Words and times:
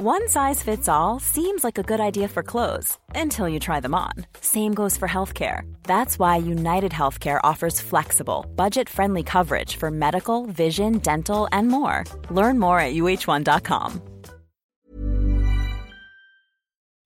One 0.00 0.28
size 0.28 0.62
fits 0.62 0.88
all 0.88 1.18
seems 1.18 1.64
like 1.64 1.76
a 1.76 1.82
good 1.82 1.98
idea 1.98 2.28
for 2.28 2.44
clothes 2.44 2.96
until 3.16 3.48
you 3.48 3.58
try 3.58 3.80
them 3.80 3.96
on. 3.96 4.12
Same 4.40 4.72
goes 4.72 4.96
for 4.96 5.08
healthcare. 5.08 5.62
That's 5.82 6.20
why 6.20 6.36
United 6.36 6.92
Healthcare 6.92 7.40
offers 7.42 7.80
flexible, 7.80 8.46
budget 8.54 8.88
friendly 8.88 9.24
coverage 9.24 9.74
for 9.74 9.90
medical, 9.90 10.46
vision, 10.46 10.98
dental, 10.98 11.48
and 11.50 11.66
more. 11.66 12.04
Learn 12.30 12.60
more 12.60 12.78
at 12.78 12.94
uh1.com. 12.94 14.00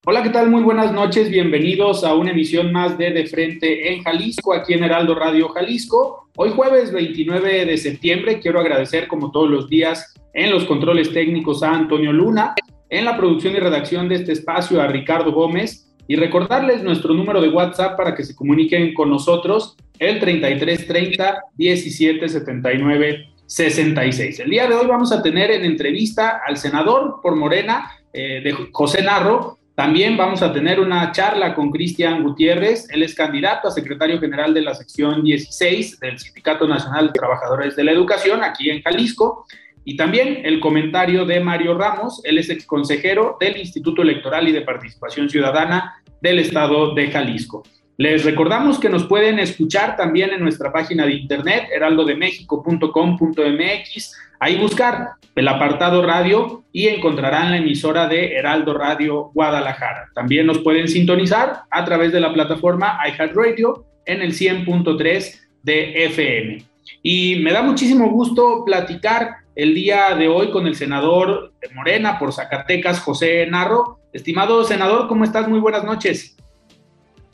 Hola, 0.05 0.21
¿qué 0.21 0.29
tal? 0.29 0.51
Muy 0.51 0.61
buenas 0.61 0.93
noches. 0.93 1.31
Bienvenidos 1.31 2.03
a 2.03 2.13
una 2.13 2.29
emisión 2.29 2.71
más 2.71 2.95
de 2.99 3.09
De 3.09 3.25
Frente 3.25 3.91
en 3.91 4.03
Jalisco, 4.03 4.53
aquí 4.53 4.73
en 4.73 4.83
Heraldo 4.83 5.15
Radio 5.15 5.49
Jalisco. 5.49 6.29
Hoy 6.35 6.51
jueves 6.51 6.91
29 6.91 7.65
de 7.65 7.77
septiembre 7.77 8.39
quiero 8.39 8.59
agradecer 8.59 9.07
como 9.07 9.31
todos 9.31 9.49
los 9.49 9.67
días 9.67 10.13
en 10.33 10.51
los 10.51 10.65
controles 10.65 11.13
técnicos 11.13 11.63
a 11.63 11.71
Antonio 11.71 12.11
Luna, 12.11 12.53
en 12.93 13.05
la 13.05 13.17
producción 13.17 13.55
y 13.55 13.59
redacción 13.59 14.07
de 14.07 14.15
este 14.15 14.33
espacio 14.33 14.79
a 14.79 14.85
Ricardo 14.85 15.31
Gómez 15.31 15.91
y 16.07 16.15
recordarles 16.15 16.83
nuestro 16.83 17.15
número 17.15 17.41
de 17.41 17.49
WhatsApp 17.49 17.97
para 17.97 18.13
que 18.13 18.23
se 18.23 18.35
comuniquen 18.35 18.93
con 18.93 19.09
nosotros, 19.09 19.75
el 19.97 20.19
3330 20.19 21.43
1779 21.57 23.29
66. 23.47 24.41
El 24.41 24.49
día 24.51 24.67
de 24.67 24.75
hoy 24.75 24.85
vamos 24.85 25.11
a 25.11 25.23
tener 25.23 25.49
en 25.49 25.65
entrevista 25.65 26.41
al 26.45 26.57
senador 26.57 27.19
por 27.23 27.35
Morena, 27.35 27.89
eh, 28.13 28.41
de 28.43 28.55
José 28.71 29.01
Narro. 29.01 29.57
También 29.73 30.15
vamos 30.15 30.43
a 30.43 30.53
tener 30.53 30.79
una 30.79 31.11
charla 31.11 31.55
con 31.55 31.71
Cristian 31.71 32.21
Gutiérrez. 32.21 32.87
Él 32.91 33.01
es 33.01 33.15
candidato 33.15 33.69
a 33.69 33.71
secretario 33.71 34.19
general 34.19 34.53
de 34.53 34.61
la 34.61 34.75
sección 34.75 35.23
16 35.23 35.99
del 35.99 36.19
Sindicato 36.19 36.67
Nacional 36.67 37.07
de 37.07 37.13
Trabajadores 37.13 37.75
de 37.75 37.85
la 37.85 37.91
Educación 37.91 38.43
aquí 38.43 38.69
en 38.69 38.83
Jalisco. 38.83 39.47
Y 39.85 39.97
también 39.97 40.41
el 40.43 40.59
comentario 40.59 41.25
de 41.25 41.39
Mario 41.39 41.77
Ramos, 41.77 42.21
él 42.23 42.37
es 42.37 42.49
ex 42.49 42.65
consejero 42.65 43.37
del 43.39 43.57
Instituto 43.57 44.01
Electoral 44.01 44.47
y 44.47 44.51
de 44.51 44.61
Participación 44.61 45.29
Ciudadana 45.29 45.95
del 46.21 46.39
Estado 46.39 46.93
de 46.93 47.11
Jalisco. 47.11 47.63
Les 47.97 48.25
recordamos 48.25 48.79
que 48.79 48.89
nos 48.89 49.05
pueden 49.05 49.37
escuchar 49.37 49.95
también 49.95 50.31
en 50.31 50.41
nuestra 50.41 50.71
página 50.71 51.05
de 51.05 51.13
internet, 51.13 51.67
heraldodemexico.com.mx, 51.75 54.17
ahí 54.39 54.57
buscar 54.57 55.09
el 55.35 55.47
apartado 55.47 56.03
radio 56.03 56.63
y 56.71 56.87
encontrarán 56.87 57.51
la 57.51 57.57
emisora 57.57 58.07
de 58.07 58.33
Heraldo 58.33 58.73
Radio 58.73 59.31
Guadalajara. 59.33 60.09
También 60.15 60.47
nos 60.47 60.59
pueden 60.59 60.87
sintonizar 60.87 61.63
a 61.69 61.85
través 61.85 62.11
de 62.11 62.19
la 62.19 62.33
plataforma 62.33 62.99
iHeartRadio 63.07 63.85
en 64.05 64.21
el 64.21 64.33
100.3 64.33 65.39
de 65.61 66.05
FM. 66.05 66.65
Y 67.01 67.37
me 67.37 67.51
da 67.51 67.61
muchísimo 67.61 68.09
gusto 68.09 68.63
platicar 68.65 69.42
el 69.55 69.75
día 69.75 70.15
de 70.15 70.27
hoy 70.27 70.51
con 70.51 70.67
el 70.67 70.75
senador 70.75 71.53
de 71.61 71.69
Morena 71.73 72.17
por 72.17 72.33
Zacatecas, 72.33 72.99
José 72.99 73.45
Narro. 73.47 73.99
Estimado 74.11 74.63
senador, 74.63 75.07
¿cómo 75.07 75.23
estás? 75.23 75.47
Muy 75.47 75.59
buenas 75.59 75.83
noches. 75.83 76.35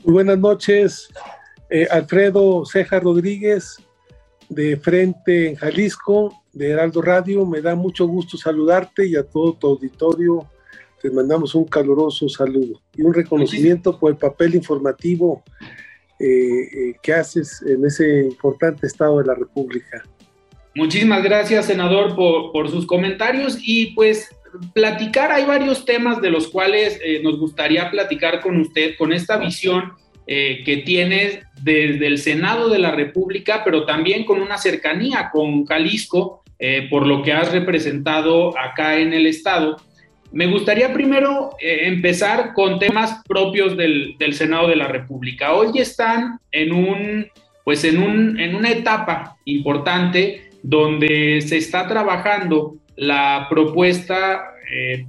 Muy 0.04 0.14
buenas 0.14 0.38
noches, 0.38 1.10
eh, 1.70 1.88
Alfredo 1.92 2.66
Ceja 2.66 3.00
Rodríguez, 3.00 3.78
de 4.48 4.78
Frente 4.78 5.50
en 5.50 5.56
Jalisco, 5.56 6.44
de 6.54 6.70
Heraldo 6.70 7.02
Radio. 7.02 7.46
Me 7.46 7.62
da 7.62 7.76
mucho 7.76 8.08
gusto 8.08 8.38
saludarte 8.38 9.08
y 9.08 9.16
a 9.16 9.24
todo 9.24 9.54
tu 9.54 9.68
auditorio. 9.68 10.48
Te 11.02 11.10
mandamos 11.12 11.56
un 11.56 11.66
caluroso 11.66 12.28
saludo 12.28 12.82
y 12.96 13.02
un 13.04 13.14
reconocimiento 13.14 13.98
por 13.98 14.12
el 14.12 14.18
papel 14.18 14.56
informativo 14.56 15.44
eh, 16.20 16.26
eh, 16.28 16.96
que 17.02 17.14
haces 17.14 17.62
en 17.62 17.86
ese 17.86 18.26
importante 18.26 18.88
estado 18.88 19.20
de 19.20 19.26
la 19.26 19.36
República. 19.36 20.04
Muchísimas 20.80 21.22
gracias, 21.24 21.66
senador, 21.66 22.16
por, 22.16 22.72
sus 22.72 22.86
comentarios 22.86 23.60
y 23.62 23.88
pues 23.88 24.34
platicar, 24.74 25.30
hay 25.30 25.44
varios 25.44 25.84
temas 25.84 26.22
de 26.22 26.30
los 26.30 26.48
cuales 26.48 26.98
eh, 27.04 27.20
nos 27.22 27.38
gustaría 27.38 27.92
platicar 27.92 28.40
con 28.40 28.62
usted, 28.62 28.96
con 28.98 29.12
esta 29.12 29.36
visión 29.36 29.92
eh, 30.26 30.62
que 30.64 30.78
tiene 30.78 31.42
desde 31.62 32.08
el 32.08 32.18
Senado 32.18 32.70
de 32.70 32.80
la 32.80 32.92
República, 32.92 33.62
pero 33.66 33.84
también 33.84 34.24
con 34.24 34.42
una 34.42 34.58
cercanía 34.58 35.30
con 35.34 35.66
Jalisco, 35.66 36.46
eh, 36.58 36.88
por 36.90 37.06
lo 37.06 37.24
que 37.24 37.34
has 37.34 37.52
representado 37.52 38.58
acá 38.58 39.00
en 39.00 39.12
el 39.12 39.28
Estado. 39.28 39.76
Me 40.32 40.48
gustaría 40.48 40.94
primero 40.94 41.50
empezar 41.60 42.54
con 42.54 42.80
temas 42.80 43.22
propios 43.28 43.76
del, 43.76 44.16
del, 44.18 44.34
Senado 44.34 44.70
de 44.70 44.78
la 44.78 44.88
República. 44.88 45.52
Hoy 45.56 45.78
están 45.78 46.40
en, 46.54 46.72
un, 46.72 47.28
pues 47.66 47.84
en, 47.84 48.02
un, 48.02 48.40
en 48.40 48.56
una 48.56 48.70
etapa 48.70 49.36
importante 49.44 50.49
donde 50.64 51.42
se 51.42 51.58
está 51.58 51.88
trabajando 51.88 52.76
la 52.96 53.48
propuesta 53.50 54.44
eh, 54.72 55.06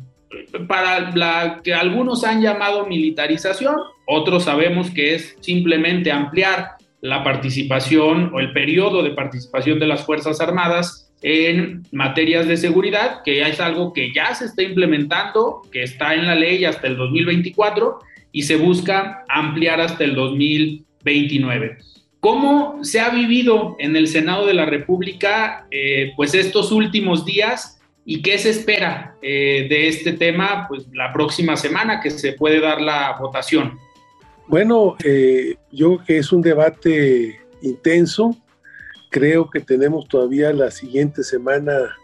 para 0.68 1.10
la 1.14 1.60
que 1.62 1.74
algunos 1.74 2.24
han 2.24 2.40
llamado 2.40 2.86
militarización, 2.86 3.74
otros 4.06 4.44
sabemos 4.44 4.90
que 4.90 5.14
es 5.14 5.36
simplemente 5.40 6.12
ampliar 6.12 6.72
la 7.00 7.24
participación 7.24 8.30
o 8.34 8.40
el 8.40 8.52
periodo 8.52 9.02
de 9.02 9.10
participación 9.10 9.78
de 9.78 9.86
las 9.86 10.04
Fuerzas 10.04 10.40
Armadas 10.40 11.12
en 11.22 11.82
materias 11.92 12.46
de 12.46 12.56
seguridad, 12.56 13.22
que 13.24 13.38
ya 13.38 13.48
es 13.48 13.60
algo 13.60 13.92
que 13.92 14.12
ya 14.12 14.34
se 14.34 14.46
está 14.46 14.62
implementando, 14.62 15.62
que 15.72 15.82
está 15.82 16.14
en 16.14 16.26
la 16.26 16.34
ley 16.34 16.64
hasta 16.64 16.86
el 16.86 16.96
2024 16.96 17.98
y 18.32 18.42
se 18.42 18.56
busca 18.56 19.24
ampliar 19.28 19.80
hasta 19.80 20.04
el 20.04 20.14
2029. 20.14 21.78
¿Cómo 22.20 22.84
se 22.84 23.00
ha 23.00 23.08
vivido 23.08 23.76
en 23.78 23.96
el 23.96 24.06
Senado 24.06 24.46
de 24.46 24.52
la 24.52 24.66
República 24.66 25.66
eh, 25.70 26.12
pues 26.16 26.34
estos 26.34 26.70
últimos 26.70 27.24
días 27.24 27.80
y 28.04 28.20
qué 28.20 28.36
se 28.36 28.50
espera 28.50 29.16
eh, 29.22 29.66
de 29.70 29.88
este 29.88 30.12
tema 30.12 30.66
pues 30.68 30.86
la 30.92 31.14
próxima 31.14 31.56
semana 31.56 32.00
que 32.00 32.10
se 32.10 32.34
puede 32.34 32.60
dar 32.60 32.82
la 32.82 33.16
votación? 33.18 33.78
Bueno, 34.48 34.96
eh, 35.02 35.56
yo 35.72 35.96
creo 35.96 36.06
que 36.06 36.18
es 36.18 36.30
un 36.30 36.42
debate 36.42 37.40
intenso. 37.62 38.36
Creo 39.08 39.48
que 39.48 39.60
tenemos 39.60 40.06
todavía 40.06 40.52
la 40.52 40.70
siguiente 40.70 41.24
semana 41.24 41.96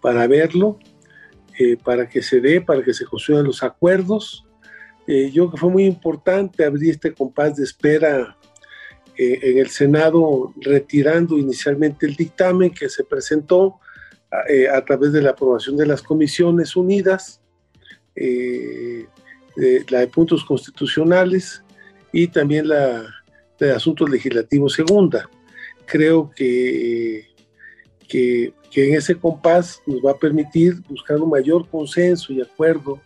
para 0.00 0.26
verlo, 0.26 0.78
para 1.84 2.08
que 2.08 2.22
se 2.22 2.40
dé, 2.40 2.60
para 2.60 2.82
que 2.82 2.94
se 2.94 3.04
construyan 3.04 3.44
los 3.44 3.62
acuerdos. 3.62 4.46
yo 5.06 5.30
creo 5.32 5.50
que 5.50 5.56
fue 5.56 5.70
muy 5.70 5.84
importante 5.84 6.64
abrir 6.64 6.90
este 6.92 7.12
compás 7.12 7.56
de 7.56 7.64
espera 7.64 8.37
eh, 9.20 9.40
en 9.42 9.58
el 9.58 9.68
Senado 9.68 10.54
retirando 10.60 11.36
inicialmente 11.36 12.06
el 12.06 12.14
dictamen 12.14 12.70
que 12.70 12.88
se 12.88 13.02
presentó 13.02 13.80
eh, 14.48 14.68
a 14.68 14.84
través 14.84 15.12
de 15.12 15.20
la 15.20 15.30
aprobación 15.30 15.76
de 15.76 15.86
las 15.86 16.02
comisiones 16.02 16.76
unidas, 16.76 17.40
eh, 18.14 19.06
la 19.88 19.98
de 20.00 20.06
puntos 20.06 20.44
constitucionales 20.44 21.64
y 22.12 22.28
también 22.28 22.68
la 22.68 23.12
de 23.58 23.72
asuntos 23.72 24.08
legislativos 24.08 24.74
segunda. 24.74 25.28
Creo 25.84 26.30
que, 26.30 27.26
que, 28.06 28.52
que 28.70 28.88
en 28.88 28.94
ese 28.94 29.16
compás 29.16 29.82
nos 29.84 30.00
va 30.00 30.12
a 30.12 30.18
permitir 30.18 30.76
buscar 30.88 31.16
un 31.16 31.30
mayor 31.30 31.68
consenso 31.68 32.32
y 32.32 32.40
acuerdo 32.40 33.00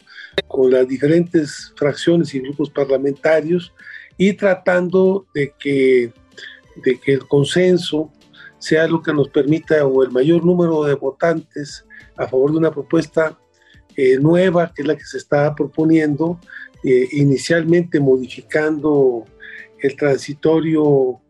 con 0.47 0.71
las 0.71 0.87
diferentes 0.87 1.73
fracciones 1.75 2.35
y 2.35 2.41
grupos 2.41 2.69
parlamentarios 2.69 3.73
y 4.17 4.35
tratando 4.35 5.27
de 5.35 5.55
que, 5.59 6.13
de 6.85 6.99
que 6.99 7.13
el 7.15 7.27
consenso 7.27 8.11
sea 8.59 8.87
lo 8.87 9.03
que 9.03 9.13
nos 9.13 9.29
permita 9.29 9.85
o 9.87 10.05
el 10.05 10.11
mayor 10.11 10.45
número 10.45 10.85
de 10.85 10.95
votantes 10.95 11.85
a 12.17 12.29
favor 12.29 12.53
de 12.53 12.59
una 12.59 12.71
propuesta 12.71 13.37
eh, 13.97 14.19
nueva, 14.19 14.73
que 14.73 14.83
es 14.83 14.89
la 14.89 14.97
que 14.97 15.05
se 15.05 15.19
está 15.19 15.55
proponiendo, 15.55 16.39
eh, 16.85 17.09
inicialmente 17.13 18.01
modificando 18.01 19.25
el 19.81 19.97
transitorio, 19.97 21.21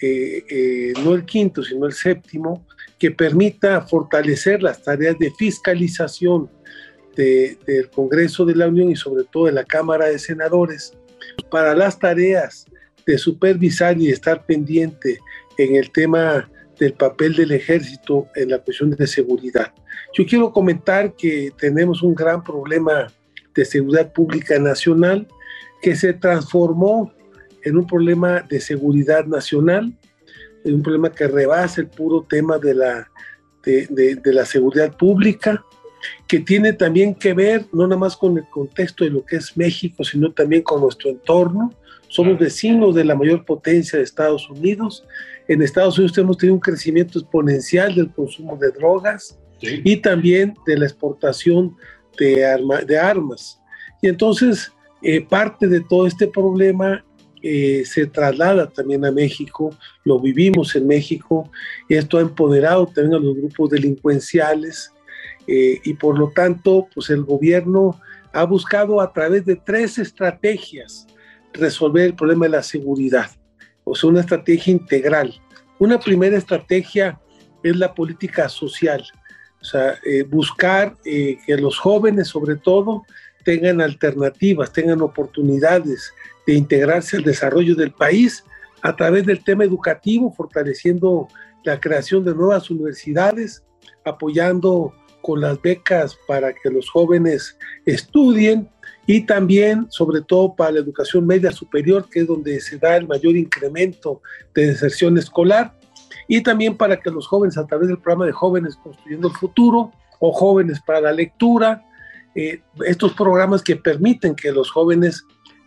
eh, 0.00 0.92
no 1.02 1.14
el 1.14 1.24
quinto, 1.24 1.62
sino 1.62 1.86
el 1.86 1.92
séptimo, 1.92 2.64
que 2.98 3.10
permita 3.10 3.80
fortalecer 3.82 4.62
las 4.62 4.82
tareas 4.82 5.18
de 5.18 5.30
fiscalización 5.32 6.48
del 7.16 7.90
Congreso 7.94 8.44
de 8.44 8.54
la 8.54 8.68
Unión 8.68 8.90
y 8.90 8.96
sobre 8.96 9.24
todo 9.24 9.46
de 9.46 9.52
la 9.52 9.64
Cámara 9.64 10.06
de 10.06 10.18
Senadores 10.18 10.92
para 11.50 11.74
las 11.74 11.98
tareas 11.98 12.66
de 13.06 13.18
supervisar 13.18 13.98
y 13.98 14.10
estar 14.10 14.44
pendiente 14.44 15.18
en 15.58 15.76
el 15.76 15.90
tema 15.90 16.50
del 16.78 16.92
papel 16.92 17.34
del 17.34 17.52
ejército 17.52 18.28
en 18.34 18.50
la 18.50 18.58
cuestión 18.58 18.90
de 18.90 19.06
seguridad. 19.06 19.72
Yo 20.12 20.26
quiero 20.26 20.52
comentar 20.52 21.14
que 21.14 21.52
tenemos 21.56 22.02
un 22.02 22.14
gran 22.14 22.42
problema 22.42 23.06
de 23.54 23.64
seguridad 23.64 24.12
pública 24.12 24.58
nacional 24.58 25.26
que 25.80 25.94
se 25.96 26.12
transformó 26.12 27.12
en 27.62 27.76
un 27.76 27.86
problema 27.86 28.42
de 28.42 28.60
seguridad 28.60 29.24
nacional, 29.24 29.96
en 30.64 30.74
un 30.74 30.82
problema 30.82 31.10
que 31.10 31.26
rebasa 31.26 31.80
el 31.80 31.88
puro 31.88 32.26
tema 32.28 32.58
de 32.58 32.74
la, 32.74 33.10
de, 33.64 33.86
de 34.22 34.32
la 34.32 34.44
seguridad 34.44 34.96
pública 34.96 35.64
que 36.26 36.40
tiene 36.40 36.72
también 36.72 37.14
que 37.14 37.34
ver 37.34 37.66
no 37.72 37.86
nada 37.86 37.98
más 37.98 38.16
con 38.16 38.36
el 38.38 38.48
contexto 38.48 39.04
de 39.04 39.10
lo 39.10 39.24
que 39.24 39.36
es 39.36 39.56
México, 39.56 40.04
sino 40.04 40.32
también 40.32 40.62
con 40.62 40.80
nuestro 40.80 41.10
entorno. 41.10 41.72
Somos 42.08 42.38
vecinos 42.38 42.94
de 42.94 43.04
la 43.04 43.14
mayor 43.14 43.44
potencia 43.44 43.98
de 43.98 44.04
Estados 44.04 44.48
Unidos. 44.48 45.04
En 45.48 45.62
Estados 45.62 45.98
Unidos 45.98 46.16
hemos 46.18 46.38
tenido 46.38 46.54
un 46.54 46.60
crecimiento 46.60 47.18
exponencial 47.18 47.94
del 47.94 48.10
consumo 48.10 48.56
de 48.56 48.70
drogas 48.70 49.38
y 49.60 49.96
también 49.96 50.54
de 50.66 50.78
la 50.78 50.86
exportación 50.86 51.76
de, 52.18 52.84
de 52.86 52.98
armas. 52.98 53.60
Y 54.02 54.08
entonces 54.08 54.72
eh, 55.02 55.20
parte 55.20 55.66
de 55.66 55.80
todo 55.80 56.06
este 56.06 56.26
problema 56.26 57.04
eh, 57.42 57.84
se 57.84 58.06
traslada 58.06 58.68
también 58.68 59.04
a 59.04 59.12
México, 59.12 59.70
lo 60.04 60.18
vivimos 60.18 60.74
en 60.74 60.86
México, 60.86 61.50
y 61.88 61.94
esto 61.94 62.18
ha 62.18 62.22
empoderado 62.22 62.86
también 62.86 63.14
a 63.14 63.24
los 63.24 63.36
grupos 63.36 63.70
delincuenciales, 63.70 64.92
eh, 65.46 65.80
y 65.84 65.94
por 65.94 66.18
lo 66.18 66.30
tanto, 66.30 66.88
pues 66.94 67.10
el 67.10 67.22
gobierno 67.22 68.00
ha 68.32 68.44
buscado 68.44 69.00
a 69.00 69.12
través 69.12 69.44
de 69.44 69.56
tres 69.56 69.98
estrategias 69.98 71.06
resolver 71.52 72.04
el 72.04 72.14
problema 72.14 72.46
de 72.46 72.52
la 72.52 72.62
seguridad, 72.62 73.30
o 73.84 73.94
sea, 73.94 74.10
una 74.10 74.20
estrategia 74.20 74.72
integral. 74.72 75.34
Una 75.78 75.98
primera 75.98 76.36
estrategia 76.36 77.20
es 77.62 77.76
la 77.76 77.94
política 77.94 78.48
social, 78.48 79.04
o 79.60 79.64
sea, 79.64 79.98
buscar 80.28 80.96
que 81.02 81.38
los 81.58 81.78
jóvenes 81.78 82.28
sobre 82.28 82.56
todo 82.56 83.04
tengan 83.46 83.80
alternativas, 83.80 84.72
tengan 84.72 85.00
oportunidades 85.00 86.12
de 86.46 86.54
integrarse 86.54 87.16
al 87.16 87.22
desarrollo 87.22 87.76
del 87.76 87.92
país 87.92 88.44
a 88.82 88.94
través 88.96 89.24
del 89.24 89.42
tema 89.42 89.64
educativo, 89.64 90.32
fortaleciendo 90.32 91.28
la 91.64 91.80
creación 91.80 92.24
de 92.24 92.34
nuevas 92.34 92.70
universidades, 92.70 93.64
apoyando 94.04 94.92
con 95.26 95.40
las 95.40 95.60
becas 95.60 96.16
para 96.28 96.52
que 96.52 96.70
los 96.70 96.88
jóvenes 96.88 97.58
estudien 97.84 98.70
y 99.08 99.26
también, 99.26 99.88
sobre 99.90 100.20
todo, 100.20 100.54
para 100.54 100.70
la 100.70 100.78
educación 100.78 101.26
media 101.26 101.50
superior, 101.50 102.08
que 102.08 102.20
es 102.20 102.28
donde 102.28 102.60
se 102.60 102.78
da 102.78 102.96
el 102.96 103.08
mayor 103.08 103.36
incremento 103.36 104.22
de 104.54 104.68
deserción 104.68 105.18
escolar, 105.18 105.74
y 106.28 106.42
también 106.42 106.76
para 106.76 107.00
que 107.00 107.10
los 107.10 107.26
jóvenes, 107.26 107.58
a 107.58 107.66
través 107.66 107.88
del 107.88 107.98
programa 107.98 108.26
de 108.26 108.32
jóvenes 108.32 108.76
construyendo 108.76 109.26
el 109.26 109.34
futuro, 109.34 109.90
o 110.20 110.32
jóvenes 110.32 110.80
para 110.80 111.00
la 111.00 111.12
lectura, 111.12 111.84
eh, 112.36 112.60
estos 112.84 113.12
programas 113.14 113.62
que 113.62 113.74
permiten 113.74 114.36
que 114.36 114.52
los 114.52 114.70
jóvenes 114.70 115.24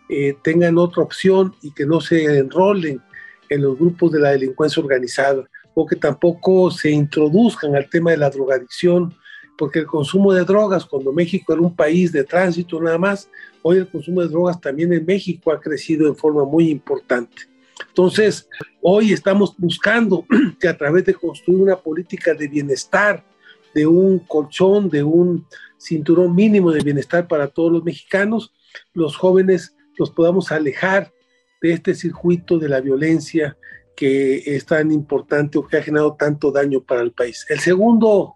eh, 0.08 0.36
tengan 0.42 0.78
otra 0.78 1.02
opción 1.02 1.54
y 1.60 1.72
que 1.72 1.84
no 1.84 2.00
se 2.00 2.38
enrolen 2.38 3.02
en 3.50 3.62
los 3.62 3.78
grupos 3.78 4.12
de 4.12 4.20
la 4.20 4.30
delincuencia 4.30 4.82
organizada 4.82 5.44
o 5.74 5.86
que 5.86 5.96
tampoco 5.96 6.70
se 6.70 6.90
introduzcan 6.90 7.76
al 7.76 7.90
tema 7.90 8.10
de 8.10 8.16
la 8.16 8.30
drogadicción, 8.30 9.14
porque 9.60 9.80
el 9.80 9.86
consumo 9.86 10.32
de 10.32 10.42
drogas, 10.46 10.86
cuando 10.86 11.12
México 11.12 11.52
era 11.52 11.60
un 11.60 11.76
país 11.76 12.12
de 12.12 12.24
tránsito 12.24 12.80
nada 12.80 12.96
más, 12.96 13.28
hoy 13.60 13.76
el 13.76 13.86
consumo 13.86 14.22
de 14.22 14.28
drogas 14.28 14.58
también 14.58 14.90
en 14.94 15.04
México 15.04 15.52
ha 15.52 15.60
crecido 15.60 16.08
en 16.08 16.16
forma 16.16 16.46
muy 16.46 16.70
importante. 16.70 17.42
Entonces, 17.86 18.48
hoy 18.80 19.12
estamos 19.12 19.54
buscando 19.58 20.24
que 20.58 20.66
a 20.66 20.78
través 20.78 21.04
de 21.04 21.12
construir 21.12 21.60
una 21.60 21.76
política 21.76 22.32
de 22.32 22.48
bienestar, 22.48 23.22
de 23.74 23.86
un 23.86 24.20
colchón, 24.20 24.88
de 24.88 25.02
un 25.02 25.44
cinturón 25.78 26.34
mínimo 26.34 26.72
de 26.72 26.82
bienestar 26.82 27.28
para 27.28 27.46
todos 27.46 27.70
los 27.70 27.84
mexicanos, 27.84 28.54
los 28.94 29.14
jóvenes 29.14 29.76
los 29.98 30.10
podamos 30.10 30.52
alejar 30.52 31.12
de 31.60 31.72
este 31.74 31.94
circuito 31.94 32.58
de 32.58 32.70
la 32.70 32.80
violencia 32.80 33.58
que 33.94 34.38
es 34.56 34.64
tan 34.64 34.90
importante 34.90 35.58
o 35.58 35.66
que 35.66 35.76
ha 35.76 35.82
generado 35.82 36.16
tanto 36.18 36.50
daño 36.50 36.80
para 36.80 37.02
el 37.02 37.12
país. 37.12 37.44
El 37.50 37.60
segundo 37.60 38.32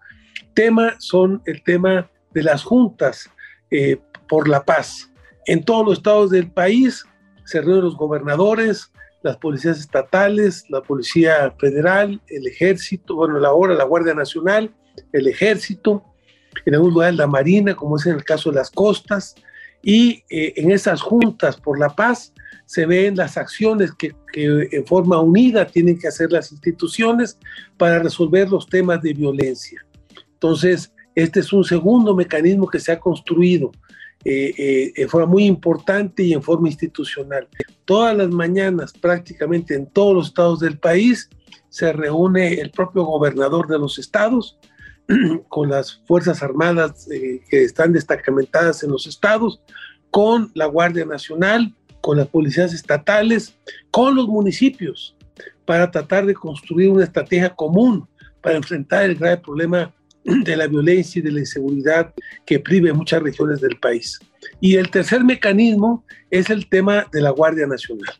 tema 0.53 0.95
son 0.99 1.41
el 1.45 1.63
tema 1.63 2.09
de 2.31 2.43
las 2.43 2.63
juntas 2.63 3.29
eh, 3.71 3.97
por 4.27 4.47
la 4.47 4.63
paz. 4.63 5.11
En 5.45 5.63
todos 5.63 5.85
los 5.85 5.97
estados 5.97 6.31
del 6.31 6.51
país 6.51 7.05
se 7.45 7.61
reúnen 7.61 7.83
los 7.83 7.97
gobernadores, 7.97 8.91
las 9.21 9.37
policías 9.37 9.79
estatales, 9.79 10.65
la 10.69 10.81
policía 10.81 11.53
federal, 11.59 12.21
el 12.27 12.47
ejército, 12.47 13.15
bueno, 13.15 13.39
la 13.39 13.53
hora 13.53 13.73
la 13.73 13.83
Guardia 13.83 14.13
Nacional, 14.13 14.71
el 15.11 15.27
ejército, 15.27 16.03
en 16.65 16.75
algún 16.75 16.93
lugar 16.93 17.13
la 17.15 17.27
Marina, 17.27 17.75
como 17.75 17.97
es 17.97 18.05
en 18.05 18.15
el 18.15 18.23
caso 18.23 18.49
de 18.49 18.57
las 18.57 18.71
costas, 18.71 19.35
y 19.81 20.23
eh, 20.29 20.53
en 20.57 20.71
esas 20.71 21.01
juntas 21.01 21.57
por 21.57 21.79
la 21.79 21.89
paz 21.89 22.33
se 22.65 22.85
ven 22.85 23.15
las 23.15 23.37
acciones 23.37 23.91
que, 23.93 24.15
que, 24.33 24.67
en 24.71 24.85
forma 24.85 25.19
unida 25.19 25.65
tienen 25.65 25.99
que 25.99 26.07
hacer 26.07 26.31
las 26.31 26.51
instituciones 26.51 27.37
para 27.77 27.99
resolver 27.99 28.49
los 28.49 28.67
temas 28.67 29.01
de 29.01 29.13
violencia. 29.13 29.85
Entonces, 30.35 30.93
este 31.15 31.39
es 31.39 31.51
un 31.53 31.63
segundo 31.63 32.13
mecanismo 32.15 32.67
que 32.67 32.79
se 32.79 32.91
ha 32.91 32.99
construido 32.99 33.71
eh, 34.23 34.91
eh, 34.95 35.07
forma 35.07 35.27
muy 35.27 35.45
importante 35.45 36.23
y 36.23 36.33
en 36.33 36.41
forma 36.41 36.67
institucional. 36.67 37.47
Todas 37.85 38.17
las 38.17 38.29
mañanas, 38.29 38.91
prácticamente 38.91 39.75
en 39.75 39.85
todos 39.87 40.15
los 40.15 40.27
estados 40.27 40.59
del 40.59 40.77
país, 40.77 41.29
se 41.69 41.91
reúne 41.93 42.55
el 42.55 42.71
propio 42.71 43.03
gobernador 43.03 43.67
de 43.67 43.79
los 43.79 43.99
estados, 43.99 44.57
con 45.47 45.69
las 45.69 46.01
Fuerzas 46.05 46.41
Armadas 46.41 47.07
eh, 47.11 47.41
que 47.49 47.63
están 47.63 47.93
destacamentadas 47.93 48.83
en 48.83 48.91
los 48.91 49.07
estados, 49.07 49.61
con 50.09 50.51
la 50.53 50.65
Guardia 50.65 51.05
Nacional, 51.05 51.73
con 52.01 52.17
las 52.17 52.27
policías 52.27 52.73
estatales, 52.73 53.55
con 53.91 54.15
los 54.15 54.27
municipios, 54.27 55.15
para 55.65 55.91
tratar 55.91 56.25
de 56.25 56.33
construir 56.33 56.89
una 56.89 57.03
estrategia 57.03 57.53
común 57.55 58.07
para 58.45 58.57
enfrentar 58.57 59.03
el 59.03 59.15
grave 59.15 59.37
problema 59.37 59.91
de 60.25 60.55
la 60.55 60.67
violencia 60.67 61.19
y 61.19 61.21
de 61.21 61.31
la 61.31 61.39
inseguridad 61.39 62.13
que 62.45 62.59
prive 62.59 62.91
muchas 62.93 63.21
regiones 63.21 63.61
del 63.61 63.77
país. 63.79 64.19
Y 64.59 64.75
el 64.75 64.89
tercer 64.89 65.23
mecanismo 65.23 66.03
es 66.29 66.49
el 66.49 66.67
tema 66.67 67.05
de 67.11 67.21
la 67.21 67.29
Guardia 67.29 67.67
Nacional. 67.67 68.13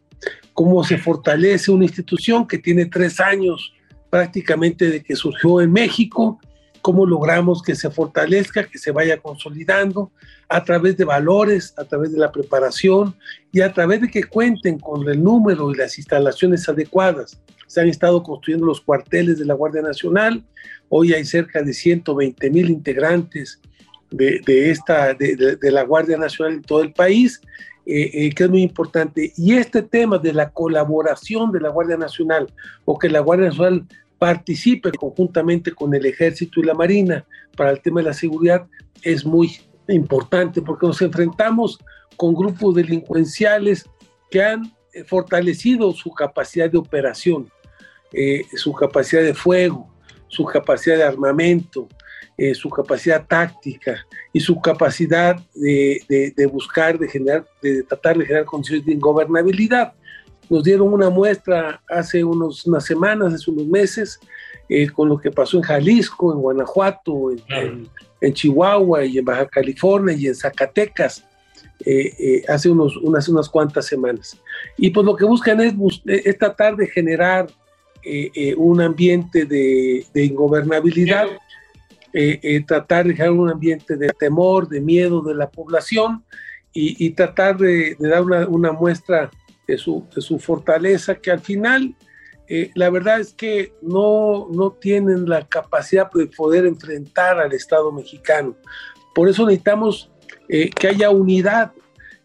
Cómo 0.53 0.83
se 0.83 0.97
fortalece 0.97 1.71
una 1.71 1.85
institución 1.85 2.47
que 2.47 2.59
tiene 2.59 2.85
tres 2.85 3.19
años 3.19 3.73
prácticamente 4.09 4.89
de 4.89 5.03
que 5.03 5.15
surgió 5.15 5.61
en 5.61 5.73
México 5.73 6.39
cómo 6.85 7.07
logramos 7.07 7.63
que 7.63 7.73
se 7.73 7.89
fortalezca, 7.89 8.67
que 8.67 8.77
se 8.77 8.91
vaya 8.91 9.17
consolidando 9.17 10.11
a 10.47 10.63
través 10.63 10.95
de 10.95 11.03
valores, 11.03 11.73
a 11.77 11.83
través 11.85 12.11
de 12.11 12.19
la 12.19 12.31
preparación 12.31 13.15
y 13.51 13.61
a 13.61 13.73
través 13.73 14.01
de 14.01 14.07
que 14.07 14.25
cuenten 14.25 14.77
con 14.77 15.09
el 15.09 15.23
número 15.23 15.71
y 15.71 15.75
las 15.75 15.97
instalaciones 15.97 16.69
adecuadas. 16.69 17.41
Se 17.67 17.81
han 17.81 17.87
estado 17.87 18.21
construyendo 18.23 18.65
los 18.65 18.81
cuarteles 18.81 19.39
de 19.39 19.45
la 19.45 19.53
Guardia 19.53 19.81
Nacional, 19.81 20.43
hoy 20.89 21.13
hay 21.13 21.25
cerca 21.25 21.61
de 21.61 21.73
120 21.73 22.49
mil 22.49 22.69
integrantes 22.69 23.59
de, 24.11 24.69
esta, 24.69 25.13
de, 25.13 25.57
la 25.71 25.83
Guardia 25.83 26.17
Nacional 26.17 26.55
en 26.55 26.61
todo 26.61 26.81
el 26.81 26.93
país, 26.93 27.41
eh, 27.85 28.09
eh, 28.13 28.29
que 28.33 28.43
es 28.45 28.49
muy 28.49 28.61
importante. 28.61 29.33
Y 29.35 29.53
este 29.53 29.81
tema 29.81 30.17
de 30.17 30.33
la 30.33 30.49
colaboración 30.49 31.51
de 31.51 31.59
la 31.59 31.69
Guardia 31.69 31.97
Nacional 31.97 32.47
o 32.85 32.97
que 32.97 33.09
la 33.09 33.19
Guardia 33.19 33.49
Nacional 33.49 33.85
participe 34.17 34.91
conjuntamente 34.91 35.71
con 35.71 35.93
el 35.93 36.05
ejército 36.05 36.59
y 36.59 36.63
la 36.63 36.73
marina 36.73 37.25
para 37.55 37.71
el 37.71 37.81
tema 37.81 37.99
de 37.99 38.07
la 38.07 38.13
seguridad 38.13 38.65
es 39.03 39.25
muy 39.25 39.57
importante 39.87 40.61
porque 40.61 40.87
nos 40.87 41.01
enfrentamos 41.01 41.77
con 42.15 42.33
grupos 42.33 42.75
delincuenciales 42.75 43.85
que 44.31 44.41
han 44.41 44.73
fortalecido 45.07 45.91
su 45.93 46.11
capacidad 46.11 46.69
de 46.69 46.77
operación, 46.77 47.49
eh, 48.13 48.43
su 48.55 48.73
capacidad 48.73 49.21
de 49.21 49.33
fuego, 49.33 49.89
su 50.27 50.45
capacidad 50.45 50.97
de 50.97 51.03
armamento, 51.03 51.87
eh, 52.37 52.53
su 52.53 52.69
capacidad 52.69 53.25
táctica 53.25 54.05
y 54.33 54.41
su 54.41 54.59
capacidad 54.59 55.37
de, 55.53 56.33
de, 56.35 56.45
buscar, 56.47 56.99
de 56.99 57.07
generar, 57.07 57.45
de 57.61 57.83
tratar 57.83 58.17
de 58.17 58.25
generar 58.25 58.45
condiciones 58.45 58.85
de 58.85 58.93
ingobernabilidad. 58.93 59.93
Nos 60.49 60.63
dieron 60.63 60.91
una 60.91 61.09
muestra 61.09 61.81
hace 61.89 62.23
unos, 62.23 62.65
unas 62.67 62.85
semanas, 62.85 63.33
hace 63.33 63.49
unos 63.49 63.65
meses, 63.67 64.19
eh, 64.67 64.89
con 64.89 65.07
lo 65.07 65.17
que 65.17 65.31
pasó 65.31 65.57
en 65.57 65.63
Jalisco, 65.63 66.33
en 66.33 66.39
Guanajuato, 66.39 67.31
en, 67.31 68.33
Chihuahua 68.33 69.05
y 69.05 69.19
en 69.19 69.25
Baja 69.25 69.47
California 69.47 70.15
y 70.15 70.27
en 70.27 70.35
Zacatecas, 70.35 71.23
eh, 71.79 72.13
eh, 72.17 72.43
hace 72.47 72.69
unos, 72.69 72.97
unas, 72.97 73.27
unas 73.27 73.49
cuantas 73.49 73.85
semanas. 73.85 74.37
Y 74.77 74.91
pues 74.91 75.05
lo 75.05 75.15
que 75.15 75.25
buscan 75.25 75.61
es, 75.61 75.73
es 76.05 76.37
tratar 76.37 76.75
de 76.75 76.87
generar 76.87 77.47
un 78.57 78.81
ambiente 78.81 79.45
de, 79.45 80.05
de 80.13 80.25
ingobernabilidad, 80.25 81.25
tratar 82.67 83.07
de 83.07 83.15
generar 83.15 83.31
un 83.31 83.49
ambiente 83.49 83.97
de 83.97 84.09
temor, 84.09 84.69
de 84.69 84.79
miedo 84.79 85.21
de 85.21 85.33
la 85.33 85.49
población 85.49 86.23
y, 86.71 87.09
tratar 87.11 87.57
de, 87.57 87.95
de 87.97 88.07
dar 88.07 88.21
una, 88.21 88.47
una 88.47 88.71
muestra 88.71 89.31
de 89.67 89.79
su, 89.79 90.05
su 90.17 90.37
fortaleza, 90.37 91.15
que 91.15 91.31
al 91.31 91.39
final 91.39 91.95
eh, 92.47 92.71
la 92.75 92.89
verdad 92.89 93.19
es 93.19 93.33
que 93.33 93.73
no, 93.81 94.47
no 94.51 94.71
tienen 94.71 95.27
la 95.27 95.47
capacidad 95.47 96.11
de 96.11 96.27
poder 96.27 96.65
enfrentar 96.65 97.39
al 97.39 97.53
Estado 97.53 97.91
mexicano. 97.91 98.55
Por 99.15 99.29
eso 99.29 99.45
necesitamos 99.45 100.11
eh, 100.47 100.69
que 100.69 100.87
haya 100.87 101.09
unidad 101.09 101.71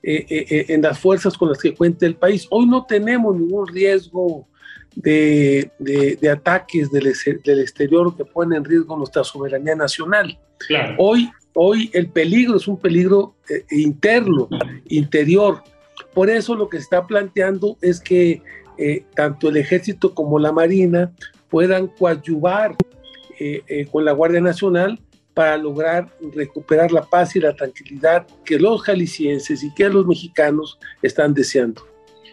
eh, 0.02 0.66
en 0.68 0.82
las 0.82 0.98
fuerzas 0.98 1.36
con 1.36 1.50
las 1.50 1.58
que 1.58 1.74
cuenta 1.74 2.06
el 2.06 2.14
país. 2.14 2.46
Hoy 2.50 2.66
no 2.66 2.86
tenemos 2.86 3.36
ningún 3.36 3.66
riesgo 3.68 4.46
de, 4.94 5.70
de, 5.78 6.30
ataques 6.30 6.90
del, 6.90 7.12
del, 7.44 7.60
exterior 7.60 8.16
que 8.16 8.24
ponen 8.24 8.58
en 8.58 8.64
riesgo 8.64 8.96
nuestra 8.96 9.24
soberanía 9.24 9.74
nacional. 9.74 10.38
Hoy, 10.98 11.30
hoy 11.54 11.90
el 11.92 12.08
peligro 12.08 12.56
es 12.56 12.66
un 12.66 12.78
peligro 12.78 13.34
interno, 13.70 14.48
interior 14.88 15.62
por 16.14 16.30
eso 16.30 16.54
lo 16.54 16.68
que 16.68 16.78
se 16.78 16.84
está 16.84 17.06
planteando 17.06 17.76
es 17.80 18.00
que 18.00 18.42
eh, 18.78 19.04
tanto 19.14 19.48
el 19.48 19.56
ejército 19.56 20.14
como 20.14 20.38
la 20.38 20.52
marina 20.52 21.12
puedan 21.48 21.88
coadyuvar 21.88 22.76
eh, 23.38 23.62
eh, 23.66 23.86
con 23.90 24.04
la 24.04 24.12
Guardia 24.12 24.40
Nacional 24.40 24.98
para 25.40 25.56
lograr 25.56 26.06
recuperar 26.34 26.92
la 26.92 27.00
paz 27.00 27.34
y 27.34 27.40
la 27.40 27.56
tranquilidad 27.56 28.26
que 28.44 28.58
los 28.58 28.82
jaliscienses 28.82 29.64
y 29.64 29.72
que 29.72 29.88
los 29.88 30.06
mexicanos 30.06 30.78
están 31.00 31.32
deseando. 31.32 31.80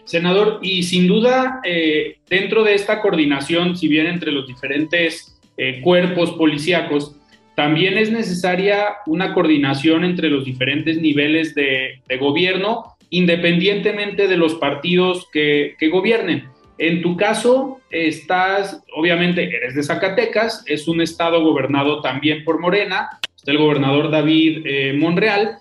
Senador, 0.03 0.59
y 0.61 0.83
sin 0.83 1.07
duda, 1.07 1.61
eh, 1.63 2.17
dentro 2.29 2.65
de 2.65 2.75
esta 2.75 3.01
coordinación, 3.01 3.77
si 3.77 3.87
bien 3.87 4.07
entre 4.07 4.33
los 4.33 4.45
diferentes 4.45 5.39
eh, 5.55 5.79
cuerpos 5.81 6.31
policíacos, 6.31 7.15
también 7.55 7.97
es 7.97 8.11
necesaria 8.11 8.97
una 9.05 9.33
coordinación 9.33 10.03
entre 10.03 10.29
los 10.29 10.43
diferentes 10.43 10.99
niveles 10.99 11.55
de, 11.55 12.01
gobierno, 12.19 12.97
independientemente 13.09 14.27
de 14.27 14.35
los 14.35 14.55
partidos 14.55 15.29
que, 15.31 15.75
que 15.79 15.87
gobiernen. 15.87 16.49
En 16.77 17.01
tu 17.01 17.17
caso, 17.17 17.79
estás, 17.89 18.83
obviamente, 18.95 19.43
eres 19.43 19.75
de 19.75 19.83
Zacatecas, 19.83 20.63
es 20.67 20.87
un 20.87 21.01
estado 21.01 21.41
gobernado 21.43 22.01
también 22.01 22.43
por 22.43 22.59
Morena, 22.59 23.09
está 23.35 23.51
el 23.51 23.57
gobernador 23.57 24.11
David 24.11 24.61
eh, 24.65 24.93
Monreal, 24.93 25.57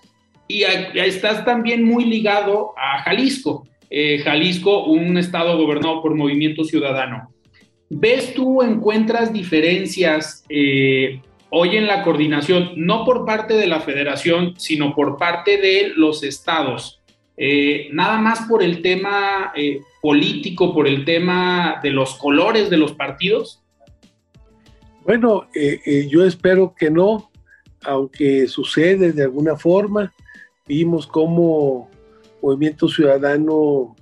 y 0.48 0.62
estás 0.62 1.44
también 1.44 1.82
muy 1.82 2.04
ligado 2.04 2.72
a 2.76 3.02
Jalisco. 3.02 3.66
Eh, 3.90 4.18
Jalisco, 4.18 4.84
un 4.84 5.16
estado 5.16 5.56
gobernado 5.56 6.02
por 6.02 6.14
Movimiento 6.14 6.64
Ciudadano. 6.64 7.30
¿Ves 7.88 8.34
tú, 8.34 8.62
encuentras 8.62 9.32
diferencias 9.32 10.44
eh, 10.48 11.20
hoy 11.50 11.76
en 11.76 11.86
la 11.86 12.02
coordinación, 12.02 12.72
no 12.76 13.04
por 13.04 13.24
parte 13.24 13.54
de 13.54 13.66
la 13.66 13.80
federación, 13.80 14.54
sino 14.56 14.94
por 14.94 15.16
parte 15.16 15.56
de 15.58 15.92
los 15.96 16.22
estados? 16.22 17.00
nada 17.92 18.16
más 18.16 18.48
por 18.48 18.62
el 18.62 18.80
tema 18.80 19.52
político 20.06 20.72
por 20.72 20.86
el 20.86 21.04
tema 21.04 21.80
de 21.82 21.90
los 21.90 22.14
colores 22.14 22.70
de 22.70 22.76
los 22.76 22.92
partidos? 22.92 23.60
Bueno, 25.02 25.48
eh, 25.52 25.80
eh, 25.84 26.06
yo 26.08 26.24
espero 26.24 26.76
que 26.78 26.92
no, 26.92 27.28
aunque 27.82 28.46
sucede 28.46 29.10
de 29.10 29.24
alguna 29.24 29.56
forma. 29.56 30.14
Vimos 30.68 31.08
cómo 31.08 31.90
Movimiento 32.40 32.88
Ciudadano 32.88 33.96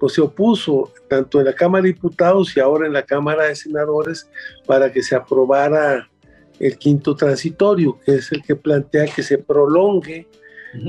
pues, 0.00 0.14
se 0.14 0.22
opuso 0.22 0.90
tanto 1.10 1.38
en 1.38 1.44
la 1.44 1.54
Cámara 1.54 1.82
de 1.82 1.92
Diputados 1.92 2.56
y 2.56 2.60
ahora 2.60 2.86
en 2.86 2.94
la 2.94 3.02
Cámara 3.02 3.44
de 3.44 3.54
Senadores 3.54 4.30
para 4.64 4.90
que 4.90 5.02
se 5.02 5.14
aprobara 5.14 6.08
el 6.60 6.78
quinto 6.78 7.14
transitorio, 7.14 8.00
que 8.06 8.14
es 8.14 8.32
el 8.32 8.42
que 8.42 8.56
plantea 8.56 9.04
que 9.04 9.22
se 9.22 9.36
prolongue 9.36 10.26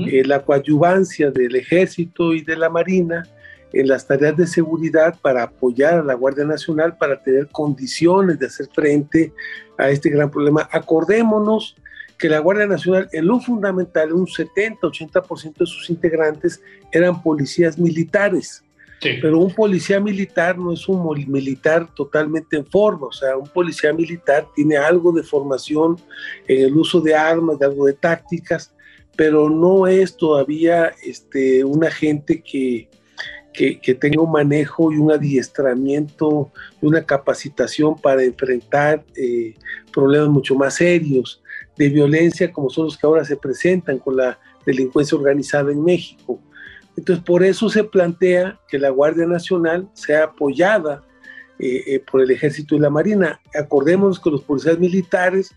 eh, 0.06 0.22
la 0.24 0.42
coadyuvancia 0.42 1.30
del 1.30 1.54
ejército 1.54 2.32
y 2.32 2.40
de 2.40 2.56
la 2.56 2.70
marina 2.70 3.28
en 3.74 3.88
las 3.88 4.06
tareas 4.06 4.36
de 4.36 4.46
seguridad 4.46 5.18
para 5.20 5.42
apoyar 5.42 5.94
a 5.94 6.02
la 6.04 6.14
Guardia 6.14 6.44
Nacional 6.44 6.96
para 6.96 7.22
tener 7.22 7.48
condiciones 7.48 8.38
de 8.38 8.46
hacer 8.46 8.68
frente 8.72 9.32
a 9.76 9.90
este 9.90 10.10
gran 10.10 10.30
problema. 10.30 10.68
Acordémonos 10.70 11.76
que 12.18 12.28
la 12.28 12.38
Guardia 12.38 12.66
Nacional, 12.66 13.08
en 13.12 13.26
lo 13.26 13.40
fundamental, 13.40 14.12
un 14.12 14.26
70-80% 14.26 15.58
de 15.58 15.66
sus 15.66 15.90
integrantes 15.90 16.62
eran 16.92 17.22
policías 17.22 17.78
militares. 17.78 18.62
Pero 19.20 19.38
un 19.38 19.52
policía 19.52 20.00
militar 20.00 20.56
no 20.56 20.72
es 20.72 20.88
un 20.88 21.06
militar 21.28 21.86
totalmente 21.94 22.56
en 22.56 22.64
forma, 22.64 23.08
o 23.08 23.12
sea, 23.12 23.36
un 23.36 23.48
policía 23.48 23.92
militar 23.92 24.48
tiene 24.54 24.78
algo 24.78 25.12
de 25.12 25.22
formación 25.22 25.96
en 26.48 26.64
el 26.64 26.74
uso 26.74 27.02
de 27.02 27.14
armas, 27.14 27.58
de 27.58 27.66
algo 27.66 27.84
de 27.84 27.92
tácticas, 27.92 28.72
pero 29.14 29.50
no 29.50 29.86
es 29.86 30.16
todavía 30.16 30.94
este, 31.02 31.64
un 31.64 31.84
agente 31.84 32.42
que, 32.42 32.88
que, 33.54 33.94
tenga 33.94 34.20
un 34.20 34.32
manejo 34.32 34.92
y 34.92 34.96
un 34.98 35.12
adiestramiento, 35.12 36.50
una 36.82 37.04
capacitación 37.04 37.96
para 37.96 38.22
enfrentar 38.24 39.04
eh, 39.16 39.54
problemas 39.92 40.28
mucho 40.28 40.54
más 40.56 40.74
serios 40.74 41.40
de 41.76 41.88
violencia 41.88 42.52
como 42.52 42.68
son 42.68 42.86
los 42.86 42.98
que 42.98 43.06
ahora 43.06 43.24
se 43.24 43.36
presentan 43.36 43.98
con 43.98 44.16
la 44.16 44.38
delincuencia 44.66 45.16
organizada 45.16 45.70
en 45.70 45.82
México. 45.82 46.40
Entonces, 46.96 47.24
por 47.24 47.42
eso 47.42 47.68
se 47.68 47.84
plantea 47.84 48.58
que 48.68 48.78
la 48.78 48.90
Guardia 48.90 49.26
Nacional 49.26 49.88
sea 49.94 50.24
apoyada 50.24 51.04
eh, 51.58 51.82
eh, 51.86 52.00
por 52.00 52.20
el 52.20 52.30
Ejército 52.30 52.74
y 52.74 52.80
la 52.80 52.90
Marina. 52.90 53.40
Acordémonos 53.54 54.20
que 54.20 54.30
los 54.30 54.42
policías 54.42 54.78
militares, 54.78 55.54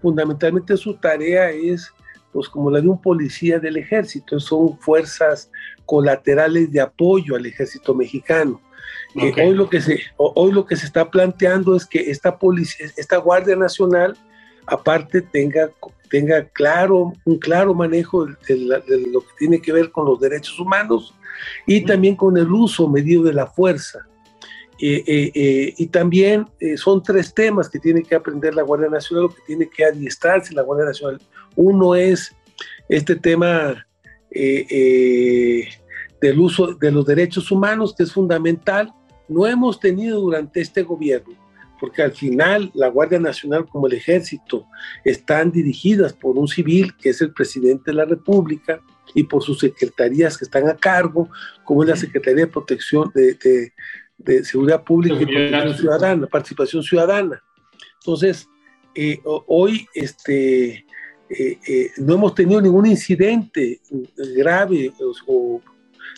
fundamentalmente 0.00 0.76
su 0.76 0.94
tarea 0.94 1.50
es 1.50 1.92
pues 2.32 2.48
como 2.48 2.70
la 2.70 2.80
de 2.80 2.88
un 2.88 3.00
policía 3.00 3.58
del 3.58 3.76
ejército, 3.76 4.38
son 4.38 4.78
fuerzas 4.78 5.50
colaterales 5.84 6.70
de 6.70 6.80
apoyo 6.80 7.36
al 7.36 7.46
ejército 7.46 7.94
mexicano. 7.94 8.60
Eh, 9.16 9.32
hoy, 9.44 9.54
lo 9.54 9.68
que 9.68 9.80
se, 9.80 10.00
hoy 10.16 10.52
lo 10.52 10.64
que 10.64 10.76
se 10.76 10.86
está 10.86 11.10
planteando 11.10 11.74
es 11.74 11.84
que 11.84 12.10
esta, 12.10 12.38
policía, 12.38 12.86
esta 12.96 13.16
Guardia 13.16 13.56
Nacional, 13.56 14.16
aparte, 14.66 15.20
tenga, 15.20 15.70
tenga 16.08 16.44
claro, 16.48 17.12
un 17.24 17.38
claro 17.38 17.74
manejo 17.74 18.26
de, 18.26 18.56
lo 19.10 19.20
que 19.20 19.32
tiene 19.38 19.60
que 19.60 19.72
ver 19.72 19.90
con 19.90 20.06
los 20.06 20.20
derechos 20.20 20.58
humanos 20.60 21.14
y 21.66 21.84
también 21.84 22.14
con 22.14 22.36
el 22.36 22.50
uso 22.52 22.88
medido 22.88 23.24
de 23.24 23.32
la 23.32 23.46
fuerza. 23.46 24.06
Eh, 24.82 25.02
eh, 25.34 25.74
y 25.76 25.86
también 25.88 26.46
son 26.76 27.02
tres 27.02 27.34
temas 27.34 27.68
que 27.68 27.78
tiene 27.78 28.02
que 28.02 28.14
aprender 28.14 28.54
la 28.54 28.62
Guardia 28.62 28.88
Nacional, 28.88 29.24
lo 29.24 29.34
que 29.34 29.42
tiene 29.46 29.68
que 29.68 29.84
adiestrarse 29.84 30.54
la 30.54 30.62
Guardia 30.62 30.86
Nacional. 30.86 31.20
Uno 31.54 31.94
es 31.94 32.34
este 32.88 33.16
tema 33.16 33.86
eh, 34.30 34.66
eh, 34.70 35.68
del 36.20 36.38
uso 36.38 36.74
de 36.74 36.90
los 36.90 37.06
derechos 37.06 37.50
humanos, 37.50 37.94
que 37.96 38.02
es 38.02 38.12
fundamental, 38.12 38.92
no 39.28 39.46
hemos 39.46 39.80
tenido 39.80 40.20
durante 40.20 40.60
este 40.60 40.82
gobierno, 40.82 41.34
porque 41.80 42.02
al 42.02 42.12
final 42.12 42.70
la 42.74 42.88
Guardia 42.88 43.18
Nacional 43.18 43.66
como 43.66 43.86
el 43.86 43.94
Ejército 43.94 44.66
están 45.04 45.50
dirigidas 45.50 46.12
por 46.12 46.36
un 46.36 46.46
civil, 46.46 46.94
que 46.96 47.10
es 47.10 47.20
el 47.22 47.32
presidente 47.32 47.90
de 47.90 47.94
la 47.94 48.04
República, 48.04 48.80
y 49.14 49.24
por 49.24 49.42
sus 49.42 49.58
secretarías 49.58 50.36
que 50.36 50.44
están 50.44 50.68
a 50.68 50.76
cargo, 50.76 51.28
como 51.64 51.82
es 51.82 51.88
la 51.88 51.96
Secretaría 51.96 52.44
de 52.44 52.52
Protección 52.52 53.10
de, 53.14 53.72
Seguridad 54.42 54.84
Pública 54.84 55.16
y 55.20 55.26
Protección 55.26 55.76
Ciudadana, 55.76 56.26
Participación 56.26 56.82
Ciudadana. 56.82 57.42
Entonces, 58.00 58.48
eh, 58.94 59.20
hoy 59.24 59.86
este, 59.94 60.84
eh, 61.28 61.58
eh, 61.66 61.90
no 61.98 62.14
hemos 62.14 62.34
tenido 62.34 62.60
ningún 62.60 62.86
incidente 62.86 63.80
grave 64.36 64.92
o, 65.26 65.60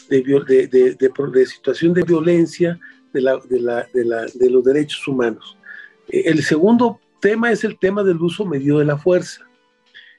de, 0.08 1.46
situación 1.46 1.92
de 1.92 2.02
violencia 2.02 2.78
de, 3.12 4.50
los 4.50 4.64
derechos 4.64 5.06
humanos. 5.06 5.56
El 6.08 6.42
segundo 6.42 6.98
tema 7.20 7.52
es 7.52 7.62
el 7.64 7.78
tema 7.78 8.02
del 8.02 8.16
uso 8.16 8.44
medio 8.44 8.78
de 8.78 8.84
la 8.86 8.96
fuerza, 8.96 9.46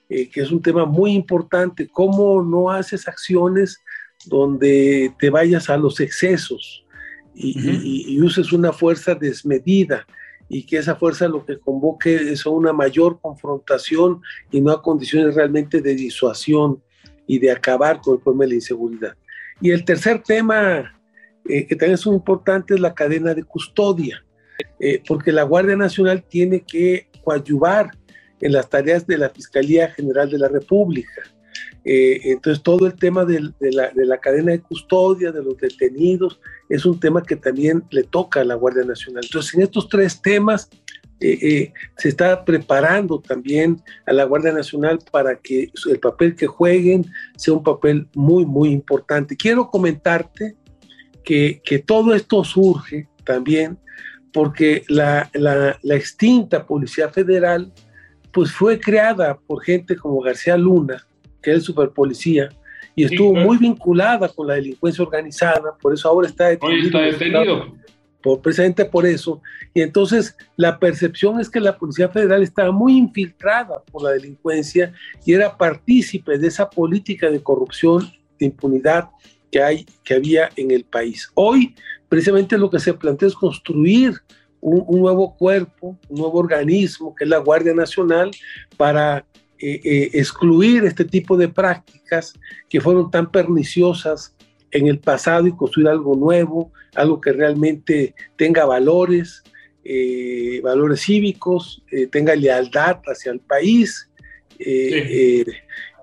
que 0.07 0.31
es 0.35 0.51
un 0.51 0.61
tema 0.61 0.85
muy 0.85 1.11
importante. 1.11 1.87
¿Cómo 1.87 2.43
no 2.43 2.69
haces 2.69 3.07
acciones 3.07 3.79
donde 4.25 5.13
te 5.17 5.29
vayas 5.29 5.69
a 5.69 5.77
los 5.77 5.99
excesos 5.99 6.82
y 7.35 8.21
uses 8.21 8.53
una 8.53 8.71
fuerza 8.71 9.15
desmedida? 9.15 10.05
y 10.49 10.63
que 10.63 10.77
esa 10.77 10.95
fuerza 10.95 11.27
lo 11.27 11.45
que 11.45 11.59
convoque 11.59 12.15
es 12.15 12.45
a 12.45 12.49
una 12.49 12.73
mayor 12.73 13.19
confrontación 13.19 14.21
y 14.51 14.61
no 14.61 14.71
a 14.71 14.83
condiciones 14.83 15.33
realmente 15.33 15.81
de 15.81 15.95
disuasión 15.95 16.81
y 17.25 17.39
de 17.39 17.51
acabar 17.51 18.01
con 18.01 18.15
el 18.15 18.21
problema 18.21 18.43
de 18.43 18.49
la 18.49 18.55
inseguridad. 18.55 19.15
Y 19.61 19.71
el 19.71 19.83
tercer 19.83 20.21
tema, 20.21 20.99
eh, 21.49 21.65
que 21.65 21.75
también 21.75 21.95
es 21.95 22.05
muy 22.05 22.15
importante, 22.15 22.75
es 22.75 22.79
la 22.79 22.93
cadena 22.93 23.33
de 23.33 23.43
custodia, 23.43 24.23
eh, 24.79 25.01
porque 25.07 25.31
la 25.31 25.43
Guardia 25.43 25.75
Nacional 25.75 26.23
tiene 26.23 26.61
que 26.61 27.07
coadyuvar 27.23 27.91
en 28.39 28.51
las 28.51 28.69
tareas 28.69 29.07
de 29.07 29.17
la 29.17 29.29
Fiscalía 29.29 29.89
General 29.89 30.29
de 30.29 30.37
la 30.37 30.49
República. 30.49 31.23
Eh, 31.85 32.21
entonces, 32.23 32.63
todo 32.63 32.85
el 32.87 32.93
tema 32.95 33.25
de, 33.25 33.51
la, 33.59 34.17
cadena 34.19 34.51
de 34.51 34.61
custodia, 34.61 35.31
de 35.31 35.43
los 35.43 35.57
detenidos, 35.57 36.39
es 36.69 36.85
un 36.85 36.99
tema 36.99 37.21
que 37.21 37.35
también 37.35 37.83
le 37.91 38.03
toca 38.03 38.41
a 38.41 38.45
la 38.45 38.55
Guardia 38.55 38.85
Nacional. 38.85 39.23
Entonces, 39.25 39.53
en 39.55 39.61
estos 39.61 39.89
tres 39.89 40.21
temas 40.21 40.69
eh, 41.19 41.37
eh, 41.41 41.73
se 41.97 42.09
está 42.09 42.43
preparando 42.43 43.19
también 43.19 43.81
a 44.05 44.13
la 44.13 44.23
Guardia 44.23 44.51
Nacional 44.51 44.99
para 45.11 45.37
que 45.37 45.71
el 45.89 45.99
papel 45.99 46.35
que 46.35 46.47
jueguen 46.47 47.05
sea 47.37 47.53
un 47.53 47.63
papel 47.63 48.07
muy, 48.13 48.45
muy 48.45 48.69
importante. 48.71 49.35
Quiero 49.35 49.69
comentarte 49.69 50.55
que, 51.23 51.61
todo 51.85 52.13
esto 52.13 52.43
surge 52.43 53.07
también 53.23 53.77
porque 54.33 54.83
la, 54.87 55.29
la, 55.33 55.95
extinta 55.95 56.65
Policía 56.65 57.09
Federal 57.09 57.71
pues 58.31 58.51
fue 58.51 58.79
creada 58.79 59.37
por 59.37 59.63
gente 59.63 59.95
como 59.95 60.21
García 60.21 60.57
Luna, 60.57 61.05
que 61.43 61.51
es 61.51 61.57
el 61.57 61.61
superpolicía, 61.61 62.49
y 62.95 63.03
estuvo 63.03 63.33
muy 63.33 63.57
vinculada 63.57 64.29
con 64.29 64.47
la 64.47 64.55
delincuencia 64.55 65.03
organizada, 65.03 65.75
por 65.81 65.93
eso 65.93 66.07
ahora 66.07 66.27
está 66.27 66.47
detenido. 66.47 67.73
Por, 68.21 68.39
precisamente 68.39 68.85
por 68.85 69.05
eso. 69.05 69.41
Y 69.73 69.81
entonces 69.81 70.37
la 70.55 70.79
percepción 70.79 71.41
es 71.41 71.49
que 71.49 71.59
la 71.59 71.77
Policía 71.77 72.07
Federal 72.07 72.41
estaba 72.41 72.71
muy 72.71 72.97
infiltrada 72.97 73.83
por 73.91 74.03
la 74.03 74.11
delincuencia 74.11 74.93
y 75.25 75.33
era 75.33 75.57
partícipe 75.57 76.37
de 76.37 76.47
esa 76.47 76.69
política 76.69 77.29
de 77.29 77.43
corrupción, 77.43 78.09
de 78.39 78.45
impunidad 78.45 79.09
que, 79.51 79.61
hay, 79.61 79.85
que 80.05 80.13
había 80.13 80.49
en 80.55 80.71
el 80.71 80.85
país. 80.85 81.29
Hoy, 81.33 81.75
precisamente 82.07 82.57
lo 82.57 82.69
que 82.69 82.79
se 82.79 82.93
plantea 82.93 83.27
es 83.27 83.35
construir 83.35 84.13
un, 84.61 84.85
un 84.87 85.01
nuevo 85.01 85.35
cuerpo, 85.35 85.97
un 86.07 86.17
nuevo 86.17 86.39
organismo, 86.39 87.13
que 87.13 87.25
es 87.25 87.29
la 87.29 87.39
Guardia 87.39 87.73
Nacional, 87.73 88.31
para 88.77 89.25
excluir 89.63 90.83
este 90.85 91.05
tipo 91.05 91.37
de 91.37 91.47
prácticas 91.47 92.33
que 92.69 92.81
fueron 92.81 93.09
tan 93.09 93.31
perniciosas 93.31 94.35
en 94.73 94.87
el 94.87 94.99
pasado 94.99 95.47
y 95.47 95.55
construir 95.55 95.87
algo 95.87 96.15
nuevo, 96.15 96.71
algo 96.95 97.21
que 97.21 97.31
realmente 97.31 98.15
tenga 98.35 98.65
valores, 98.65 99.43
eh, 99.83 100.59
valores 100.63 101.01
cívicos, 101.01 101.83
eh, 101.91 102.07
tenga 102.07 102.35
lealtad 102.35 102.97
hacia 103.05 103.31
el 103.31 103.39
país 103.39 104.09
eh, 104.59 105.45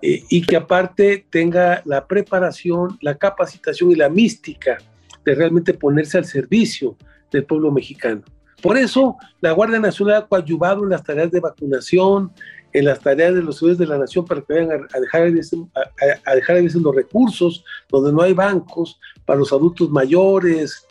y 0.03 0.43
que 0.43 0.57
aparte 0.57 1.27
tenga 1.29 1.83
la 1.85 2.07
preparación, 2.07 2.99
la 3.03 3.19
capacitación 3.19 3.91
y 3.91 3.97
la 3.97 4.09
mística 4.09 4.79
de 5.25 5.35
realmente 5.35 5.75
ponerse 5.75 6.17
al 6.17 6.25
servicio 6.25 6.97
del 7.31 7.45
pueblo 7.45 7.71
mexicano. 7.71 8.23
Por 8.63 8.77
eso 8.77 9.17
la 9.41 9.53
Guardia 9.53 9.79
Nacional 9.79 10.17
ha 10.17 10.27
coadyuvado 10.27 10.85
en 10.85 10.91
las 10.91 11.03
tareas 11.03 11.31
de 11.31 11.41
vacunación, 11.41 12.33
en 12.73 12.85
las 12.85 13.01
tareas 13.01 13.35
de 13.35 13.43
los 13.43 13.59
ciudadanos 13.59 13.79
de 13.79 13.87
la 13.87 13.99
nación 13.99 14.25
para 14.25 14.41
que 14.41 14.53
vayan 14.55 14.71
a, 14.71 15.01
dejar, 15.01 15.23
a, 15.23 16.35
dejar 16.35 16.57
a 16.57 16.61
veces 16.61 16.81
los 16.81 16.95
recursos 16.95 17.65
donde 17.89 18.13
no 18.13 18.23
hay 18.23 18.33
bancos 18.33 19.01
para 19.25 19.39
los 19.39 19.53
adultos 19.53 19.91
mayores, 19.91 20.87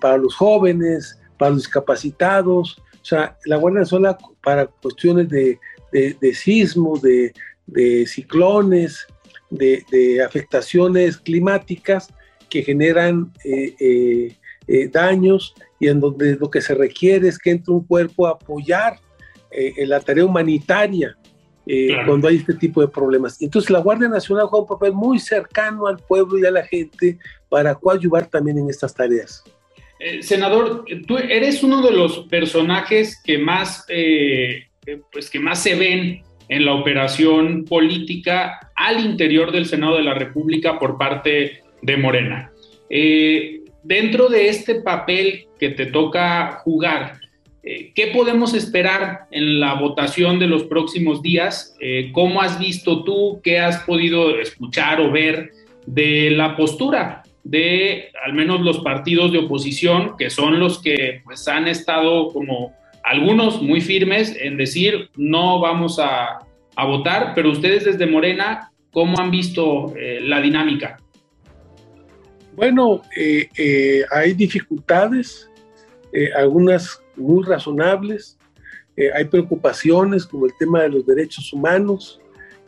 para 0.00 0.16
los 0.16 0.34
jóvenes, 0.34 1.18
para 1.38 1.50
los 1.50 1.62
discapacitados, 1.62 2.76
o 2.78 3.04
sea, 3.08 3.38
la 3.44 3.56
Guardia 3.56 3.80
Nacional 3.80 4.16
para 4.42 4.66
cuestiones 4.66 5.28
de, 5.28 5.60
de, 5.92 6.34
sismos, 6.34 7.02
de, 7.02 7.32
ciclones, 8.06 9.06
de, 9.50 10.22
afectaciones 10.24 11.16
climáticas 11.16 12.08
que 12.48 12.62
generan 12.62 13.32
eh, 13.44 13.74
eh, 13.78 14.36
eh, 14.66 14.88
daños 14.88 15.54
y 15.78 15.88
en 15.88 16.00
donde 16.00 16.36
lo 16.36 16.50
que 16.50 16.60
se 16.60 16.74
requiere 16.74 17.28
es 17.28 17.38
que 17.38 17.50
entre 17.50 17.74
un 17.74 17.84
cuerpo 17.84 18.26
a 18.26 18.30
apoyar 18.30 18.98
en 19.56 19.88
la 19.88 20.00
tarea 20.00 20.24
humanitaria 20.24 21.16
cuando 22.04 22.28
hay 22.28 22.36
este 22.36 22.54
tipo 22.54 22.80
de 22.80 22.88
problemas. 22.88 23.40
Entonces 23.42 23.70
la 23.70 23.80
Guardia 23.80 24.08
Nacional 24.08 24.46
juega 24.46 24.62
un 24.62 24.68
papel 24.68 24.92
muy 24.92 25.18
cercano 25.18 25.86
al 25.86 25.98
pueblo 25.98 26.38
y 26.38 26.46
a 26.46 26.50
la 26.50 26.64
gente 26.64 27.18
para 27.48 27.74
coadyuvar 27.74 28.26
también 28.26 28.58
en 28.58 28.70
estas 28.70 28.94
tareas. 28.94 29.42
Eh, 29.98 30.22
senador, 30.22 30.84
tú 31.06 31.16
eres 31.16 31.62
uno 31.62 31.80
de 31.82 31.92
los 31.92 32.18
personajes 32.28 33.20
que 33.24 33.38
más, 33.38 33.84
eh, 33.88 34.66
pues 35.10 35.30
que 35.30 35.40
más 35.40 35.62
se 35.62 35.74
ven 35.74 36.22
en 36.48 36.64
la 36.64 36.74
operación 36.74 37.64
política 37.64 38.70
al 38.76 39.04
interior 39.04 39.50
del 39.52 39.66
Senado 39.66 39.96
de 39.96 40.02
la 40.02 40.14
República 40.14 40.78
por 40.78 40.98
parte 40.98 41.62
de 41.82 41.96
Morena. 41.96 42.52
Eh, 42.90 43.62
dentro 43.82 44.28
de 44.28 44.48
este 44.48 44.76
papel 44.76 45.46
que 45.58 45.70
te 45.70 45.86
toca 45.86 46.60
jugar, 46.62 47.18
¿qué 47.94 48.12
podemos 48.14 48.54
esperar 48.54 49.26
en 49.32 49.58
la 49.58 49.74
votación 49.74 50.38
de 50.38 50.46
los 50.46 50.64
próximos 50.64 51.20
días? 51.20 51.76
¿Cómo 52.12 52.40
has 52.40 52.58
visto 52.60 53.02
tú, 53.02 53.40
qué 53.42 53.58
has 53.58 53.78
podido 53.82 54.38
escuchar 54.38 55.00
o 55.00 55.10
ver 55.10 55.50
de 55.86 56.30
la 56.30 56.56
postura 56.56 57.24
de 57.48 58.10
al 58.24 58.32
menos 58.34 58.60
los 58.60 58.80
partidos 58.80 59.30
de 59.30 59.38
oposición, 59.38 60.16
que 60.18 60.30
son 60.30 60.58
los 60.58 60.82
que 60.82 61.20
pues 61.24 61.46
han 61.46 61.68
estado 61.68 62.28
como 62.32 62.74
algunos 63.04 63.62
muy 63.62 63.80
firmes 63.80 64.36
en 64.40 64.56
decir 64.56 65.10
no 65.16 65.60
vamos 65.60 66.00
a, 66.00 66.40
votar, 66.76 67.32
pero 67.34 67.52
ustedes 67.52 67.84
desde 67.84 68.06
Morena, 68.06 68.70
¿cómo 68.90 69.18
han 69.18 69.30
visto 69.30 69.94
eh, 69.96 70.18
la 70.20 70.42
dinámica? 70.42 70.98
Bueno, 72.54 73.00
eh, 73.16 73.48
eh, 73.56 74.02
hay 74.10 74.34
dificultades, 74.34 75.48
algunas 76.36 77.02
muy 77.16 77.44
razonables, 77.44 78.38
hay 79.14 79.26
preocupaciones 79.26 80.24
como 80.24 80.46
el 80.46 80.56
tema 80.58 80.82
de 80.82 80.88
los 80.88 81.04
derechos 81.04 81.52
humanos, 81.52 82.18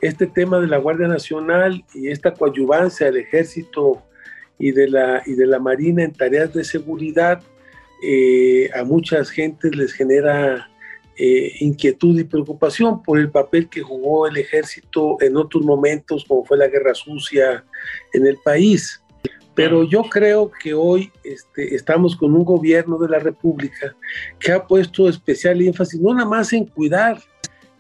este 0.01 0.27
tema 0.27 0.61
de 0.61 0.67
la 0.67 0.79
Guardia 0.79 1.09
Nacional 1.09 1.85
y 1.95 2.09
esta 2.09 2.33
coadyuvancia 2.33 3.07
del 3.07 3.17
ejército 3.19 4.03
y 4.59 4.73
de 4.73 4.89
la, 4.89 5.23
y 5.27 5.33
de 5.33 5.47
la 5.47 5.59
Marina 5.59 6.05
en 6.05 6.13
tareas 6.13 6.53
de 6.53 6.65
seguridad, 6.65 7.43
eh, 8.03 8.71
a 8.75 8.85
muchas 8.85 9.31
gentes 9.31 9.75
les 9.75 9.93
genera 9.93 10.71
eh, 11.17 11.53
inquietud 11.61 12.19
y 12.19 12.25
preocupación 12.25 13.03
por 13.03 13.19
el 13.19 13.31
papel 13.31 13.69
que 13.69 13.83
jugó 13.83 14.29
el 14.29 14.37
ejército 14.37 15.17
en 15.21 15.37
otros 15.37 15.65
momentos, 15.65 16.25
como 16.25 16.45
fue 16.45 16.59
la 16.59 16.69
guerra 16.69 16.95
sucia 16.95 17.65
en 18.13 18.27
el 18.27 18.37
país. 18.39 19.03
Pero 19.59 19.83
yo 19.83 20.05
creo 20.05 20.53
que 20.63 20.73
hoy 20.73 21.11
este, 21.25 21.75
estamos 21.75 22.15
con 22.15 22.33
un 22.33 22.45
gobierno 22.45 22.97
de 22.97 23.09
la 23.09 23.19
República 23.19 23.97
que 24.39 24.53
ha 24.53 24.65
puesto 24.65 25.09
especial 25.09 25.61
énfasis 25.61 26.01
no 26.01 26.15
nada 26.15 26.29
más 26.29 26.53
en 26.53 26.65
cuidar 26.65 27.21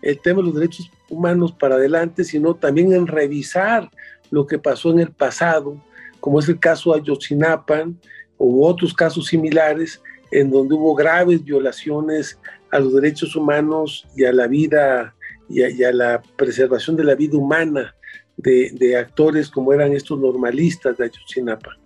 el 0.03 0.21
tema 0.21 0.38
de 0.41 0.47
los 0.47 0.57
derechos 0.57 0.91
humanos 1.09 1.53
para 1.53 1.77
adelante, 1.77 2.25
sino 2.25 2.57
también 2.57 2.93
en 2.93 3.07
revisar 3.07 3.88
lo 4.33 4.45
que 4.45 4.59
pasó 4.59 4.91
en 4.91 4.99
el 4.99 5.12
pasado 5.12 5.81
como 6.19 6.41
es 6.41 6.49
el 6.49 6.59
caso 6.59 6.93
de 6.93 7.01
Ayotzinapa 7.01 7.88
u 8.38 8.64
otros 8.64 8.93
casos 8.93 9.29
similares 9.29 10.03
en 10.33 10.51
donde 10.51 10.75
hubo 10.75 10.97
graves 10.97 11.45
violaciones 11.45 12.41
a 12.73 12.81
los 12.81 12.93
derechos 12.93 13.37
humanos 13.37 14.05
y 14.17 14.25
a 14.25 14.33
la 14.33 14.49
vida 14.49 15.14
y 15.49 15.62
a, 15.62 15.93
la 15.93 16.21
preservación 16.35 16.97
de 16.97 17.05
la 17.05 17.14
vida 17.14 17.38
humana 17.38 17.95
de, 18.38 18.96
actores 18.96 19.51
como 19.51 19.72
eran 19.72 19.92
estos 19.92 20.18
normalistas 20.18 20.96
de 20.96 21.05
Ayotzinapa. 21.05 21.77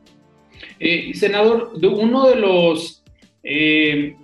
Eh, 0.78 1.12
senador, 1.14 1.72
uno 1.82 2.28
de 2.28 2.36
los, 2.36 3.02
eh, 3.42 4.16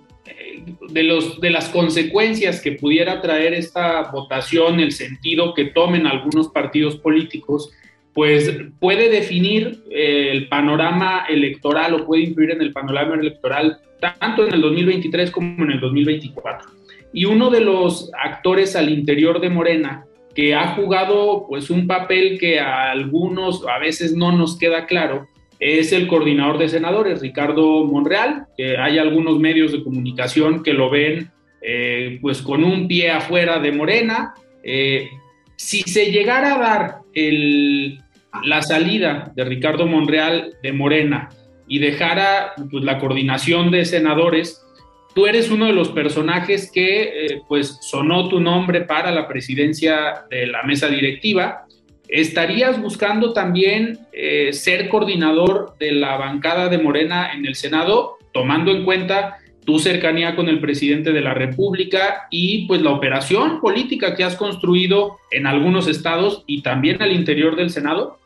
de 0.89 1.03
los 1.03 1.41
de 1.41 1.49
las 1.49 1.69
consecuencias 1.69 2.61
que 2.61 2.73
pudiera 2.73 3.21
traer 3.21 3.53
esta 3.53 4.09
votación, 4.11 4.79
el 4.79 4.91
sentido 4.91 5.53
que 5.53 5.65
tomen 5.65 6.05
algunos 6.05 6.49
partidos 6.49 6.95
políticos, 6.97 7.71
pues 8.13 8.51
puede 8.79 9.09
definir 9.09 9.83
eh, 9.91 10.29
el 10.31 10.47
panorama 10.49 11.25
electoral 11.29 11.93
o 11.93 12.05
puede 12.05 12.23
influir 12.23 12.51
en 12.51 12.61
el 12.61 12.73
panorama 12.73 13.15
electoral 13.15 13.79
tanto 13.99 14.47
en 14.47 14.53
el 14.53 14.61
2023 14.61 15.31
como 15.31 15.63
en 15.65 15.71
el 15.71 15.79
2024. 15.79 16.69
Y 17.11 17.25
uno 17.25 17.49
de 17.49 17.61
los 17.61 18.11
actores 18.23 18.75
al 18.75 18.89
interior 18.89 19.41
de 19.41 19.49
Morena 19.49 20.05
que 20.35 20.55
ha 20.55 20.75
jugado 20.75 21.45
pues 21.47 21.69
un 21.69 21.87
papel 21.87 22.37
que 22.39 22.59
a 22.59 22.91
algunos 22.91 23.65
a 23.67 23.79
veces 23.79 24.15
no 24.15 24.31
nos 24.31 24.57
queda 24.57 24.85
claro 24.85 25.27
es 25.59 25.91
el 25.91 26.07
coordinador 26.07 26.57
de 26.57 26.69
senadores, 26.69 27.21
Ricardo 27.21 27.85
Monreal, 27.85 28.47
que 28.57 28.77
hay 28.77 28.97
algunos 28.97 29.39
medios 29.39 29.73
de 29.73 29.83
comunicación 29.83 30.63
que 30.63 30.73
lo 30.73 30.89
ven 30.89 31.31
eh, 31.61 32.17
pues 32.21 32.41
con 32.41 32.63
un 32.63 32.87
pie 32.87 33.11
afuera 33.11 33.59
de 33.59 33.73
Morena. 33.73 34.33
Eh, 34.63 35.09
si 35.57 35.81
se 35.81 36.11
llegara 36.11 36.55
a 36.55 36.59
dar 36.59 36.97
el, 37.13 37.99
la 38.43 38.61
salida 38.61 39.33
de 39.35 39.43
Ricardo 39.43 39.85
Monreal 39.85 40.53
de 40.63 40.71
Morena 40.71 41.29
y 41.67 41.79
dejara 41.79 42.53
pues, 42.71 42.85
la 42.85 42.97
coordinación 42.97 43.69
de 43.69 43.83
senadores, 43.83 44.65
tú 45.13 45.25
eres 45.25 45.49
uno 45.49 45.65
de 45.65 45.73
los 45.73 45.89
personajes 45.89 46.71
que 46.71 47.03
eh, 47.03 47.41
pues 47.47 47.79
sonó 47.81 48.29
tu 48.29 48.39
nombre 48.39 48.81
para 48.81 49.11
la 49.11 49.27
presidencia 49.27 50.25
de 50.29 50.47
la 50.47 50.63
mesa 50.63 50.87
directiva. 50.87 51.65
¿Estarías 52.07 52.81
buscando 52.81 53.33
también 53.33 53.99
eh, 54.13 54.51
ser 54.53 54.89
coordinador 54.89 55.75
de 55.79 55.91
la 55.91 56.17
bancada 56.17 56.69
de 56.69 56.79
Morena 56.79 57.33
en 57.33 57.45
el 57.45 57.55
Senado, 57.55 58.17
tomando 58.33 58.71
en 58.71 58.83
cuenta 58.83 59.37
tu 59.65 59.77
cercanía 59.77 60.35
con 60.35 60.49
el 60.49 60.59
presidente 60.59 61.11
de 61.11 61.21
la 61.21 61.33
República 61.33 62.27
y 62.31 62.65
pues 62.65 62.81
la 62.81 62.91
operación 62.91 63.61
política 63.61 64.15
que 64.15 64.23
has 64.23 64.35
construido 64.35 65.17
en 65.31 65.45
algunos 65.45 65.87
estados 65.87 66.43
y 66.47 66.61
también 66.61 67.01
al 67.01 67.11
interior 67.11 67.55
del 67.55 67.69
Senado? 67.69 68.18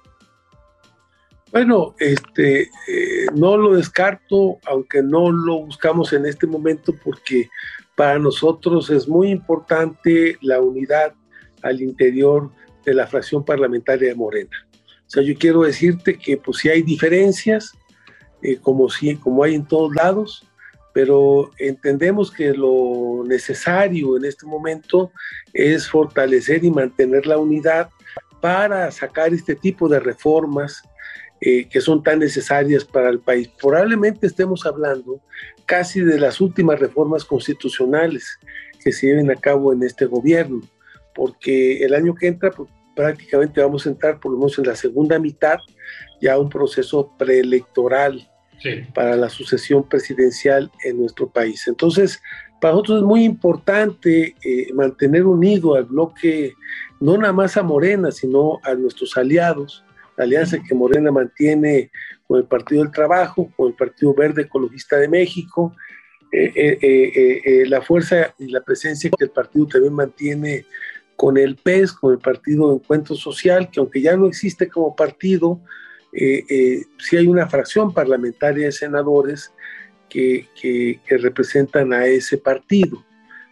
Bueno, 1.54 1.94
este, 2.00 2.64
eh, 2.88 3.28
no 3.36 3.58
lo 3.58 3.76
descarto, 3.76 4.58
aunque 4.66 5.04
no 5.04 5.32
lo 5.32 5.60
buscamos 5.60 6.12
en 6.12 6.26
este 6.26 6.48
momento, 6.48 6.96
porque 7.04 7.48
para 7.96 8.18
nosotros 8.18 8.90
es 8.90 9.08
muy 9.08 9.30
importante 9.30 10.40
la 10.42 10.60
unidad 10.60 11.14
al 11.62 11.80
interior 11.80 12.50
de 12.84 12.96
la 12.96 13.06
fracción 13.06 13.46
parlamentaria 13.46 14.10
de 14.10 14.16
Morena. 14.16 14.68
O 15.06 15.10
sea, 15.10 15.22
yo 15.22 15.36
quiero 15.38 15.62
decirte 15.62 16.18
que 16.18 16.38
pues 16.38 16.58
sí 16.58 16.70
hay 16.70 16.82
diferencias, 16.82 17.78
eh, 18.42 18.58
como, 18.60 18.90
sí, 18.90 19.16
como 19.18 19.44
hay 19.44 19.54
en 19.54 19.68
todos 19.68 19.94
lados, 19.94 20.48
pero 20.92 21.52
entendemos 21.60 22.32
que 22.32 22.52
lo 22.52 23.24
necesario 23.28 24.18
en 24.18 24.26
este 24.26 24.48
momento 24.48 25.12
es 25.54 25.88
fortalecer 25.88 26.64
y 26.64 26.72
mantener 26.72 27.28
la 27.28 27.38
unidad 27.38 27.92
para 28.42 28.90
sacar 28.90 29.36
este 29.36 29.54
tipo 29.54 29.88
de 29.88 30.00
reformas 30.00 30.82
eh, 31.46 31.68
que 31.70 31.82
son 31.82 32.02
tan 32.02 32.20
necesarias 32.20 32.86
para 32.86 33.10
el 33.10 33.20
país. 33.20 33.50
Probablemente 33.62 34.28
estemos 34.28 34.66
hablando 34.66 35.20
casi 35.66 36.00
de 36.00 36.18
las 36.18 36.40
últimas 36.40 36.80
reformas 36.80 37.26
constitucionales 37.26 38.40
que 38.82 38.94
se 38.94 39.08
lleven 39.08 39.30
a 39.30 39.36
cabo 39.36 39.74
en 39.74 39.84
este 39.84 40.06
gobierno, 40.06 40.62
porque 41.14 41.84
el 41.84 41.96
año 41.96 42.16
que 42.16 42.28
entra 42.28 42.50
pues, 42.50 42.70
prácticamente 42.96 43.60
vamos 43.60 43.86
a 43.86 43.90
entrar 43.90 44.22
por 44.22 44.32
lo 44.32 44.38
menos 44.38 44.58
en 44.58 44.68
la 44.68 44.76
segunda 44.78 45.20
mitad 45.20 45.58
ya 46.22 46.40
un 46.40 46.48
proceso 46.48 47.12
preelectoral 47.18 48.26
para 48.94 49.18
la 49.18 49.28
sucesión 49.28 49.84
presidencial 49.90 50.72
en 50.86 51.02
nuestro 51.02 51.28
país. 51.28 51.68
Entonces, 51.68 52.22
Para 52.62 52.76
nosotros 52.76 53.00
es 53.00 53.04
muy 53.04 53.26
importante 53.26 54.36
eh, 54.42 54.74
mantener 54.74 55.26
unido 55.26 55.76
al 55.76 55.84
bloque, 55.84 56.54
no 57.02 57.18
nada 57.18 57.34
más 57.34 57.58
a 57.58 57.64
Morena, 57.64 58.10
sino 58.10 58.62
a 58.64 58.74
nuestros 58.74 59.18
aliados, 59.18 59.83
alianza 60.18 60.62
que 60.62 60.76
Morena 60.76 61.12
mantiene 61.12 61.92
con 62.28 62.40
el 62.40 62.46
Partido 62.46 62.84
del 62.84 62.92
Trabajo, 62.92 63.52
con 63.56 63.70
el 63.70 63.74
Partido 63.74 64.14
Verde 64.14 64.44
Ecologista 64.44 64.98
de 64.98 65.08
México, 65.08 65.76
eh, 66.32 66.52
eh, 66.56 67.64
la 67.68 67.82
fuerza 67.82 68.34
y 68.40 68.48
la 68.48 68.62
presencia 68.62 69.12
que 69.16 69.26
el 69.26 69.30
partido 69.30 69.68
también 69.68 69.94
mantiene 69.94 70.66
con 71.16 71.38
el 71.38 71.56
PES, 71.58 71.94
con 71.94 72.14
el 72.14 72.20
Partido 72.20 72.74
Encuentro 72.74 73.16
Social, 73.16 73.70
que 73.70 73.80
aunque 73.80 74.02
ya 74.02 74.18
no 74.18 74.26
existe 74.26 74.68
como 74.68 74.96
partido, 74.96 75.62
sí 76.12 77.18
hay 77.18 77.28
una 77.28 77.48
fracción 77.48 77.94
parlamentaria 77.94 78.66
de 78.66 78.72
senadores 78.72 79.52
que, 80.14 81.00
representan 81.08 81.94
a 81.94 82.06
ese 82.06 82.38
partido. 82.38 83.04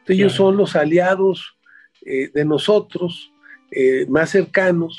ellos 0.07 0.33
son 0.33 0.57
los 0.57 0.75
aliados 0.75 1.57
eh, 2.05 2.29
de 2.33 2.45
nosotros 2.45 3.31
eh, 3.71 4.05
más 4.09 4.31
cercanos 4.31 4.97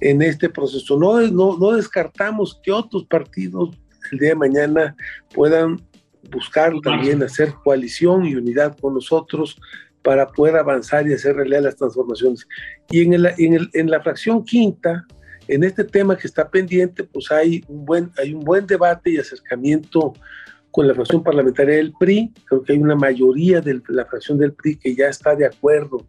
en 0.00 0.22
este 0.22 0.48
proceso. 0.48 0.98
No, 0.98 1.20
no, 1.20 1.56
no 1.58 1.72
descartamos 1.72 2.60
que 2.62 2.72
otros 2.72 3.04
partidos 3.04 3.70
el 4.12 4.18
día 4.18 4.30
de 4.30 4.34
mañana 4.34 4.96
puedan 5.34 5.80
buscar 6.30 6.72
también 6.82 7.22
hacer 7.22 7.54
coalición 7.62 8.24
y 8.24 8.34
unidad 8.34 8.76
con 8.78 8.94
nosotros 8.94 9.58
para 10.02 10.26
poder 10.26 10.56
avanzar 10.56 11.08
y 11.08 11.14
hacer 11.14 11.36
realidad 11.36 11.62
las 11.62 11.76
transformaciones. 11.76 12.46
Y 12.90 13.02
en, 13.02 13.14
el, 13.14 13.26
en, 13.38 13.54
el, 13.54 13.70
en, 13.72 13.90
la 13.90 14.02
fracción 14.02 14.44
quinta, 14.44 15.06
en 15.48 15.64
este 15.64 15.84
tema 15.84 16.16
que 16.16 16.26
está 16.26 16.48
pendiente, 16.48 17.04
pues 17.04 17.30
hay 17.30 17.64
un 17.68 17.84
buen, 17.84 18.10
hay 18.18 18.34
un 18.34 18.44
buen 18.44 18.66
debate 18.66 19.10
y 19.10 19.16
acercamiento 19.18 20.12
con 20.70 20.86
la 20.86 20.94
fracción 20.94 21.22
parlamentaria 21.22 21.76
del 21.76 21.92
PRI. 21.98 22.32
Creo 22.44 22.62
que 22.62 22.72
hay 22.72 22.78
una 22.78 22.96
mayoría 22.96 23.60
de 23.60 23.80
la 23.88 24.04
fracción 24.04 24.38
del 24.38 24.52
PRI 24.52 24.76
que 24.76 24.94
ya 24.94 25.06
está 25.06 25.34
de 25.34 25.46
acuerdo 25.46 26.06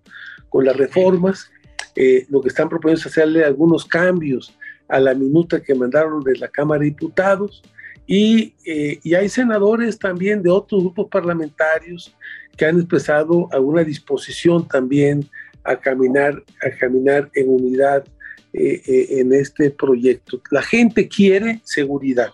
con 0.50 0.66
las 0.66 0.76
reformas. 0.76 1.52
Eh, 1.96 2.26
lo 2.30 2.42
que 2.42 2.50
están 2.50 2.70
proponiendo 2.70 3.00
es 3.00 3.06
hacerle 3.06 3.46
algunos 3.46 3.86
cambios 3.86 4.54
a 4.88 5.00
la 5.00 5.14
minuta 5.14 5.62
que 5.62 5.74
mandaron 5.74 6.24
de 6.24 6.38
la 6.38 6.48
Cámara 6.48 6.80
de 6.80 6.86
Diputados. 6.86 7.64
Y, 8.08 8.54
eh, 8.66 9.00
y, 9.04 9.16
hay 9.16 9.30
senadores 9.30 9.98
también 9.98 10.44
de 10.44 10.52
otros 10.52 10.82
grupos 10.82 11.08
parlamentarios 11.10 12.16
que 12.56 12.66
han 12.66 12.78
expresado 12.78 13.48
alguna 13.52 13.84
disposición 13.84 14.68
también 14.68 15.28
a 15.64 15.76
caminar, 15.76 16.44
a 16.62 16.70
caminar 16.78 17.32
en 17.34 17.50
unidad 17.50 18.06
eh, 18.54 18.82
en 19.20 19.34
este 19.34 19.72
proyecto. 19.72 20.40
La 20.52 20.62
gente 20.62 21.08
quiere 21.08 21.62
seguridad. 21.64 22.30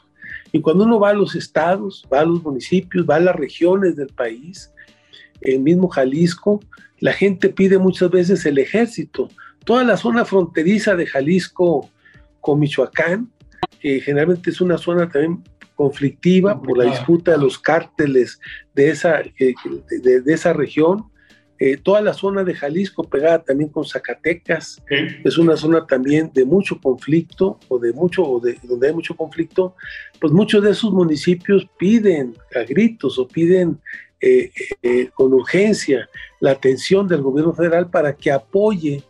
Y 0.52 0.60
cuando 0.60 0.84
uno 0.84 1.00
va 1.00 1.12
a 1.12 1.14
los 1.14 1.36
estados, 1.36 2.06
va 2.12 2.20
a 2.20 2.26
los 2.26 2.44
municipios, 2.44 3.06
va 3.10 3.16
a 3.16 3.22
las 3.22 3.36
regiones 3.36 3.96
del 3.96 4.10
país, 4.10 4.72
el 5.40 5.60
mismo 5.60 5.88
Jalisco, 5.88 6.60
la 7.00 7.14
gente 7.14 7.50
pide 7.50 7.80
muchas 7.80 8.12
veces 8.12 8.46
el 8.46 8.60
ejército. 8.60 9.30
Toda 9.66 9.84
la 9.84 9.98
zona 9.98 10.26
fronteriza 10.26 10.96
de 10.96 11.06
Jalisco 11.06 11.90
con 12.40 12.60
Michoacán, 12.60 13.32
que 13.80 14.02
generalmente 14.02 14.50
es 14.50 14.62
una 14.62 14.78
zona 14.78 15.10
también 15.10 15.44
conflictiva 15.76 16.62
por 16.62 16.78
la 16.78 16.86
disputa 16.86 17.32
de 17.32 17.38
los 17.38 17.58
cárteles 17.58 18.40
de 18.76 18.90
esa, 18.90 19.22
de 19.38 20.24
esa 20.28 20.54
región, 20.54 21.12
eh, 21.64 21.78
toda 21.78 22.02
la 22.02 22.16
zona 22.16 22.44
de 22.44 22.56
Jalisco 22.56 23.04
pegada 23.04 23.44
también 23.44 23.70
con 23.70 23.86
Zacatecas, 23.86 24.82
es 25.24 25.38
una 25.38 25.56
zona 25.56 25.86
también 25.86 26.32
de 26.34 26.44
mucho 26.44 26.82
conflicto 26.82 27.60
o 27.68 27.78
de 27.78 27.94
mucho 27.94 28.24
o 28.24 28.40
de, 28.40 28.58
donde 28.64 28.88
hay 28.88 28.94
mucho 28.96 29.16
conflicto, 29.16 29.76
pues 30.20 30.34
muchos 30.34 30.64
de 30.64 30.72
esos 30.72 30.92
municipios 30.92 31.70
piden 31.78 32.34
a 32.56 32.64
gritos 32.64 33.20
o 33.20 33.28
piden 33.28 33.80
eh, 34.20 34.52
eh, 34.82 35.12
con 35.14 35.32
urgencia 35.34 36.10
la 36.40 36.50
atención 36.50 37.08
del 37.08 37.22
gobierno 37.22 37.54
federal 37.54 37.92
para 37.92 38.16
que 38.16 38.32
apoye 38.32 39.04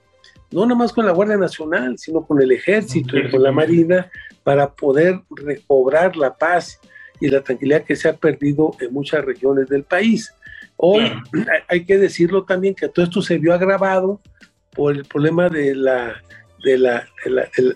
no 0.52 0.66
nada 0.66 0.76
más 0.76 0.92
con 0.92 1.06
la 1.06 1.12
Guardia 1.12 1.38
Nacional, 1.38 1.98
sino 1.98 2.26
con 2.26 2.42
el 2.42 2.52
ejército 2.52 3.18
y 3.18 3.30
con 3.30 3.42
la 3.42 3.52
Marina 3.52 4.10
para 4.44 4.74
poder 4.74 5.22
recobrar 5.30 6.16
la 6.18 6.36
paz 6.36 6.80
y 7.20 7.30
la 7.30 7.42
tranquilidad 7.42 7.84
que 7.84 7.96
se 7.96 8.10
ha 8.10 8.18
perdido 8.18 8.76
en 8.80 8.92
muchas 8.92 9.24
regiones 9.24 9.70
del 9.70 9.84
país. 9.84 10.34
Hoy 10.76 11.12
hay 11.68 11.86
que 11.86 11.98
decirlo 11.98 12.44
también 12.44 12.76
que 12.76 12.90
todo 12.90 13.06
esto 13.06 13.22
se 13.22 13.38
vio 13.38 13.54
agravado 13.54 14.20
por 14.72 14.96
el 14.96 15.06
problema 15.06 15.48
de 15.50 15.76
la, 15.76 16.22
de 16.64 16.78
la, 16.78 17.08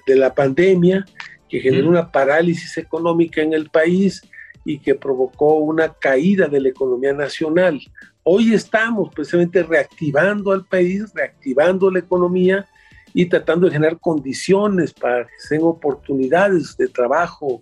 de 0.08 0.16
la, 0.16 0.34
pandemia, 0.34 1.06
que 1.48 1.60
generó 1.60 1.90
una 1.90 2.12
parálisis 2.12 2.78
económica 2.78 3.42
en 3.42 3.54
el 3.54 3.70
país 3.70 4.22
y 4.64 4.80
que 4.80 4.96
provocó 4.96 5.56
una 5.60 5.94
caída 5.94 6.48
de 6.48 6.60
la 6.60 6.70
economía 6.70 7.14
nacional. 7.14 7.80
Hoy 8.28 8.56
estamos 8.56 9.14
precisamente 9.14 9.62
reactivando 9.62 10.52
al 10.52 10.66
país, 10.66 11.14
reactivando 11.14 11.92
la 11.92 12.00
economía 12.00 12.66
y 13.14 13.28
tratando 13.28 13.68
de 13.68 13.74
generar 13.74 14.00
condiciones 14.00 14.94
para 14.94 15.26
que 15.26 15.34
se 15.38 15.54
den 15.54 15.64
oportunidades 15.64 16.76
de 16.76 16.88
trabajo 16.88 17.62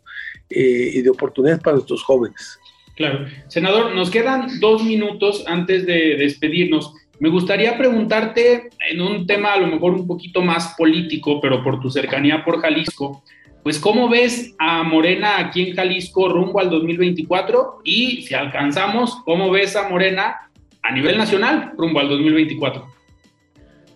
eh, 0.49 0.91
y 0.93 1.01
de 1.01 1.09
oportunidades 1.09 1.61
para 1.61 1.75
nuestros 1.75 2.01
jóvenes. 2.01 2.57
Claro. 2.95 3.25
Senador, 3.49 3.93
nos 3.93 4.09
quedan 4.09 4.57
dos 4.61 4.85
minutos 4.85 5.43
antes 5.47 5.85
de 5.85 6.15
despedirnos. 6.15 6.93
Me 7.19 7.27
gustaría 7.27 7.77
preguntarte 7.77 8.69
en 8.89 9.01
un 9.01 9.27
tema 9.27 9.55
a 9.55 9.59
lo 9.59 9.67
mejor 9.67 9.91
un 9.91 10.07
poquito 10.07 10.41
más 10.41 10.75
político, 10.77 11.41
pero 11.41 11.61
por 11.61 11.81
tu 11.81 11.89
cercanía 11.89 12.45
por 12.45 12.61
Jalisco, 12.61 13.21
pues 13.63 13.79
¿cómo 13.79 14.07
ves 14.07 14.55
a 14.59 14.83
Morena 14.83 15.39
aquí 15.39 15.67
en 15.67 15.75
Jalisco 15.75 16.29
rumbo 16.29 16.61
al 16.61 16.69
2024? 16.69 17.81
Y 17.83 18.21
si 18.21 18.33
alcanzamos, 18.33 19.17
¿cómo 19.25 19.51
ves 19.51 19.75
a 19.75 19.89
Morena 19.89 20.37
a 20.83 20.91
nivel 20.91 21.17
nacional 21.17 21.73
rumbo 21.77 21.99
al 21.99 22.09
2024? 22.09 22.85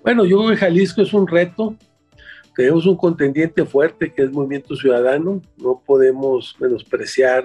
Bueno, 0.03 0.25
yo 0.25 0.37
creo 0.39 0.49
que 0.51 0.57
Jalisco 0.57 1.01
es 1.01 1.13
un 1.13 1.27
reto. 1.27 1.75
Tenemos 2.55 2.85
un 2.85 2.97
contendiente 2.97 3.65
fuerte 3.65 4.13
que 4.13 4.23
es 4.23 4.31
Movimiento 4.31 4.75
Ciudadano. 4.75 5.41
No 5.57 5.81
podemos 5.85 6.55
menospreciar 6.59 7.43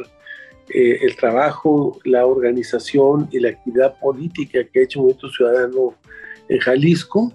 eh, 0.68 0.98
el 1.02 1.16
trabajo, 1.16 1.98
la 2.04 2.24
organización 2.24 3.28
y 3.30 3.40
la 3.40 3.50
actividad 3.50 3.98
política 3.98 4.64
que 4.64 4.80
ha 4.80 4.82
hecho 4.84 5.00
Movimiento 5.00 5.28
Ciudadano 5.28 5.94
en 6.48 6.58
Jalisco, 6.60 7.32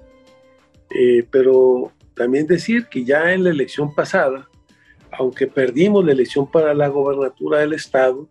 eh, 0.89 1.28
pero 1.30 1.91
también 2.13 2.48
decir 2.48 2.88
que 2.88 3.04
ya 3.04 3.34
en 3.34 3.43
la 3.43 3.52
elección 3.52 3.93
pasada, 3.93 4.50
aunque 5.12 5.46
perdimos 5.48 6.06
la 6.06 6.13
elección 6.13 6.50
para 6.50 6.74
la 6.74 6.88
gobernatura 6.88 7.60
del 7.60 7.74
estado, 7.74 8.28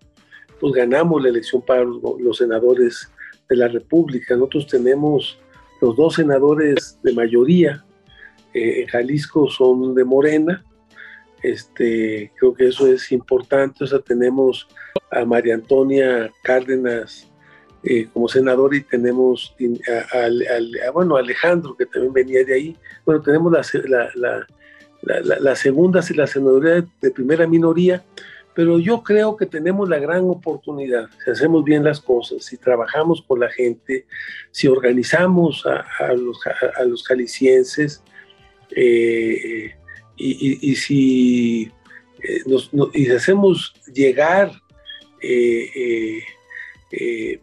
pues 0.61 0.73
ganamos 0.73 1.23
la 1.23 1.29
elección 1.29 1.63
para 1.63 1.85
los, 1.85 2.37
senadores 2.37 3.11
de 3.49 3.57
la 3.57 3.69
República. 3.69 4.35
Nosotros 4.35 4.67
tenemos 4.67 5.39
los 5.81 5.97
dos 5.97 6.15
senadores 6.15 6.99
de 7.03 7.13
mayoría 7.13 7.85
eh, 8.57 8.83
en 8.83 8.87
Jalisco 8.87 9.49
son 9.51 9.95
de 9.95 10.05
Morena. 10.05 10.65
Este, 11.43 12.33
creo 12.39 12.55
que 12.55 12.69
eso 12.69 12.87
es 12.87 13.13
importante. 13.13 13.85
O 13.85 13.87
sea, 13.87 13.99
tenemos 13.99 14.67
a 15.11 15.25
María 15.25 15.55
Antonia 15.55 16.31
Cárdenas 16.43 17.31
eh, 17.83 18.09
como 18.13 18.29
senador 18.29 18.75
y 18.75 18.83
tenemos 18.83 19.55
a, 20.13 20.91
bueno, 20.91 21.17
Alejandro, 21.17 21.77
que 21.77 21.85
también 21.85 22.15
venía 22.15 22.45
de 22.45 22.55
ahí. 22.55 22.77
Bueno, 23.05 23.21
tenemos 23.21 23.53
la, 23.53 23.63
la, 24.15 24.47
la, 25.03 25.39
la 25.39 25.55
segunda, 25.55 26.01
la 26.15 26.27
senaduría 26.27 26.85
de 27.03 27.11
primera 27.11 27.47
minoría, 27.47 28.03
pero 28.57 28.79
yo 28.79 29.03
creo 29.03 29.37
que 29.37 29.45
tenemos 29.45 29.89
la 29.89 29.99
gran 29.99 30.25
oportunidad, 30.25 31.09
si 31.23 31.31
hacemos 31.31 31.63
bien 31.63 31.85
las 31.85 32.01
cosas, 32.01 32.43
si 32.43 32.57
trabajamos 32.57 33.23
con 33.23 33.39
la 33.41 33.51
gente, 33.51 34.07
si 34.51 34.67
organizamos 34.67 35.65
a, 35.67 36.13
los, 36.15 36.41
a 36.77 36.83
los, 36.85 37.07
jaliscienses 37.07 38.03
eh, 38.75 39.75
y, 40.17 40.71
y, 40.71 40.75
si 40.75 41.71
eh, 42.23 42.41
nos, 42.47 42.71
y 42.95 43.11
hacemos 43.11 43.75
llegar 43.93 44.51
eh, 45.21 45.71
eh, 45.75 46.23
eh, 46.93 47.41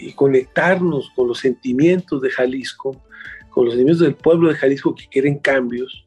y 0.00 0.12
conectarnos 0.12 1.10
con 1.14 1.28
los 1.28 1.40
sentimientos 1.40 2.22
de 2.22 2.30
Jalisco, 2.30 3.04
con 3.50 3.66
los 3.66 3.74
sentimientos 3.74 4.06
del 4.06 4.14
pueblo 4.14 4.48
de 4.48 4.54
Jalisco 4.54 4.94
que 4.94 5.08
quieren 5.08 5.38
cambios, 5.38 6.06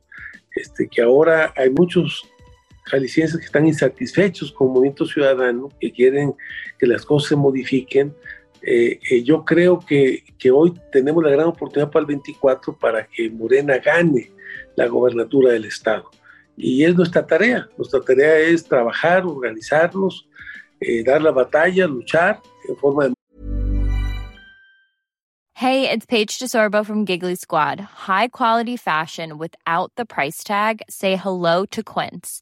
este, 0.56 0.88
que 0.88 1.02
ahora 1.02 1.54
hay 1.56 1.70
muchos 1.70 2.28
jaliscienses 2.86 3.40
que 3.40 3.46
están 3.46 3.68
insatisfechos 3.68 4.52
con 4.52 4.68
el 4.68 4.74
movimiento 4.74 5.06
ciudadano, 5.06 5.70
que 5.80 5.92
quieren 5.92 6.34
que 6.80 6.88
las 6.88 7.06
cosas 7.06 7.30
se 7.30 7.36
modifiquen. 7.36 8.14
yo 9.24 9.44
creo 9.44 9.80
que, 9.80 10.24
que, 10.38 10.52
hoy 10.52 10.74
tenemos 10.92 11.24
la 11.24 11.32
gran 11.32 11.48
oportunidad 11.48 11.90
para 11.90 12.02
el 12.02 12.08
24 12.08 12.78
para 12.78 13.08
que 13.08 13.30
Morena 13.30 13.78
gane 13.80 14.32
la 14.76 14.88
gobernatura 14.88 15.52
del 15.54 15.66
Estado. 15.66 16.10
Y 16.56 16.84
es 16.84 16.96
nuestra 16.96 17.26
tarea. 17.26 17.68
Nuestra 17.78 18.02
tarea 18.02 18.38
es 18.38 18.64
trabajar, 18.64 19.26
organizarnos, 19.26 20.28
eh, 20.80 21.04
dar 21.04 21.22
la 21.22 21.32
batalla, 21.32 21.88
luchar 21.88 22.40
en 22.68 22.76
forma 22.76 23.08
de... 23.08 23.14
Hey, 25.56 25.88
it's 25.88 26.08
Paige 26.08 26.40
DeSorbo 26.40 26.84
from 26.84 27.06
Giggly 27.06 27.36
Squad. 27.36 27.80
High 28.08 28.30
quality 28.30 28.78
fashion 28.78 29.38
without 29.38 29.92
the 29.96 30.06
price 30.06 30.44
tag. 30.44 30.82
Say 30.90 31.16
hello 31.18 31.66
to 31.68 31.84
Quince. 31.84 32.42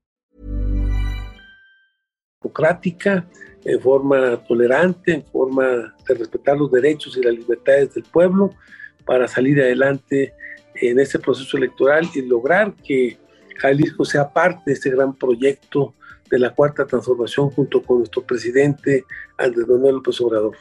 Democrática, 2.41 3.27
en 3.63 3.79
forma 3.79 4.37
tolerante, 4.47 5.13
en 5.13 5.25
forma 5.25 5.93
de 6.07 6.15
respetar 6.15 6.57
los 6.57 6.71
derechos 6.71 7.15
y 7.15 7.21
las 7.21 7.33
libertades 7.33 7.93
del 7.93 8.03
pueblo 8.03 8.51
para 9.05 9.27
salir 9.27 9.61
adelante 9.61 10.33
en 10.75 10.99
este 10.99 11.19
proceso 11.19 11.57
electoral 11.57 12.09
y 12.15 12.21
lograr 12.23 12.73
que 12.83 13.17
Jalisco 13.57 14.03
sea 14.03 14.31
parte 14.33 14.63
de 14.65 14.73
este 14.73 14.89
gran 14.89 15.15
proyecto 15.15 15.93
de 16.31 16.39
la 16.39 16.49
cuarta 16.49 16.87
transformación 16.87 17.51
junto 17.51 17.83
con 17.83 17.99
nuestro 17.99 18.23
presidente 18.23 19.03
Andrés 19.37 19.67
Manuel 19.67 19.95
López 19.95 20.19
Obrador. 20.21 20.55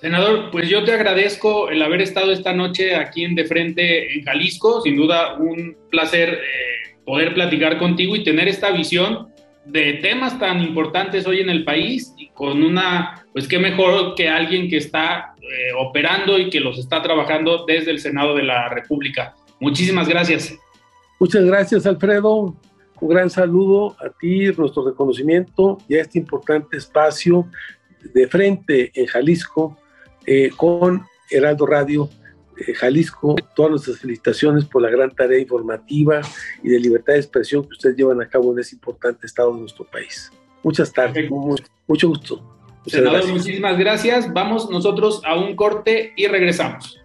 Senador, 0.00 0.50
pues 0.50 0.68
yo 0.68 0.84
te 0.84 0.92
agradezco 0.92 1.70
el 1.70 1.82
haber 1.82 2.02
estado 2.02 2.32
esta 2.32 2.52
noche 2.52 2.94
aquí 2.96 3.24
en 3.24 3.34
De 3.34 3.44
Frente 3.44 4.12
en 4.14 4.24
Jalisco. 4.24 4.80
Sin 4.80 4.96
duda, 4.96 5.34
un 5.34 5.76
placer 5.90 6.30
eh, 6.30 6.96
poder 7.04 7.34
platicar 7.34 7.78
contigo 7.78 8.16
y 8.16 8.24
tener 8.24 8.48
esta 8.48 8.70
visión 8.70 9.29
de 9.64 9.94
temas 9.94 10.38
tan 10.38 10.60
importantes 10.62 11.26
hoy 11.26 11.40
en 11.40 11.50
el 11.50 11.64
país 11.64 12.14
y 12.16 12.28
con 12.28 12.62
una, 12.62 13.24
pues 13.32 13.46
qué 13.46 13.58
mejor 13.58 14.14
que 14.14 14.28
alguien 14.28 14.68
que 14.68 14.78
está 14.78 15.34
eh, 15.40 15.72
operando 15.78 16.38
y 16.38 16.50
que 16.50 16.60
los 16.60 16.78
está 16.78 17.02
trabajando 17.02 17.64
desde 17.66 17.90
el 17.90 17.98
Senado 17.98 18.34
de 18.34 18.42
la 18.42 18.68
República. 18.68 19.34
Muchísimas 19.60 20.08
gracias. 20.08 20.54
Muchas 21.18 21.44
gracias, 21.44 21.86
Alfredo. 21.86 22.56
Un 23.00 23.08
gran 23.08 23.30
saludo 23.30 23.96
a 23.98 24.10
ti, 24.10 24.46
nuestro 24.56 24.86
reconocimiento 24.86 25.78
y 25.88 25.96
a 25.96 26.02
este 26.02 26.18
importante 26.18 26.76
espacio 26.76 27.46
de 28.14 28.26
frente 28.28 28.90
en 28.94 29.06
Jalisco 29.06 29.78
eh, 30.26 30.50
con 30.56 31.06
Heraldo 31.30 31.66
Radio 31.66 32.10
eh, 32.66 32.74
Jalisco. 32.74 33.36
Todas 33.54 33.70
nuestras 33.70 33.98
felicitaciones 33.98 34.64
por 34.64 34.82
la 34.82 34.90
gran 34.90 35.10
tarea 35.10 35.38
informativa 35.38 36.20
y 36.62 36.68
de 36.68 36.78
libertad 36.78 37.14
de 37.14 37.20
expresión 37.20 37.62
que 37.62 37.70
ustedes 37.70 37.96
llevan 37.96 38.20
a 38.20 38.28
cabo 38.28 38.52
en 38.52 38.60
ese 38.60 38.74
importante 38.74 39.26
estado 39.26 39.54
de 39.54 39.60
nuestro 39.60 39.84
país. 39.84 40.30
Muchas 40.62 40.92
tardes, 40.92 41.30
mucho, 41.30 41.64
mucho 41.86 42.08
gusto. 42.08 42.36
Muchas 42.84 42.92
Senador, 42.92 43.12
gracias. 43.12 43.32
muchísimas 43.32 43.78
gracias. 43.78 44.32
Vamos 44.32 44.70
nosotros 44.70 45.22
a 45.24 45.36
un 45.36 45.56
corte 45.56 46.12
y 46.16 46.26
regresamos. 46.26 47.00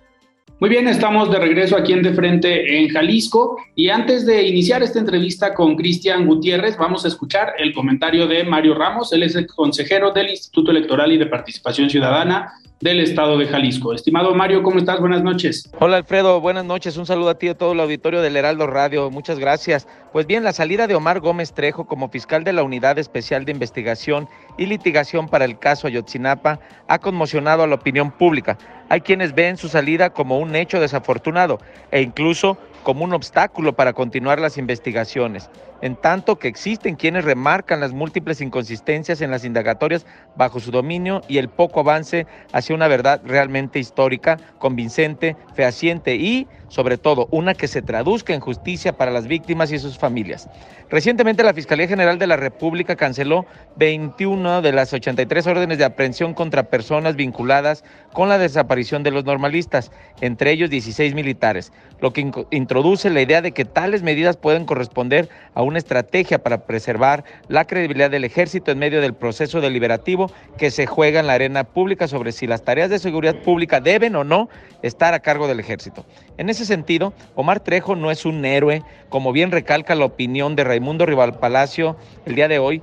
Muy 0.57 0.69
bien, 0.69 0.87
estamos 0.87 1.29
de 1.29 1.37
regreso 1.37 1.75
aquí 1.75 1.91
en 1.91 2.01
De 2.01 2.13
Frente 2.13 2.79
en 2.79 2.87
Jalisco 2.87 3.57
y 3.75 3.89
antes 3.89 4.25
de 4.25 4.43
iniciar 4.43 4.81
esta 4.83 4.99
entrevista 4.99 5.53
con 5.53 5.75
Cristian 5.75 6.25
Gutiérrez, 6.25 6.77
vamos 6.77 7.03
a 7.03 7.09
escuchar 7.09 7.55
el 7.57 7.73
comentario 7.73 8.25
de 8.25 8.45
Mario 8.45 8.73
Ramos, 8.73 9.11
él 9.11 9.23
es 9.23 9.35
el 9.35 9.47
consejero 9.47 10.11
del 10.11 10.29
Instituto 10.29 10.71
Electoral 10.71 11.11
y 11.11 11.17
de 11.17 11.25
Participación 11.25 11.89
Ciudadana 11.89 12.53
del 12.81 12.99
Estado 12.99 13.37
de 13.37 13.47
Jalisco. 13.47 13.93
Estimado 13.93 14.33
Mario, 14.35 14.61
¿cómo 14.61 14.77
estás? 14.77 14.99
Buenas 14.99 15.23
noches. 15.23 15.69
Hola 15.79 15.97
Alfredo, 15.97 16.41
buenas 16.41 16.65
noches. 16.65 16.97
Un 16.97 17.05
saludo 17.05 17.29
a 17.29 17.37
ti 17.37 17.47
y 17.47 17.49
a 17.49 17.57
todo 17.57 17.73
el 17.73 17.79
auditorio 17.79 18.21
del 18.21 18.35
Heraldo 18.35 18.67
Radio. 18.67 19.09
Muchas 19.09 19.39
gracias. 19.39 19.87
Pues 20.11 20.27
bien, 20.27 20.43
la 20.43 20.53
salida 20.53 20.87
de 20.87 20.95
Omar 20.95 21.19
Gómez 21.19 21.53
Trejo 21.53 21.85
como 21.85 22.09
fiscal 22.09 22.43
de 22.43 22.53
la 22.53 22.63
Unidad 22.63 22.99
Especial 22.99 23.45
de 23.45 23.51
Investigación 23.51 24.27
y 24.57 24.65
Litigación 24.65 25.27
para 25.27 25.45
el 25.45 25.57
caso 25.57 25.87
Ayotzinapa 25.87 26.59
ha 26.87 26.99
conmocionado 26.99 27.63
a 27.63 27.67
la 27.67 27.75
opinión 27.75 28.11
pública. 28.11 28.57
Hay 28.89 29.01
quienes 29.01 29.33
ven 29.33 29.57
su 29.57 29.67
salida 29.67 30.11
como 30.11 30.37
un 30.39 30.55
hecho 30.55 30.79
desafortunado 30.79 31.59
e 31.91 32.01
incluso 32.01 32.57
como 32.83 33.03
un 33.03 33.13
obstáculo 33.13 33.73
para 33.73 33.93
continuar 33.93 34.39
las 34.39 34.59
investigaciones, 34.59 35.49
en 35.85 35.95
tanto 35.95 36.39
que 36.39 36.47
existen 36.47 36.95
quienes 36.95 37.25
remarcan 37.25 37.79
las 37.79 37.93
múltiples 37.93 38.41
inconsistencias 38.41 39.21
en 39.21 39.29
las 39.29 39.45
indagatorias 39.45 40.07
bajo 40.35 40.59
su 40.59 40.71
dominio 40.71 41.21
y 41.27 41.37
el 41.37 41.47
poco 41.47 41.81
avance 41.81 42.25
hacia 42.53 42.75
una 42.75 42.87
verdad 42.87 43.21
realmente 43.23 43.77
histórica, 43.77 44.37
convincente, 44.57 45.35
fehaciente 45.53 46.15
y, 46.15 46.47
sobre 46.69 46.97
todo, 46.97 47.27
una 47.29 47.53
que 47.53 47.67
se 47.67 47.83
traduzca 47.83 48.33
en 48.33 48.39
justicia 48.39 48.93
para 48.93 49.11
las 49.11 49.27
víctimas 49.27 49.71
y 49.71 49.77
sus 49.77 49.99
familias. 49.99 50.49
Recientemente 50.89 51.43
la 51.43 51.53
Fiscalía 51.53 51.87
General 51.87 52.17
de 52.17 52.25
la 52.27 52.35
República 52.35 52.95
canceló 52.95 53.45
21 53.75 54.63
de 54.63 54.71
las 54.71 54.91
83 54.91 55.45
órdenes 55.45 55.77
de 55.77 55.85
aprehensión 55.85 56.33
contra 56.33 56.63
personas 56.63 57.15
vinculadas 57.15 57.83
con 58.11 58.27
la 58.27 58.39
desaparición 58.39 59.03
de 59.03 59.11
los 59.11 59.23
normalistas, 59.23 59.91
entre 60.21 60.51
ellos 60.51 60.71
16 60.71 61.13
militares, 61.13 61.71
lo 62.01 62.11
que 62.11 62.21
in- 62.21 62.33
introduce 62.49 63.09
la 63.11 63.21
idea 63.21 63.43
de 63.43 63.51
que 63.51 63.65
tales 63.65 64.01
medidas 64.01 64.37
pueden 64.37 64.65
corresponder 64.65 65.29
a 65.53 65.61
una 65.61 65.74
estrategia 65.79 66.41
para 66.41 66.65
preservar 66.65 67.23
la 67.47 67.65
credibilidad 67.65 68.09
del 68.09 68.23
ejército 68.23 68.71
en 68.71 68.79
medio 68.79 69.01
del 69.01 69.13
proceso 69.13 69.61
deliberativo 69.61 70.31
que 70.57 70.71
se 70.71 70.85
juega 70.85 71.19
en 71.19 71.27
la 71.27 71.33
arena 71.33 71.63
pública 71.63 72.07
sobre 72.07 72.31
si 72.31 72.47
las 72.47 72.63
tareas 72.63 72.89
de 72.89 72.99
seguridad 72.99 73.35
pública 73.41 73.79
deben 73.79 74.15
o 74.15 74.23
no 74.23 74.49
estar 74.81 75.13
a 75.13 75.19
cargo 75.19 75.47
del 75.47 75.59
ejército. 75.59 76.05
En 76.37 76.49
ese 76.49 76.65
sentido, 76.65 77.13
Omar 77.35 77.59
Trejo 77.59 77.95
no 77.95 78.11
es 78.11 78.25
un 78.25 78.43
héroe, 78.45 78.83
como 79.09 79.31
bien 79.31 79.51
recalca 79.51 79.95
la 79.95 80.05
opinión 80.05 80.55
de 80.55 80.63
Raimundo 80.63 81.05
Rival 81.05 81.39
Palacio 81.39 81.95
el 82.25 82.35
día 82.35 82.47
de 82.47 82.59
hoy, 82.59 82.81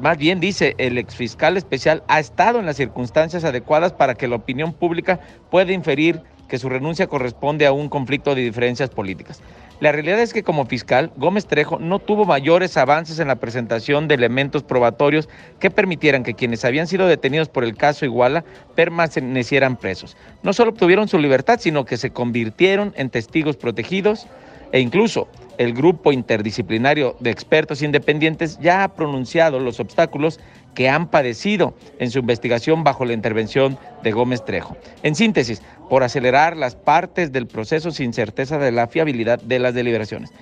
más 0.00 0.18
bien 0.18 0.40
dice, 0.40 0.74
el 0.78 0.98
exfiscal 0.98 1.56
especial 1.56 2.02
ha 2.08 2.18
estado 2.18 2.58
en 2.58 2.66
las 2.66 2.76
circunstancias 2.76 3.44
adecuadas 3.44 3.92
para 3.92 4.14
que 4.14 4.26
la 4.26 4.36
opinión 4.36 4.72
pública 4.72 5.20
pueda 5.50 5.72
inferir 5.72 6.20
que 6.48 6.58
su 6.58 6.68
renuncia 6.68 7.06
corresponde 7.06 7.66
a 7.66 7.72
un 7.72 7.88
conflicto 7.88 8.34
de 8.34 8.42
diferencias 8.42 8.90
políticas. 8.90 9.40
La 9.80 9.90
realidad 9.90 10.20
es 10.20 10.32
que 10.32 10.44
como 10.44 10.66
fiscal, 10.66 11.10
Gómez 11.16 11.46
Trejo 11.46 11.78
no 11.78 11.98
tuvo 11.98 12.24
mayores 12.24 12.76
avances 12.76 13.18
en 13.18 13.28
la 13.28 13.36
presentación 13.36 14.06
de 14.06 14.14
elementos 14.14 14.62
probatorios 14.62 15.28
que 15.58 15.70
permitieran 15.70 16.22
que 16.22 16.34
quienes 16.34 16.64
habían 16.64 16.86
sido 16.86 17.08
detenidos 17.08 17.48
por 17.48 17.64
el 17.64 17.76
caso 17.76 18.04
Iguala 18.04 18.44
permanecieran 18.76 19.76
presos. 19.76 20.16
No 20.42 20.52
solo 20.52 20.70
obtuvieron 20.70 21.08
su 21.08 21.18
libertad, 21.18 21.58
sino 21.60 21.84
que 21.84 21.96
se 21.96 22.10
convirtieron 22.10 22.94
en 22.96 23.10
testigos 23.10 23.56
protegidos 23.56 24.26
e 24.70 24.80
incluso 24.80 25.28
el 25.58 25.72
grupo 25.72 26.12
interdisciplinario 26.12 27.16
de 27.20 27.30
expertos 27.30 27.82
independientes 27.82 28.58
ya 28.60 28.84
ha 28.84 28.94
pronunciado 28.94 29.60
los 29.60 29.80
obstáculos 29.80 30.40
que 30.74 30.88
han 30.88 31.08
padecido 31.08 31.74
en 31.98 32.10
su 32.10 32.18
investigación 32.18 32.84
bajo 32.84 33.04
la 33.04 33.12
intervención 33.12 33.78
de 34.02 34.12
Gómez 34.12 34.44
Trejo. 34.44 34.76
En 35.02 35.14
síntesis, 35.14 35.62
por 35.88 36.02
acelerar 36.02 36.56
las 36.56 36.76
partes 36.76 37.32
del 37.32 37.46
proceso 37.46 37.90
sin 37.90 38.12
certeza 38.12 38.58
de 38.58 38.72
la 38.72 38.86
fiabilidad 38.86 39.40
de 39.40 39.58
las 39.58 39.74
deliberaciones. 39.74 40.32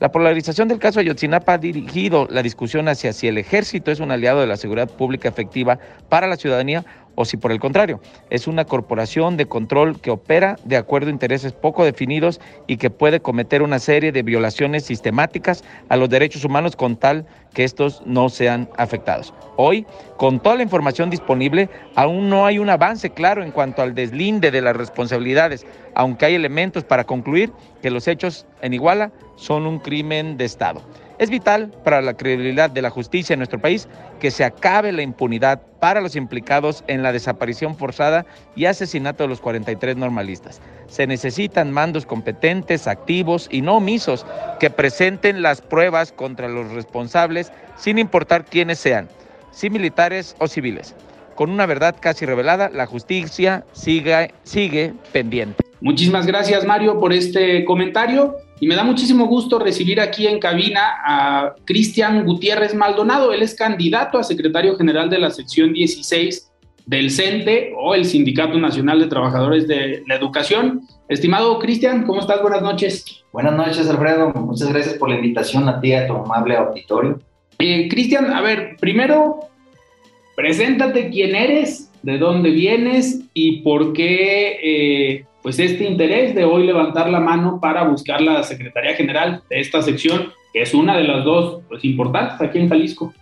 La 0.00 0.10
polarización 0.10 0.66
del 0.66 0.80
caso 0.80 0.98
Ayotzinapa 0.98 1.52
ha 1.52 1.58
dirigido 1.58 2.26
la 2.28 2.42
discusión 2.42 2.88
hacia 2.88 3.12
si 3.12 3.28
el 3.28 3.38
ejército 3.38 3.92
es 3.92 4.00
un 4.00 4.10
aliado 4.10 4.40
de 4.40 4.48
la 4.48 4.56
seguridad 4.56 4.90
pública 4.90 5.28
efectiva 5.28 5.78
para 6.08 6.26
la 6.26 6.36
ciudadanía 6.36 6.84
o 7.14 7.24
si 7.24 7.36
por 7.36 7.52
el 7.52 7.60
contrario 7.60 8.00
es 8.30 8.46
una 8.46 8.64
corporación 8.64 9.36
de 9.36 9.46
control 9.46 10.00
que 10.00 10.10
opera 10.10 10.56
de 10.64 10.76
acuerdo 10.76 11.08
a 11.08 11.12
intereses 11.12 11.52
poco 11.52 11.84
definidos 11.84 12.40
y 12.66 12.76
que 12.76 12.90
puede 12.90 13.20
cometer 13.20 13.62
una 13.62 13.78
serie 13.78 14.12
de 14.12 14.22
violaciones 14.22 14.84
sistemáticas 14.84 15.64
a 15.88 15.96
los 15.96 16.08
derechos 16.08 16.44
humanos 16.44 16.76
con 16.76 16.96
tal 16.96 17.26
que 17.54 17.64
estos 17.64 18.02
no 18.06 18.28
sean 18.28 18.68
afectados. 18.76 19.34
Hoy, 19.56 19.86
con 20.16 20.40
toda 20.40 20.56
la 20.56 20.62
información 20.62 21.10
disponible, 21.10 21.68
aún 21.94 22.30
no 22.30 22.46
hay 22.46 22.58
un 22.58 22.70
avance 22.70 23.10
claro 23.10 23.42
en 23.42 23.50
cuanto 23.50 23.82
al 23.82 23.94
deslinde 23.94 24.50
de 24.50 24.62
las 24.62 24.76
responsabilidades, 24.76 25.66
aunque 25.94 26.26
hay 26.26 26.34
elementos 26.34 26.84
para 26.84 27.04
concluir 27.04 27.52
que 27.82 27.90
los 27.90 28.08
hechos 28.08 28.46
en 28.62 28.72
Iguala 28.72 29.12
son 29.36 29.66
un 29.66 29.78
crimen 29.78 30.36
de 30.38 30.46
Estado. 30.46 30.80
Es 31.18 31.30
vital 31.30 31.72
para 31.84 32.02
la 32.02 32.14
credibilidad 32.14 32.70
de 32.70 32.82
la 32.82 32.90
justicia 32.90 33.34
en 33.34 33.40
nuestro 33.40 33.60
país 33.60 33.88
que 34.20 34.30
se 34.30 34.44
acabe 34.44 34.92
la 34.92 35.02
impunidad 35.02 35.60
para 35.80 36.00
los 36.00 36.16
implicados 36.16 36.84
en 36.86 37.02
la 37.02 37.12
desaparición 37.12 37.76
forzada 37.76 38.24
y 38.56 38.66
asesinato 38.66 39.24
de 39.24 39.28
los 39.28 39.40
43 39.40 39.96
normalistas. 39.96 40.60
Se 40.86 41.06
necesitan 41.06 41.72
mandos 41.72 42.06
competentes, 42.06 42.86
activos 42.86 43.48
y 43.50 43.62
no 43.62 43.76
omisos 43.76 44.26
que 44.60 44.70
presenten 44.70 45.42
las 45.42 45.60
pruebas 45.60 46.12
contra 46.12 46.48
los 46.48 46.70
responsables 46.72 47.52
sin 47.76 47.98
importar 47.98 48.44
quiénes 48.44 48.78
sean, 48.78 49.08
si 49.50 49.70
militares 49.70 50.36
o 50.38 50.48
civiles. 50.48 50.94
Con 51.34 51.50
una 51.50 51.66
verdad 51.66 51.96
casi 51.98 52.26
revelada, 52.26 52.68
la 52.68 52.86
justicia 52.86 53.64
sigue, 53.72 54.32
sigue 54.44 54.94
pendiente. 55.12 55.64
Muchísimas 55.80 56.26
gracias 56.26 56.64
Mario 56.64 57.00
por 57.00 57.12
este 57.12 57.64
comentario 57.64 58.36
y 58.62 58.68
me 58.68 58.76
da 58.76 58.84
muchísimo 58.84 59.26
gusto 59.26 59.58
recibir 59.58 60.00
aquí 60.00 60.28
en 60.28 60.38
cabina 60.38 60.94
a 61.04 61.56
Cristian 61.64 62.24
Gutiérrez 62.24 62.76
Maldonado. 62.76 63.32
Él 63.32 63.42
es 63.42 63.56
candidato 63.56 64.18
a 64.18 64.22
secretario 64.22 64.76
general 64.76 65.10
de 65.10 65.18
la 65.18 65.30
sección 65.30 65.72
16 65.72 66.48
del 66.86 67.10
CENTE 67.10 67.72
o 67.76 67.96
el 67.96 68.04
Sindicato 68.04 68.56
Nacional 68.60 69.00
de 69.00 69.08
Trabajadores 69.08 69.66
de 69.66 70.04
la 70.06 70.14
Educación. 70.14 70.82
Estimado 71.08 71.58
Cristian, 71.58 72.06
¿cómo 72.06 72.20
estás? 72.20 72.40
Buenas 72.40 72.62
noches. 72.62 73.24
Buenas 73.32 73.54
noches, 73.54 73.90
Alfredo. 73.90 74.32
Muchas 74.32 74.72
gracias 74.72 74.94
por 74.94 75.08
la 75.08 75.16
invitación 75.16 75.68
a 75.68 75.80
ti, 75.80 75.92
a 75.94 76.06
tu 76.06 76.14
amable 76.14 76.54
auditorio. 76.54 77.18
Eh, 77.58 77.88
Cristian, 77.88 78.32
a 78.32 78.42
ver, 78.42 78.76
primero, 78.78 79.40
preséntate 80.36 81.10
quién 81.10 81.34
eres, 81.34 81.90
de 82.04 82.16
dónde 82.16 82.50
vienes 82.50 83.22
y 83.34 83.62
por 83.62 83.92
qué 83.92 84.58
eh, 84.62 85.26
pues 85.42 85.58
este 85.58 85.84
interés 85.84 86.34
de 86.34 86.44
hoy 86.44 86.66
levantar 86.66 87.10
la 87.10 87.20
mano 87.20 87.58
para 87.60 87.84
buscar 87.84 88.20
la 88.20 88.42
Secretaría 88.42 88.94
General 88.94 89.42
de 89.50 89.60
esta 89.60 89.82
sección, 89.82 90.32
que 90.52 90.62
es 90.62 90.72
una 90.72 90.96
de 90.96 91.04
las 91.04 91.24
dos 91.24 91.62
pues, 91.68 91.84
importantes 91.84 92.40
aquí 92.40 92.58
en 92.58 92.68
Jalisco. 92.68 93.12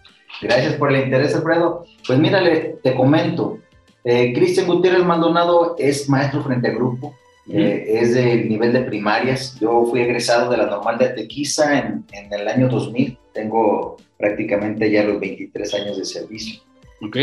Gracias 0.43 0.75
por 0.75 0.93
el 0.93 1.05
interés, 1.05 1.35
Alfredo. 1.35 1.85
Pues 2.07 2.19
mírale, 2.19 2.77
te 2.83 2.95
comento. 2.95 3.59
Eh, 4.05 4.33
Cristian 4.35 4.67
Gutiérrez 4.67 5.05
Maldonado 5.05 5.77
es 5.79 6.09
maestro 6.09 6.43
frente 6.43 6.69
al 6.69 6.77
grupo, 6.77 7.15
eh, 7.53 7.85
es 7.87 8.15
del 8.15 8.49
nivel 8.49 8.73
de 8.73 8.83
primarias. 8.83 9.59
Yo 9.61 9.87
fui 9.87 10.01
egresado 10.01 10.51
de 10.51 10.57
la 10.57 10.67
normal 10.67 10.99
de 10.99 11.11
Tequiza 11.11 11.79
en, 11.79 12.05
en, 12.13 12.33
el 12.33 12.49
año 12.49 12.69
2000. 12.69 13.19
Tengo 13.33 13.97
prácticamente 14.17 14.91
ya 14.91 15.05
los 15.05 15.21
23 15.21 15.75
años 15.75 15.99
de 15.99 16.05
servicio. 16.05 16.61
Ok. 17.03 17.17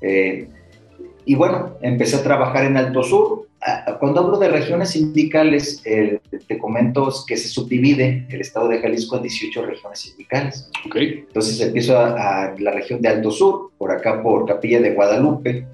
Eh, 0.00 0.48
y 1.24 1.34
bueno, 1.34 1.76
empecé 1.82 2.16
a 2.16 2.22
trabajar 2.22 2.64
en 2.64 2.76
Alto 2.76 3.02
Sur. 3.02 3.46
Cuando 4.00 4.20
hablo 4.20 4.38
de 4.38 4.48
regiones 4.48 4.90
sindicales, 4.90 5.82
eh, 5.84 6.18
te 6.48 6.58
comento 6.58 7.12
que 7.26 7.36
se 7.36 7.48
subdivide 7.48 8.26
el 8.28 8.40
estado 8.40 8.66
de 8.68 8.80
Jalisco 8.80 9.16
en 9.16 9.22
18 9.22 9.66
regiones 9.66 10.00
sindicales. 10.00 10.68
Okay. 10.86 11.24
Entonces 11.28 11.60
empiezo 11.60 11.96
a, 11.96 12.46
a, 12.46 12.54
la 12.58 12.72
región 12.72 13.00
de 13.00 13.08
Alto 13.08 13.30
Sur, 13.30 13.70
por 13.78 13.92
acá 13.92 14.20
por 14.20 14.46
Capilla 14.46 14.80
de 14.80 14.94
Guadalupe. 14.94 15.64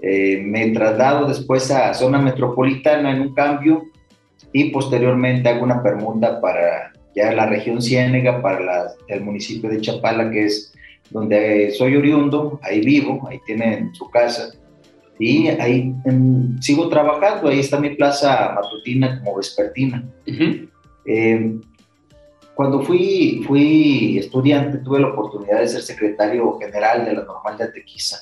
Eh, 0.00 0.40
me 0.44 0.70
traslado 0.70 1.26
después 1.26 1.70
a 1.72 1.92
zona 1.94 2.18
metropolitana 2.18 3.12
en 3.12 3.22
un 3.22 3.34
cambio 3.34 3.84
y 4.52 4.70
posteriormente 4.70 5.48
hago 5.48 5.64
una 5.64 5.82
permuta 5.82 6.40
para 6.40 6.92
ya 7.14 7.32
la 7.32 7.46
región 7.46 7.82
Ciénega, 7.82 8.40
para 8.40 8.60
la, 8.60 8.92
el 9.08 9.20
municipio 9.20 9.68
de 9.68 9.80
Chapala, 9.80 10.30
que 10.30 10.46
es 10.46 10.72
donde 11.10 11.72
soy 11.72 11.96
oriundo, 11.96 12.60
ahí 12.62 12.80
vivo, 12.80 13.26
ahí 13.28 13.40
tienen 13.44 13.94
su 13.94 14.08
casa 14.10 14.52
y 15.18 15.48
ahí 15.48 15.94
en, 16.04 16.56
sigo 16.60 16.88
trabajando, 16.88 17.48
ahí 17.48 17.60
está 17.60 17.78
mi 17.78 17.90
plaza 17.90 18.52
matutina 18.54 19.18
como 19.18 19.36
vespertina. 19.36 20.04
Uh 20.26 20.30
-huh. 20.30 20.68
eh, 21.06 21.60
cuando 22.54 22.82
fui, 22.82 23.42
fui 23.46 24.18
estudiante 24.18 24.78
tuve 24.78 25.00
la 25.00 25.08
oportunidad 25.08 25.60
de 25.60 25.68
ser 25.68 25.82
secretario 25.82 26.58
general 26.58 27.04
de 27.04 27.14
la 27.14 27.24
Normal 27.24 27.56
de 27.56 27.68
Tequiza. 27.68 28.18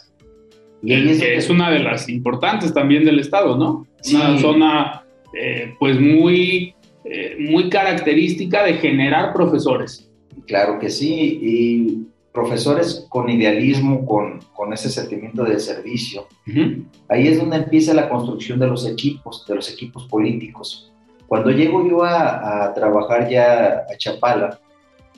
Y 0.82 0.94
ahí 0.94 1.10
es, 1.10 1.22
es 1.22 1.50
una 1.50 1.70
de 1.70 1.80
las 1.80 2.08
importantes 2.08 2.72
también 2.72 3.04
del 3.04 3.18
Estado, 3.18 3.56
¿no? 3.56 3.86
Sí. 4.00 4.16
Una 4.16 4.38
zona 4.38 5.04
eh, 5.34 5.74
pues 5.78 6.00
muy, 6.00 6.74
eh, 7.04 7.36
muy 7.38 7.68
característica 7.68 8.64
de 8.64 8.74
generar 8.74 9.32
profesores. 9.32 10.10
Claro 10.46 10.78
que 10.78 10.90
sí, 10.90 11.38
y 11.42 12.06
profesores 12.32 13.06
con 13.08 13.28
idealismo, 13.28 14.06
con, 14.06 14.40
con 14.54 14.72
ese 14.72 14.88
sentimiento 14.88 15.44
de 15.44 15.58
servicio. 15.58 16.26
Uh 16.46 16.50
-huh. 16.50 16.84
Ahí 17.08 17.28
es 17.28 17.38
donde 17.38 17.56
empieza 17.56 17.92
la 17.92 18.08
construcción 18.08 18.58
de 18.58 18.68
los 18.68 18.86
equipos, 18.86 19.44
de 19.46 19.54
los 19.54 19.70
equipos 19.72 20.06
políticos. 20.06 20.92
Cuando 21.26 21.50
llego 21.50 21.86
yo 21.88 22.04
a, 22.04 22.64
a, 22.64 22.74
trabajar 22.74 23.28
ya 23.28 23.84
a 23.90 23.96
Chapala, 23.96 24.58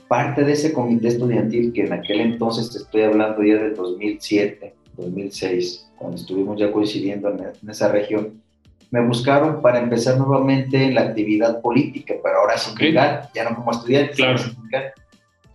parte 0.08 0.44
de 0.44 0.52
ese 0.52 0.72
comité 0.72 1.08
estudiantil 1.08 1.72
que 1.72 1.84
en 1.84 1.92
aquel 1.92 2.20
entonces, 2.20 2.70
te 2.70 2.78
estoy 2.78 3.02
hablando 3.02 3.42
ya 3.42 3.56
de 3.56 3.70
2007, 3.70 4.74
2006, 4.96 5.90
cuando 5.96 6.16
estuvimos 6.16 6.58
ya 6.58 6.70
coincidiendo 6.70 7.30
en, 7.30 7.40
en 7.62 7.70
esa 7.70 7.88
región, 7.88 8.42
me 8.90 9.00
buscaron 9.00 9.62
para 9.62 9.78
empezar 9.78 10.18
nuevamente 10.18 10.92
la 10.92 11.00
actividad 11.00 11.62
política, 11.62 12.14
pero 12.22 12.40
ahora 12.40 12.58
sindical, 12.58 13.20
okay. 13.20 13.30
ya 13.34 13.48
no 13.48 13.56
como 13.56 13.70
estudiante, 13.70 14.12
claro. 14.12 14.36
sino 14.36 14.52
sindical. 14.52 14.92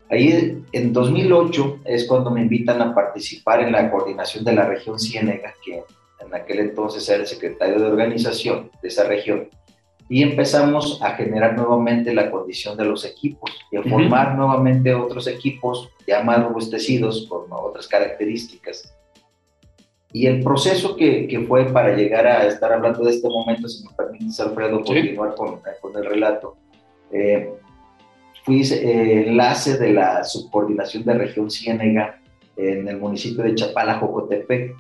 Ahí 0.10 0.64
en 0.72 0.94
2008 0.94 1.80
es 1.86 2.06
cuando 2.08 2.32
me 2.32 2.42
invitan 2.42 2.82
a 2.82 2.96
participar 2.96 3.62
en 3.62 3.74
la 3.74 3.92
coordinación 3.92 4.46
de 4.46 4.54
la 4.54 4.66
región 4.66 4.98
Ciénega, 4.98 5.54
que 5.64 5.84
en 6.20 6.34
aquel 6.34 6.60
entonces 6.60 7.08
era 7.10 7.22
el 7.22 7.28
secretario 7.28 7.80
de 7.80 7.86
organización 7.86 8.72
de 8.82 8.88
esa 8.88 9.04
región, 9.04 9.50
y 10.10 10.24
empezamos 10.24 11.02
a 11.02 11.12
generar 11.12 11.58
nuevamente 11.58 12.14
la 12.14 12.32
condición 12.32 12.78
de 12.78 12.86
los 12.86 13.04
equipos 13.04 13.52
y 13.72 13.78
a 13.78 13.84
formar 13.84 14.28
uh 14.28 14.32
-huh. 14.32 14.38
nuevamente 14.38 14.94
otros 14.94 15.28
equipos 15.28 15.90
ya 16.08 16.24
más 16.24 16.42
robustecidos 16.42 17.28
con 17.28 17.52
otras 17.52 17.88
características. 17.88 18.94
Y 20.14 20.26
el 20.26 20.42
proceso 20.42 20.96
que, 20.96 21.28
que, 21.28 21.42
fue 21.42 21.66
para 21.66 21.94
llegar 21.94 22.26
a 22.26 22.48
estar 22.48 22.72
hablando 22.72 23.04
de 23.04 23.12
este 23.12 23.28
momento, 23.28 23.68
si 23.68 23.84
me 23.84 23.92
permites, 23.92 24.40
Alfredo, 24.40 24.82
continuar 24.82 25.32
¿Sí? 25.32 25.38
con, 25.38 25.60
con, 25.82 25.98
el 25.98 26.10
relato. 26.10 26.56
Eh, 27.12 27.52
fui 28.48 28.62
eh, 28.62 29.28
enlace 29.28 29.78
de 29.78 29.92
la 29.92 30.24
subcoordinación 30.24 31.04
de 31.04 31.16
región 31.16 31.52
Ciénega 31.52 32.22
en 32.56 32.88
el 32.88 32.98
municipio 32.98 33.44
de 33.44 33.54
Chapala, 33.54 34.00
Jocotepec. 34.00 34.74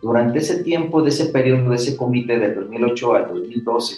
Durante 0.00 0.38
ese 0.38 0.62
tiempo, 0.62 1.02
de 1.02 1.08
ese 1.08 1.26
periodo, 1.26 1.70
de 1.70 1.76
ese 1.76 1.96
comité 1.96 2.38
del 2.38 2.54
2008 2.54 3.14
al 3.16 3.28
2012, 3.34 3.96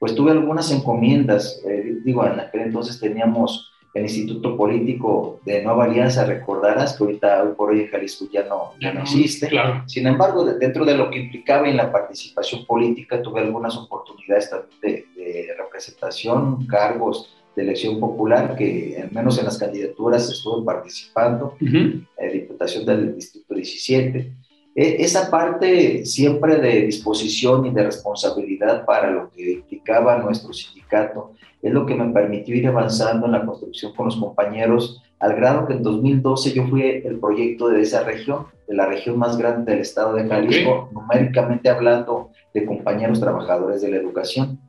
pues 0.00 0.16
tuve 0.16 0.32
algunas 0.32 0.72
encomiendas. 0.72 1.62
Eh, 1.64 1.98
digo, 2.04 2.26
en 2.26 2.40
aquel 2.40 2.62
entonces 2.62 2.98
teníamos 2.98 3.72
el 3.94 4.02
Instituto 4.02 4.56
Político 4.56 5.38
de 5.44 5.62
Nueva 5.62 5.84
Alianza, 5.84 6.26
recordarás 6.26 6.96
que 6.96 7.04
ahorita 7.04 7.44
hoy 7.44 7.52
por 7.56 7.70
hoy 7.70 7.82
en 7.82 7.86
Jalisco 7.86 8.26
ya 8.32 8.42
no, 8.46 8.72
ya 8.80 8.92
no 8.92 9.02
existe. 9.02 9.46
Claro. 9.46 9.84
Sin 9.86 10.08
embargo, 10.08 10.44
de, 10.44 10.58
dentro 10.58 10.84
de 10.84 10.96
lo 10.96 11.08
que 11.08 11.20
implicaba 11.20 11.68
en 11.68 11.76
la 11.76 11.92
participación 11.92 12.66
política, 12.66 13.22
tuve 13.22 13.42
algunas 13.42 13.76
oportunidades 13.76 14.50
de, 14.82 15.06
de 15.14 15.54
representación, 15.56 16.66
cargos 16.66 17.32
de 17.56 17.62
elección 17.62 17.98
popular, 17.98 18.54
que 18.54 19.00
al 19.02 19.10
menos 19.10 19.38
en 19.38 19.46
las 19.46 19.58
candidaturas 19.58 20.28
estuve 20.30 20.64
participando, 20.64 21.54
uh 21.60 21.64
-huh. 21.64 22.06
eh, 22.18 22.30
Diputación 22.32 22.84
del 22.84 23.16
Distrito 23.16 23.54
17. 23.54 24.32
Eh, 24.78 24.96
esa 25.00 25.30
parte 25.30 26.04
siempre 26.04 26.56
de 26.56 26.82
disposición 26.82 27.64
y 27.64 27.70
de 27.70 27.84
responsabilidad 27.84 28.84
para 28.84 29.10
lo 29.10 29.30
que 29.30 29.52
implicaba 29.52 30.18
nuestro 30.18 30.52
sindicato 30.52 31.32
es 31.62 31.72
lo 31.72 31.86
que 31.86 31.94
me 31.94 32.12
permitió 32.12 32.54
ir 32.54 32.66
avanzando 32.66 33.24
en 33.24 33.32
la 33.32 33.46
construcción 33.46 33.94
con 33.94 34.06
los 34.06 34.16
compañeros, 34.16 35.02
al 35.18 35.34
grado 35.34 35.66
que 35.66 35.72
en 35.72 35.82
2012 35.82 36.52
yo 36.52 36.66
fui 36.66 36.82
el 36.82 37.18
proyecto 37.18 37.70
de 37.70 37.80
esa 37.80 38.04
región, 38.04 38.46
de 38.68 38.74
la 38.74 38.84
región 38.84 39.18
más 39.18 39.38
grande 39.38 39.72
del 39.72 39.80
estado 39.80 40.14
de 40.14 40.28
Jalisco, 40.28 40.70
okay. 40.70 40.94
numéricamente 40.94 41.70
hablando 41.70 42.30
de 42.52 42.66
compañeros 42.66 43.18
trabajadores 43.18 43.80
de 43.80 43.88
la 43.88 43.96
educación 43.96 44.60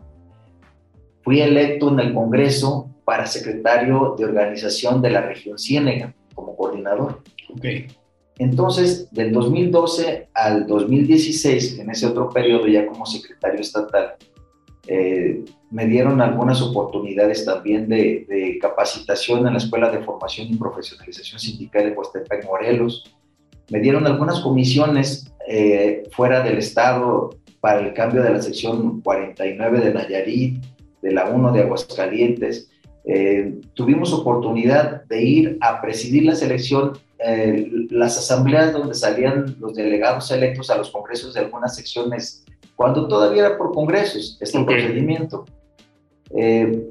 fui 1.28 1.42
electo 1.42 1.92
en 1.92 2.00
el 2.00 2.14
Congreso 2.14 2.90
para 3.04 3.26
secretario 3.26 4.16
de 4.18 4.24
organización 4.24 5.02
de 5.02 5.10
la 5.10 5.20
región 5.24 5.60
Ciénega 5.60 6.16
como 6.34 6.56
coordinador. 6.56 7.22
Okay. 7.50 7.88
Entonces, 8.38 9.12
del 9.12 9.34
2012 9.34 10.30
al 10.34 10.66
2016, 10.66 11.80
en 11.80 11.90
ese 11.90 12.06
otro 12.06 12.30
periodo 12.30 12.66
ya 12.68 12.88
como 12.88 13.06
secretario 13.06 13.60
estatal, 13.60 14.14
eh, 14.88 15.44
me 15.70 15.86
dieron 15.88 16.22
algunas 16.22 16.62
oportunidades 16.62 17.44
también 17.44 17.90
de, 17.90 18.26
de, 18.30 18.58
capacitación 18.62 19.46
en 19.46 19.52
la 19.52 19.60
Escuela 19.60 19.90
de 19.90 20.00
Formación 20.00 20.48
y 20.48 20.56
Profesionalización 20.56 21.42
Sindical 21.42 21.90
de 21.90 21.92
Huastepec, 21.92 22.46
Morelos. 22.46 23.04
Me 23.70 23.82
dieron 23.82 24.08
algunas 24.08 24.40
comisiones 24.40 25.30
eh, 25.46 26.04
fuera 26.10 26.42
del 26.42 26.60
Estado 26.60 27.32
para 27.60 27.82
el 27.82 27.94
cambio 27.94 28.24
de 28.24 28.30
la 28.30 28.42
sección 28.42 29.02
49 29.02 29.82
de 29.82 29.94
Nayarit, 29.94 30.77
de 31.08 31.14
la 31.14 31.30
1 31.30 31.54
de 31.54 31.62
Aguascalientes, 31.62 32.70
eh, 33.06 33.62
tuvimos 33.74 34.12
oportunidad 34.12 35.06
de 35.06 35.24
ir 35.24 35.58
a 35.62 35.82
presidir 35.82 36.26
la 36.26 36.36
selección, 36.36 36.94
eh, 37.20 37.66
las 37.90 38.18
asambleas 38.18 38.74
donde 38.74 38.94
salían 38.94 39.56
los 39.60 39.74
delegados 39.74 40.30
electos 40.32 40.70
a 40.70 40.78
los 40.78 40.92
congresos 40.92 41.34
de 41.34 41.40
algunas 41.40 41.76
secciones, 41.76 42.44
cuando 42.76 43.08
todavía 43.08 43.46
era 43.46 43.58
por 43.58 43.74
congresos 43.74 44.38
este 44.42 44.58
okay. 44.58 44.76
procedimiento. 44.76 45.46
Eh, 46.36 46.90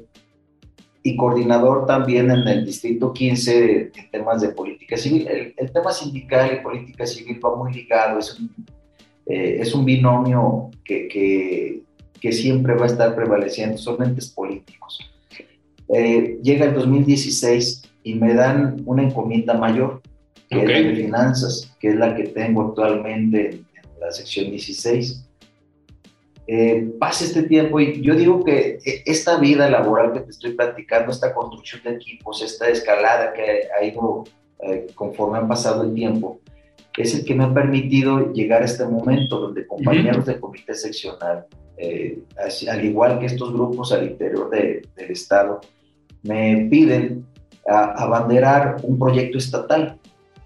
y 1.03 1.15
coordinador 1.15 1.85
también 1.85 2.31
en 2.31 2.45
el 2.47 2.65
Distrito 2.65 3.13
15 3.13 3.91
en 3.95 4.11
temas 4.11 4.41
de 4.41 4.49
política 4.49 4.97
civil. 4.97 5.25
El, 5.55 5.71
tema 5.71 5.91
sindical 5.93 6.51
y 6.53 6.63
política 6.63 7.05
civil 7.05 7.39
va 7.43 7.55
muy 7.55 7.71
ligado, 7.71 8.19
es 8.19 8.37
un, 8.37 8.49
eh, 9.27 9.57
es 9.61 9.73
un 9.73 9.85
binomio 9.85 10.69
que, 10.83 11.07
que, 11.07 11.86
que, 12.19 12.31
siempre 12.31 12.75
va 12.75 12.83
a 12.83 12.87
estar 12.87 13.15
prevaleciendo, 13.15 13.77
son 13.77 14.01
entes 14.03 14.29
políticos. 14.29 14.99
Eh, 15.93 16.39
llega 16.41 16.65
el 16.65 16.73
2016 16.73 17.83
y 18.03 18.15
me 18.15 18.33
dan 18.33 18.81
una 18.85 19.03
encomienda 19.03 19.53
mayor, 19.53 20.01
que 20.49 20.63
es 20.63 20.69
la 20.69 20.89
de 20.89 20.95
finanzas, 20.95 21.75
que 21.79 21.89
es 21.89 21.95
la 21.95 22.15
que 22.15 22.23
tengo 22.27 22.61
actualmente 22.61 23.49
en 23.49 23.65
la 23.99 24.11
sección 24.11 24.51
16 24.51 25.27
eh, 26.49 26.93
pase 26.97 27.25
este 27.25 27.43
tiempo 27.43 27.77
y 27.81 28.01
yo 28.01 28.15
digo 28.15 28.41
que 28.41 28.79
eh, 28.85 29.03
esta 29.05 29.37
vida 29.37 29.69
laboral 29.69 30.13
que 30.13 30.21
te 30.21 30.29
estoy 30.29 30.53
platicando, 30.53 31.11
esta 31.11 31.33
construcción 31.33 31.83
de 31.83 31.95
equipos, 31.95 32.41
esta 32.41 32.69
escalada 32.69 33.33
que 33.33 33.67
ha 33.77 33.83
ido 33.83 34.23
eh, 34.59 34.87
conforme 34.95 35.39
ha 35.39 35.47
pasado 35.47 35.83
el 35.83 35.93
tiempo, 35.93 36.39
es 36.95 37.13
el 37.13 37.25
que 37.25 37.35
me 37.35 37.43
ha 37.43 37.53
permitido 37.53 38.31
llegar 38.31 38.61
a 38.61 38.65
este 38.65 38.85
momento 38.85 39.41
donde 39.41 39.67
compañeros 39.67 40.25
del 40.25 40.39
comité 40.39 40.73
seccional, 40.73 41.45
al 42.69 42.85
igual 42.85 43.19
que 43.19 43.27
estos 43.27 43.53
grupos 43.53 43.91
al 43.91 44.07
interior 44.07 44.49
del 44.49 45.11
Estado, 45.11 45.61
me 46.23 46.67
piden 46.69 47.25
abanderar 47.65 48.77
un 48.83 48.97
proyecto 48.97 49.37
estatal 49.37 49.97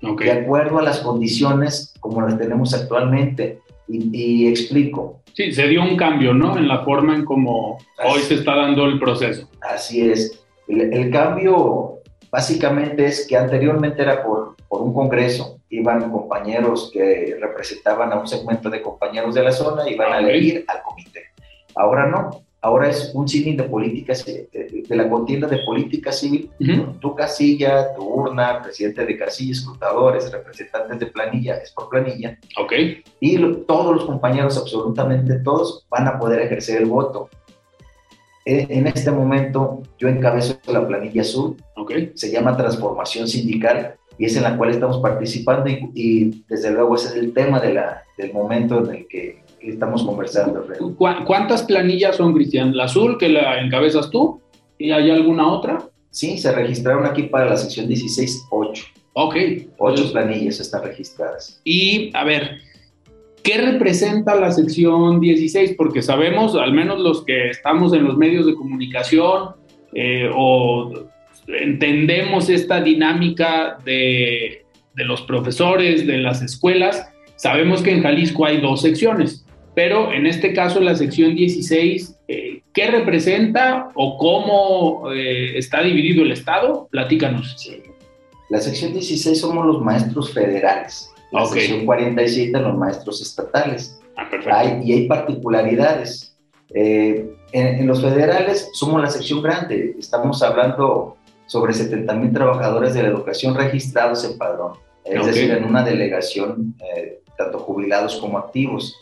de 0.01 0.32
acuerdo 0.32 0.79
a 0.79 0.84
las 0.84 0.99
condiciones 0.99 1.93
como 1.99 2.21
las 2.21 2.38
tenemos 2.38 2.73
actualmente. 2.73 3.59
y 3.88 4.47
explico, 4.47 5.21
Sí, 5.34 5.53
se 5.53 5.67
dio 5.67 5.82
un 5.82 5.95
cambio, 5.95 6.34
¿no? 6.34 6.57
En 6.57 6.67
la 6.67 6.84
forma 6.84 7.15
en 7.15 7.23
cómo 7.23 7.77
hoy 8.03 8.19
se 8.21 8.36
está 8.36 8.55
dando 8.55 8.86
el 8.86 8.99
proceso. 8.99 9.49
Así 9.61 10.09
es. 10.09 10.43
El, 10.67 11.09
cambio 11.09 11.99
básicamente 12.29 13.05
es 13.05 13.27
que 13.27 13.38
anteriormente 13.38 14.01
era 14.01 14.23
por, 14.23 14.55
por, 14.67 14.82
un 14.82 14.93
congreso, 14.93 15.59
iban 15.72 16.11
compañeros 16.11 16.91
que 16.93 17.38
representaban 17.39 18.11
a 18.11 18.19
un 18.19 18.28
segmento 18.28 18.69
de 18.69 18.82
compañeros 18.82 19.34
de 19.34 19.43
la 19.43 19.51
zona, 19.51 19.89
y 19.89 19.93
iban 19.93 20.13
a 20.13 20.19
elegir 20.19 20.65
al 20.67 20.82
comité. 20.84 21.24
Ahora 21.76 22.07
no, 22.07 22.43
ahora 22.61 22.89
es 22.89 23.11
un 23.13 23.28
cine 23.28 23.55
de 23.55 23.67
políticas, 23.67 24.26
de, 24.26 24.84
la 24.89 25.09
contienda 25.09 25.47
de 25.47 25.59
política 25.59 26.11
civil, 26.11 26.51
tu 26.99 27.15
casilla, 27.15 27.95
tu 27.95 28.03
urna, 28.03 28.61
presidente 28.61 29.05
de 29.05 29.17
casilla, 29.17 29.53
escrutadores, 29.53 30.32
representantes 30.32 30.99
de 30.99 31.05
planilla, 31.07 31.57
es 31.57 31.72
por 31.72 31.89
planilla. 31.89 32.38
Ok. 32.59 32.74
Y 33.22 33.38
todos 33.65 33.95
los 33.95 34.05
compañeros, 34.05 34.57
absolutamente 34.57 35.39
todos, 35.39 35.88
van 35.89 36.07
a 36.07 36.19
poder 36.19 36.41
ejercer 36.41 36.82
el 36.82 36.89
voto. 36.89 37.30
E, 38.43 38.67
en, 38.69 38.88
este 38.88 39.11
momento 39.11 39.84
yo 39.99 40.07
encabezo 40.07 40.59
la 40.67 40.86
planilla 40.86 41.22
azul, 41.22 41.55
okay. 41.78 42.11
se 42.15 42.32
llama 42.32 42.57
Transformación 42.57 43.28
Sindical 43.28 43.95
y 44.22 44.26
es 44.26 44.38
en 44.38 44.43
la 44.43 44.55
cual 44.55 44.69
estamos 44.69 44.99
participando 44.99 45.67
y, 45.95 46.43
desde 46.47 46.69
luego 46.69 46.93
ese 46.93 47.07
es 47.07 47.15
el 47.15 47.34
tema 47.34 47.59
de 47.59 47.74
la, 47.74 48.03
del 48.19 48.32
momento 48.32 48.86
en 48.86 48.97
el 48.97 49.07
que 49.07 49.41
estamos 49.59 50.03
conversando. 50.03 50.63
¿Cuántas 51.26 51.63
planillas 51.63 52.17
son, 52.17 52.36
Cristian? 52.36 52.78
¿La 52.78 52.84
azul 52.84 53.17
que 53.17 53.30
la 53.30 53.59
encabezas 53.59 54.11
tú? 54.11 54.39
¿Y 54.78 54.91
hay 54.91 55.09
alguna 55.09 55.51
otra? 55.51 55.80
Sí, 56.11 56.38
se 56.38 56.51
registraron 56.51 57.07
aquí 57.07 57.24
para 57.24 57.49
la 57.49 57.57
sección 57.57 57.88
16, 57.88 58.45
8. 58.51 58.84
Ok. 59.13 59.36
Ocho 59.80 60.11
planillas 60.11 60.59
están 60.59 60.84
registradas. 60.84 61.59
Y, 61.63 62.11
a 62.13 62.24
ver, 62.24 62.59
¿qué 63.41 63.57
representa 63.57 64.36
la 64.36 64.51
sección 64.51 65.19
16? 65.19 65.74
Porque 65.76 66.03
sabemos, 66.03 66.53
al 66.53 66.74
menos 66.74 66.99
los 66.99 67.26
que 67.26 67.49
estamos 67.49 67.91
en 67.93 68.03
los 68.03 68.17
medios 68.17 68.45
de 68.45 68.53
comunicación 68.53 69.55
eh, 69.95 70.30
o 70.32 71.09
entendemos 71.48 72.50
esta 72.50 72.82
dinámica 72.82 73.78
de, 73.84 74.66
de 74.96 75.06
los 75.06 75.22
profesores, 75.24 76.06
de 76.08 76.18
las 76.18 76.42
escuelas, 76.42 77.10
sabemos 77.36 77.82
que 77.82 77.92
en 77.92 78.04
Jalisco 78.04 78.46
hay 78.46 78.62
dos 78.62 78.82
secciones 78.82 79.46
pero 79.74 80.12
en 80.12 80.26
este 80.26 80.54
caso 80.54 80.80
la 80.82 80.96
sección 80.96 81.36
16, 81.36 82.20
eh, 82.28 82.62
¿qué 82.74 82.88
representa 82.88 83.89
o 83.96 84.18
cómo 84.18 85.12
eh, 85.12 85.58
está 85.58 85.82
dividido 85.82 86.24
el 86.24 86.32
Estado? 86.32 86.88
Platícanos. 86.92 87.56
Sí. 87.58 87.82
La 88.50 88.60
sección 88.60 88.92
16 88.92 89.39
somos 89.39 89.66
los 89.66 89.82
maestros 89.82 90.34
federales, 90.34 91.10
la 91.32 91.46
sección 91.46 91.86
47 91.86 92.60
los 92.60 92.78
maestros 92.78 93.22
estatales. 93.22 93.98
Ah, 94.18 94.30
perfecto. 94.30 94.86
y 94.86 94.92
hay 94.92 95.08
particularidades. 95.08 96.36
Eh, 96.74 97.30
en, 97.54 97.88
los 97.88 98.02
federales 98.02 98.70
somos 98.74 99.02
la 99.02 99.10
sección 99.10 99.42
grande, 99.42 99.96
estamos 99.98 100.44
hablando 100.44 101.18
sobre 101.52 101.74
70 101.74 102.14
mil 102.14 102.32
trabajadores 102.32 102.93
de 102.93 103.04
la 103.04 103.10
educación 103.10 103.56
registrados 103.56 104.24
en 104.24 104.38
padrón, 104.38 104.78
es 105.04 105.26
decir, 105.26 105.52
en 105.52 105.66
una 105.66 105.84
delegación, 105.84 106.76
tanto 107.38 107.60
jubilados 107.60 108.16
como 108.22 108.38
activos. 108.38 108.97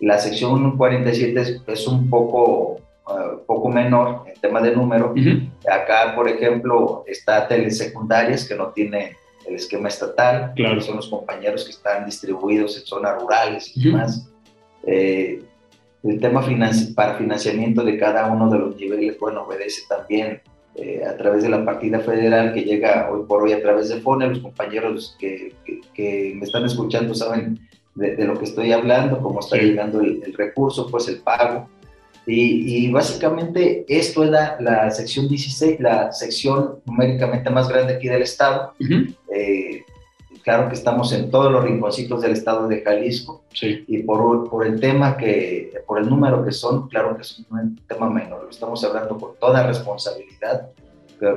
La 0.00 0.18
sección 0.18 0.76
47 0.76 1.62
es, 1.66 1.86
un 1.86 2.10
poco, 2.10 2.82
uh, 3.06 3.38
poco 3.46 3.70
menor 3.70 4.24
en 4.26 4.38
tema 4.38 4.60
de 4.60 4.76
número. 4.76 5.14
Acá, 5.66 6.14
por 6.14 6.28
ejemplo, 6.28 7.02
está 7.06 7.48
telesecundarias 7.48 8.46
que 8.46 8.56
no 8.56 8.66
tiene 8.72 9.16
el 9.46 9.54
esquema 9.54 9.88
estatal, 9.88 10.52
claro. 10.54 10.82
son 10.82 10.96
los 10.96 11.08
compañeros 11.08 11.64
que 11.64 11.70
están 11.70 12.04
distribuidos 12.04 12.76
en 12.76 12.84
zonas 12.84 13.22
rurales 13.22 13.74
y 13.74 13.84
demás. 13.84 14.30
Eh, 14.86 15.42
el 16.04 16.20
tema 16.20 16.46
para 16.94 17.14
financiamiento 17.14 17.82
de 17.82 17.96
cada 17.96 18.30
uno 18.30 18.50
de 18.50 18.58
los 18.58 18.76
niveles, 18.76 19.18
bueno, 19.18 19.44
obedece 19.44 19.80
también 19.88 20.42
eh, 20.76 21.02
a 21.06 21.16
través 21.16 21.42
de 21.42 21.48
la 21.48 21.64
partida 21.64 22.00
federal 22.00 22.52
que 22.52 22.62
llega 22.62 23.10
hoy 23.10 23.24
por 23.26 23.42
hoy 23.42 23.52
a 23.52 23.62
través 23.62 23.88
de 23.88 24.00
FONE. 24.00 24.28
Los 24.28 24.40
compañeros 24.40 25.16
que, 25.18 25.54
que 25.94 26.34
me 26.36 26.44
están 26.44 26.64
escuchando 26.64 27.14
saben 27.14 27.58
de, 27.96 28.24
lo 28.24 28.38
que 28.38 28.44
estoy 28.44 28.72
hablando, 28.72 29.20
cómo 29.20 29.40
está 29.40 29.56
llegando 29.56 30.00
el, 30.00 30.34
recurso, 30.34 30.86
pues 30.90 31.08
el 31.08 31.18
pago. 31.18 31.68
Y, 32.26 32.90
básicamente 32.90 33.84
esto 33.88 34.24
es 34.24 34.30
la, 34.30 34.90
sección 34.90 35.28
16, 35.28 35.80
la 35.80 36.12
sección 36.12 36.80
numéricamente 36.84 37.50
más 37.50 37.68
grande 37.68 37.94
aquí 37.94 38.08
del 38.08 38.22
estado. 38.22 38.74
Eh, 39.32 39.84
claro 40.46 40.68
que 40.68 40.76
estamos 40.76 41.12
en 41.12 41.28
todos 41.28 41.50
los 41.50 41.64
rinconcitos 41.64 42.22
del 42.22 42.30
estado 42.30 42.68
de 42.68 42.80
Jalisco. 42.82 43.42
Sí. 43.52 43.84
Y 43.88 44.04
por, 44.04 44.48
por 44.48 44.64
el 44.64 44.78
tema 44.78 45.16
que, 45.16 45.72
por 45.88 45.98
el 45.98 46.08
número 46.08 46.44
que 46.44 46.52
son, 46.52 46.88
claro 46.88 47.16
que 47.16 47.22
es 47.22 47.44
un 47.50 47.76
tema 47.88 48.08
menor. 48.08 48.46
Estamos 48.48 48.84
hablando 48.84 49.18
con 49.18 49.32
toda 49.40 49.66
responsabilidad, 49.66 50.68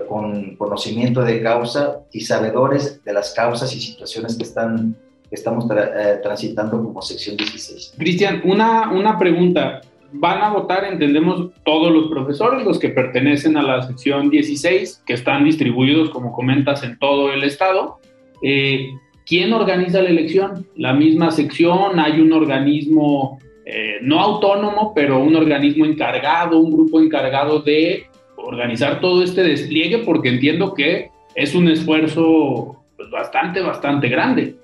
con 0.07 0.55
conocimiento 0.57 1.23
de 1.23 1.41
causa 1.41 2.01
y 2.11 2.21
sabedores 2.21 3.03
de 3.03 3.13
las 3.13 3.33
causas 3.33 3.75
y 3.75 3.81
situaciones 3.81 4.37
que 4.37 4.43
están 4.43 4.95
estamos 5.31 5.65
eh, 5.75 6.19
transitando 6.21 6.71
como 6.83 7.01
sección 7.01 7.35
16. 7.35 7.95
Cristian, 7.97 8.41
una, 8.45 8.91
una 8.91 9.17
pregunta. 9.17 9.81
Van 10.11 10.41
a 10.41 10.51
votar, 10.51 10.85
entendemos, 10.85 11.51
todos 11.63 11.91
los 11.91 12.09
profesores, 12.09 12.65
los 12.65 12.79
que 12.79 12.89
pertenecen 12.89 13.57
a 13.57 13.63
la 13.63 13.83
sección 13.83 14.29
16, 14.29 15.03
que 15.05 15.13
están 15.13 15.45
distribuidos, 15.45 16.09
como 16.09 16.31
comentas, 16.31 16.83
en 16.83 16.97
todo 16.97 17.31
el 17.31 17.43
estado. 17.43 17.99
Eh, 18.41 18.91
¿Quién 19.25 19.53
organiza 19.53 20.01
la 20.01 20.09
elección? 20.09 20.65
¿La 20.75 20.93
misma 20.93 21.29
sección? 21.29 21.99
¿Hay 21.99 22.19
un 22.19 22.33
organismo 22.33 23.37
eh, 23.63 23.97
no 24.01 24.19
autónomo, 24.19 24.91
pero 24.95 25.19
un 25.19 25.35
organismo 25.35 25.85
encargado, 25.85 26.57
un 26.57 26.71
grupo 26.71 26.99
encargado 26.99 27.59
de 27.59 28.07
organizar 28.37 28.99
todo 28.99 29.21
este 29.21 29.43
despliegue? 29.43 29.99
Porque 29.99 30.29
entiendo 30.29 30.73
que 30.73 31.11
es 31.35 31.53
un 31.53 31.67
esfuerzo 31.67 32.83
pues, 32.97 33.11
bastante, 33.11 33.61
bastante 33.61 34.09
grande. 34.09 34.55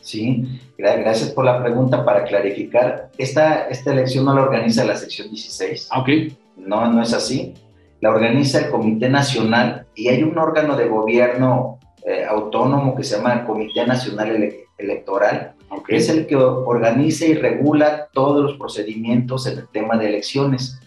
Sí, 0.00 0.44
gracias 0.76 1.30
por 1.30 1.44
la 1.44 1.62
pregunta. 1.62 2.04
Para 2.04 2.24
clarificar, 2.24 3.10
esta, 3.18 3.68
esta 3.68 3.92
elección 3.92 4.24
no 4.24 4.34
la 4.34 4.42
organiza 4.42 4.84
la 4.84 4.96
sección 4.96 5.30
16. 5.30 5.88
Ah, 5.92 6.00
ok. 6.00 6.08
No, 6.56 6.90
no 6.90 7.02
es 7.02 7.12
así. 7.12 7.54
La 8.00 8.10
organiza 8.10 8.58
el 8.58 8.70
Comité 8.70 9.08
Nacional 9.08 9.86
y 9.94 10.08
hay 10.08 10.22
un 10.22 10.36
órgano 10.38 10.76
de 10.76 10.88
gobierno 10.88 11.77
eh, 12.08 12.24
autónomo 12.24 12.96
que 12.96 13.04
se 13.04 13.16
llama 13.16 13.34
el 13.34 13.44
Comité 13.44 13.86
Nacional 13.86 14.50
Electoral. 14.78 15.52
Okay. 15.68 15.98
Es 15.98 16.08
el 16.08 16.26
que 16.26 16.36
organiza 16.36 17.26
y 17.26 17.34
regula 17.34 18.08
todos 18.14 18.42
los 18.42 18.56
procedimientos 18.56 19.46
en 19.46 19.58
el 19.58 19.68
tema 19.68 19.98
de 19.98 20.08
elecciones. 20.08 20.80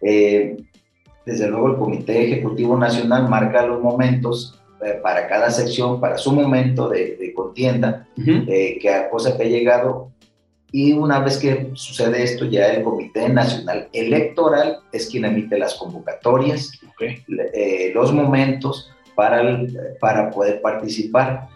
Eh, 0.00 0.56
desde 1.24 1.48
luego 1.48 1.68
el 1.68 1.76
Comité 1.76 2.24
Ejecutivo 2.24 2.76
Nacional 2.76 3.28
marca 3.28 3.64
los 3.64 3.80
momentos 3.80 4.60
eh, 4.84 4.98
para 5.00 5.28
cada 5.28 5.48
sección, 5.52 6.00
para 6.00 6.18
su 6.18 6.32
momento 6.32 6.88
de, 6.88 7.32
contienda, 7.36 8.08
eh, 8.26 8.76
que 8.80 8.90
a 8.90 9.08
cosa 9.08 9.36
que 9.36 9.44
ha 9.44 9.46
llegado. 9.46 10.10
Y 10.72 10.92
una 10.92 11.20
vez 11.20 11.38
que 11.38 11.70
sucede 11.74 12.24
esto, 12.24 12.46
ya 12.46 12.66
el 12.72 12.82
Comité 12.82 13.28
Nacional 13.28 13.88
Electoral 13.92 14.80
es 14.90 15.08
quien 15.08 15.24
emite 15.24 15.56
las 15.56 15.76
convocatorias, 15.76 16.72
los 17.94 18.12
momentos 18.12 18.90
para, 19.14 19.58
para 20.00 20.30
poder 20.30 20.60
participar. 20.60 21.48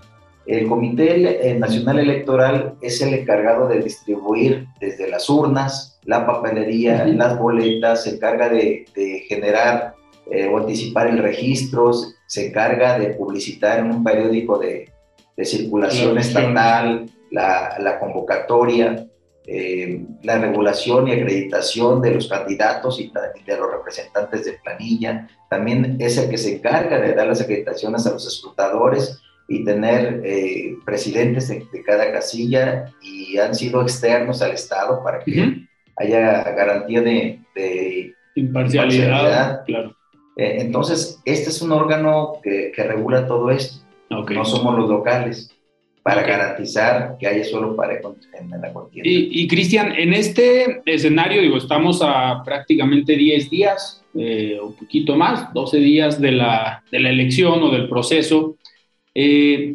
El 0.46 0.66
Comité 0.66 1.54
Nacional 1.58 1.98
Electoral 1.98 2.74
es 2.80 3.02
el 3.02 3.12
encargado 3.12 3.68
de 3.68 3.82
distribuir 3.82 4.66
desde 4.80 5.10
las 5.10 5.28
urnas, 5.28 6.00
la 6.04 6.26
papelería, 6.26 7.04
las 7.04 7.38
boletas, 7.38 8.04
se 8.04 8.14
encarga 8.14 8.48
de, 8.48 8.86
de 8.94 9.24
generar 9.28 9.94
eh, 10.30 10.46
o 10.46 10.56
anticipar 10.56 11.08
el 11.08 11.18
registro, 11.18 11.92
se 12.26 12.48
encarga 12.48 12.98
de 12.98 13.08
publicitar 13.08 13.80
en 13.80 13.90
un 13.90 14.02
periódico 14.02 14.58
de, 14.58 14.90
de 15.36 15.44
circulación 15.44 16.16
estatal 16.16 17.06
la, 17.30 17.76
la 17.78 17.98
convocatoria, 18.00 19.06
eh, 19.50 20.04
la 20.24 20.36
regulación 20.36 21.08
y 21.08 21.12
acreditación 21.12 22.02
de 22.02 22.16
los 22.16 22.28
candidatos 22.28 23.00
y 23.00 23.10
de 23.46 23.56
los 23.56 23.72
representantes 23.72 24.44
de 24.44 24.58
planilla. 24.62 25.26
También 25.48 25.96
es 26.00 26.18
el 26.18 26.28
que 26.28 26.36
se 26.36 26.56
encarga 26.56 27.00
de 27.00 27.14
dar 27.14 27.28
las 27.28 27.40
acreditaciones 27.40 28.06
a 28.06 28.12
los 28.12 28.26
escrutadores 28.26 29.22
y 29.48 29.64
tener 29.64 30.20
eh, 30.22 30.74
presidentes 30.84 31.48
de, 31.48 31.82
cada 31.82 32.12
casilla 32.12 32.92
y 33.00 33.38
han 33.38 33.54
sido 33.54 33.80
externos 33.80 34.42
al 34.42 34.50
Estado 34.50 35.02
para 35.02 35.20
que 35.20 35.66
haya 35.96 36.42
garantía 36.52 37.00
de, 37.00 38.12
imparcialidad. 38.34 39.64
Claro. 39.64 39.96
Eh, 40.36 40.58
entonces, 40.60 41.22
este 41.24 41.48
es 41.48 41.62
un 41.62 41.72
órgano 41.72 42.34
que, 42.42 42.70
regula 42.76 43.26
todo 43.26 43.50
esto. 43.50 43.82
No 44.10 44.44
somos 44.44 44.78
los 44.78 44.90
locales 44.90 45.57
para 46.08 46.22
garantizar 46.22 47.18
que 47.20 47.26
haya 47.26 47.44
solo 47.44 47.76
parejo 47.76 48.16
en, 48.40 48.48
la 48.48 48.72
contienda. 48.72 49.10
Y, 49.10 49.46
Cristian, 49.46 49.92
en 49.94 50.14
este 50.14 50.80
escenario, 50.86 51.42
digo, 51.42 51.58
estamos 51.58 52.00
a 52.02 52.42
prácticamente 52.42 53.14
10 53.14 53.50
días, 53.50 54.02
eh, 54.14 54.58
un 54.58 54.74
poquito 54.74 55.16
más, 55.16 55.52
12 55.52 55.78
días 55.80 56.18
de 56.18 56.32
la, 56.32 56.82
de 56.90 57.00
la 57.00 57.10
elección 57.10 57.62
o 57.62 57.70
del 57.70 57.90
proceso. 57.90 58.56
Eh, 59.14 59.74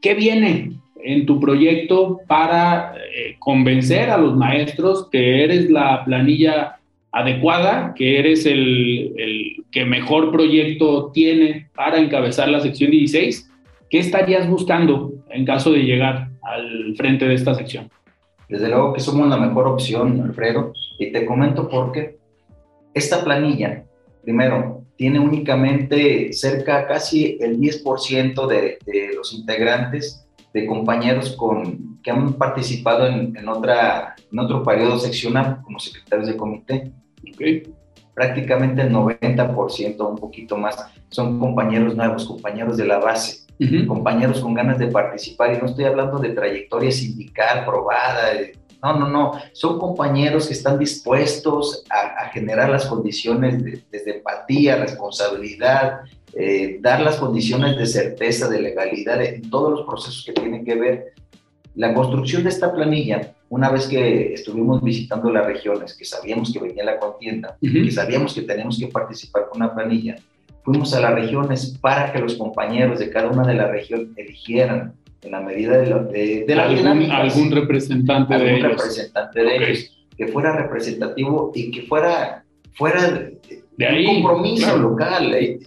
¿Qué 0.00 0.14
viene 0.14 0.74
en 1.02 1.26
tu 1.26 1.40
proyecto 1.40 2.20
para 2.28 2.94
eh, 2.94 3.34
convencer 3.40 4.08
a 4.08 4.18
los 4.18 4.36
maestros 4.36 5.08
que 5.10 5.42
eres 5.42 5.68
la 5.68 6.04
planilla 6.04 6.78
adecuada, 7.10 7.92
que 7.96 8.20
eres 8.20 8.46
el, 8.46 9.14
el 9.16 9.64
que 9.72 9.84
mejor 9.84 10.30
proyecto 10.30 11.10
tiene 11.12 11.66
para 11.74 11.98
encabezar 11.98 12.48
la 12.48 12.60
sección 12.60 12.92
16? 12.92 13.50
¿Qué 13.90 13.98
estarías 13.98 14.48
buscando 14.48 15.09
en 15.30 15.44
caso 15.44 15.72
de 15.72 15.80
llegar 15.80 16.30
al 16.42 16.94
frente 16.96 17.26
de 17.26 17.34
esta 17.34 17.54
sección? 17.54 17.90
Desde 18.48 18.68
luego 18.68 18.92
que 18.92 19.00
somos 19.00 19.28
la 19.28 19.36
mejor 19.36 19.68
opción, 19.68 20.20
Alfredo, 20.22 20.72
y 20.98 21.12
te 21.12 21.24
comento 21.24 21.68
por 21.68 21.92
qué. 21.92 22.18
Esta 22.92 23.22
planilla, 23.22 23.84
primero, 24.22 24.84
tiene 24.96 25.20
únicamente 25.20 26.32
cerca 26.32 26.86
casi 26.86 27.38
el 27.40 27.58
10% 27.60 28.46
de, 28.48 28.78
de, 28.84 29.14
los 29.14 29.32
integrantes 29.32 30.26
de 30.52 30.66
compañeros 30.66 31.36
con, 31.36 32.00
que 32.02 32.10
han 32.10 32.34
participado 32.34 33.06
en, 33.06 33.36
en, 33.36 33.48
otra, 33.48 34.16
en 34.30 34.38
otro 34.38 34.64
periodo 34.64 34.98
seccional 34.98 35.60
como 35.62 35.78
secretarios 35.78 36.26
de 36.26 36.36
comité. 36.36 36.92
Okay. 37.34 37.62
Prácticamente 38.14 38.82
el 38.82 38.92
90%, 38.92 40.10
un 40.10 40.18
poquito 40.18 40.56
más, 40.56 40.76
son 41.08 41.38
compañeros 41.38 41.94
nuevos, 41.94 42.26
compañeros 42.26 42.76
de 42.76 42.86
la 42.86 42.98
base 42.98 43.49
compañeros 43.86 44.40
con 44.40 44.54
ganas 44.54 44.78
de 44.78 44.86
participar, 44.88 45.54
y 45.54 45.58
no 45.58 45.66
estoy 45.66 45.84
hablando 45.84 46.18
de 46.18 46.30
trayectoria 46.30 46.90
sindical 46.90 47.64
probada, 47.64 48.32
no, 48.82 48.98
no, 48.98 49.08
no, 49.08 49.32
son 49.52 49.78
compañeros 49.78 50.46
que 50.46 50.54
están 50.54 50.78
dispuestos 50.78 51.84
a, 51.90 52.28
generar 52.30 52.70
las 52.70 52.86
condiciones 52.86 53.62
de, 53.62 53.82
desde 53.90 54.16
empatía, 54.16 54.76
responsabilidad, 54.76 56.00
eh, 56.32 56.78
dar 56.80 57.00
las 57.00 57.16
condiciones 57.16 57.76
de 57.76 57.86
certeza, 57.86 58.48
de 58.48 58.60
legalidad 58.60 59.20
en 59.22 59.50
todos 59.50 59.72
los 59.72 59.86
procesos 59.86 60.24
que 60.24 60.32
tienen 60.32 60.64
que 60.64 60.76
ver. 60.76 61.12
La 61.74 61.92
construcción 61.92 62.42
de 62.42 62.48
esta 62.48 62.72
planilla, 62.72 63.34
una 63.48 63.70
vez 63.70 63.86
que 63.86 64.32
estuvimos 64.32 64.82
visitando 64.82 65.30
las 65.30 65.44
regiones, 65.44 65.94
que 65.94 66.04
sabíamos 66.04 66.52
que 66.52 66.60
venía 66.60 66.84
la 66.84 66.98
contienda, 66.98 67.56
que 67.60 67.90
sabíamos 67.90 68.34
que 68.34 68.42
teníamos 68.42 68.78
que 68.78 68.86
participar 68.86 69.48
con 69.48 69.60
una 69.60 69.74
planilla, 69.74 70.16
fuimos 70.64 70.94
a 70.94 71.00
las 71.00 71.14
regiones 71.14 71.78
para 71.80 72.12
que 72.12 72.18
los 72.18 72.34
compañeros 72.36 72.98
de 72.98 73.10
cada 73.10 73.28
una 73.28 73.46
de 73.46 73.54
las 73.54 73.70
regiones 73.70 74.08
eligieran 74.16 74.94
en 75.22 75.30
la 75.32 75.40
medida 75.40 75.78
de, 75.78 75.94
de, 76.12 76.44
de 76.46 76.54
la 76.54 76.64
¿Algún, 76.64 77.10
algún 77.10 77.50
representante 77.50 78.38
de 78.38 78.56
ellos. 78.56 78.68
representante 78.70 79.40
de 79.42 79.56
ellos 79.56 80.06
que 80.16 80.28
fuera 80.28 80.56
representativo 80.56 81.52
y 81.54 81.70
que 81.70 81.82
fuera 81.82 82.44
fuera 82.74 83.10
de, 83.76 83.86
ahí, 83.86 84.06
un 84.06 84.22
compromiso 84.22 84.76
local 84.76 85.34
eh. 85.34 85.58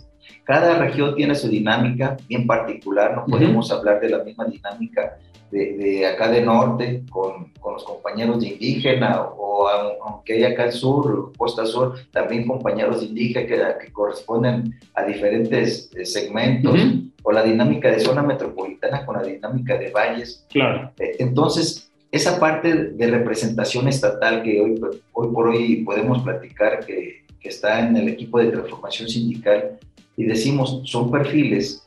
Cada 0.43 0.77
región 0.77 1.15
tiene 1.15 1.35
su 1.35 1.47
dinámica 1.47 2.17
bien 2.27 2.45
particular 2.47 3.15
no 3.15 3.25
podemos 3.25 3.71
hablar 3.71 3.99
de 3.99 4.09
la 4.09 4.23
misma 4.23 4.45
dinámica 4.45 5.17
de, 5.53 6.07
acá 6.07 6.29
de 6.29 6.41
norte 6.41 7.03
con, 7.09 7.51
con, 7.59 7.73
los 7.73 7.83
compañeros 7.83 8.39
de 8.39 8.47
indígena 8.47 9.21
o, 9.21 9.67
aunque 10.03 10.33
hay 10.33 10.43
acá 10.45 10.63
al 10.63 10.71
sur, 10.71 11.31
costa 11.37 11.65
sur, 11.65 11.95
también 12.11 12.47
compañeros 12.47 13.01
de 13.01 13.07
indígena 13.07 13.47
que, 13.47 13.85
que 13.85 13.93
corresponden 13.93 14.79
a 14.95 15.03
diferentes 15.03 15.91
eh, 15.95 16.05
segmentos 16.05 16.75
o 17.21 17.31
la 17.31 17.43
dinámica 17.43 17.89
de 17.89 17.99
zona 17.99 18.23
metropolitana 18.23 19.05
con 19.05 19.15
la 19.15 19.23
dinámica 19.23 19.77
de 19.77 19.91
valles. 19.91 20.45
Claro. 20.49 20.91
Eh, 20.99 21.15
entonces, 21.19 21.91
esa 22.11 22.39
parte 22.39 22.73
de 22.73 23.07
representación 23.07 23.87
estatal 23.87 24.43
que 24.43 24.59
hoy, 24.59 24.81
hoy 25.13 25.27
por 25.33 25.47
hoy 25.47 25.77
podemos 25.83 26.21
platicar 26.23 26.85
que, 26.85 27.25
que 27.39 27.49
está 27.49 27.79
en 27.79 27.95
el 27.95 28.09
equipo 28.09 28.39
de 28.39 28.51
transformación 28.51 29.07
sindical 29.07 29.79
y 30.17 30.25
decimos, 30.25 30.81
son 30.85 31.11
perfiles 31.11 31.83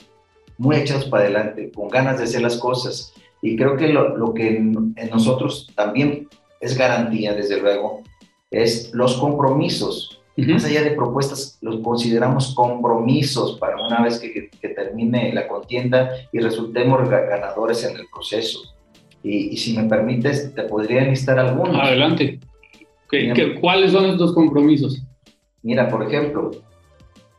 muy 0.58 0.76
echados 0.76 1.04
para 1.06 1.24
adelante, 1.24 1.70
con 1.74 1.88
ganas 1.88 2.18
de 2.18 2.24
hacer 2.24 2.42
las 2.42 2.56
cosas 2.56 3.12
y 3.42 3.56
creo 3.56 3.76
que 3.76 3.88
lo, 3.88 4.34
que 4.34 4.56
en, 4.56 4.94
nosotros 5.10 5.70
también 5.74 6.28
es 6.60 6.76
garantía, 6.76 7.34
desde 7.34 7.60
luego, 7.60 8.02
es 8.50 8.92
los 8.94 9.16
compromisos. 9.18 10.20
Más 10.36 10.64
allá 10.64 10.82
de 10.82 10.90
propuestas, 10.90 11.58
los 11.62 11.80
consideramos 11.80 12.54
compromisos 12.54 13.58
para 13.58 13.82
una 13.82 14.02
vez 14.02 14.18
que, 14.18 14.50
termine 14.68 15.32
la 15.32 15.48
contienda 15.48 16.10
y 16.32 16.40
resultemos 16.40 17.08
ganadores 17.08 17.84
en 17.84 17.96
el 17.96 18.06
proceso. 18.12 18.58
Y, 19.22 19.56
si 19.56 19.76
me 19.76 19.84
permites, 19.84 20.54
te 20.54 20.62
podría 20.64 21.02
listar 21.02 21.38
algunos. 21.38 21.76
Adelante. 21.80 22.38
cuáles 23.60 23.92
son 23.92 24.06
estos 24.06 24.34
compromisos? 24.34 25.02
Mira, 25.62 25.88
por 25.88 26.02
ejemplo, 26.06 26.50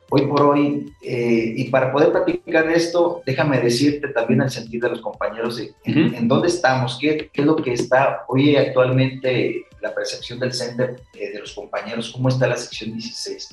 hoy 0.09 0.25
por 0.27 0.41
hoy, 0.41 0.93
eh, 1.01 1.53
y 1.57 1.69
para 1.69 1.91
poder 1.91 2.11
platicar 2.11 2.69
esto, 2.69 3.21
déjame 3.25 3.59
decirte 3.59 4.07
también 4.09 4.41
el 4.41 4.49
sentido 4.49 4.87
de 4.87 4.95
los 4.95 5.01
compañeros, 5.01 5.61
en, 5.83 6.27
dónde 6.27 6.47
estamos, 6.47 6.97
¿Qué, 6.99 7.29
¿Qué, 7.31 7.41
es 7.41 7.47
lo 7.47 7.55
que 7.55 7.73
está 7.73 8.23
hoy 8.27 8.55
actualmente 8.55 9.65
la 9.81 9.93
percepción 9.93 10.39
del 10.39 10.53
CENTER 10.53 11.01
eh, 11.13 11.31
de 11.31 11.39
los 11.39 11.53
compañeros, 11.53 12.11
cómo 12.11 12.29
está 12.29 12.47
la 12.47 12.57
sección 12.57 12.93
16. 12.93 13.49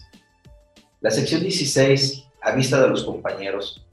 La 1.00 1.10
sección 1.10 1.42
16, 1.42 2.24
a 2.40 2.52
vista 2.52 2.80
de 2.80 2.88
los 2.88 3.04
compañeros, 3.04 3.84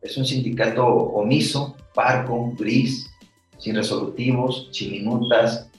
es 0.00 0.16
un 0.16 0.26
sindicato 0.26 0.86
omiso, 0.86 1.76
parco, 1.94 2.52
gris, 2.58 3.10
sin 3.58 3.74
resolutivos, 3.74 4.68
sin 4.72 4.92
minutas, 4.92 5.70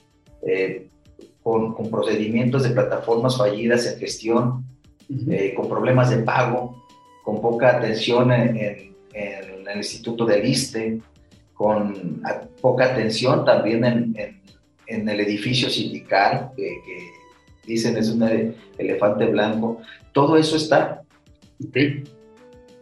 eh, 0.45 0.89
con, 1.43 1.75
con 1.75 1.91
procedimientos 1.91 2.63
de 2.63 2.71
plataformas 2.71 3.37
fallidas 3.37 3.85
en 3.85 3.99
gestión, 3.99 4.64
eh, 5.09 5.53
con 5.55 5.69
problemas 5.69 6.09
de 6.09 6.23
pago, 6.23 6.83
con 7.23 7.41
poca 7.41 7.77
atención 7.77 8.31
en, 8.31 8.57
el 9.13 9.77
Instituto 9.77 10.25
del 10.25 10.45
ISTE, 10.45 11.01
con 11.53 12.21
poca 12.61 12.85
atención 12.85 13.43
también 13.45 13.83
en, 14.87 15.09
el 15.09 15.19
edificio 15.19 15.69
sindical, 15.69 16.51
que, 16.55 16.79
dicen 17.65 17.97
es 17.97 18.09
un 18.09 18.55
elefante 18.77 19.25
blanco. 19.25 19.81
Todo 20.11 20.37
eso 20.37 20.55
está. 20.55 21.01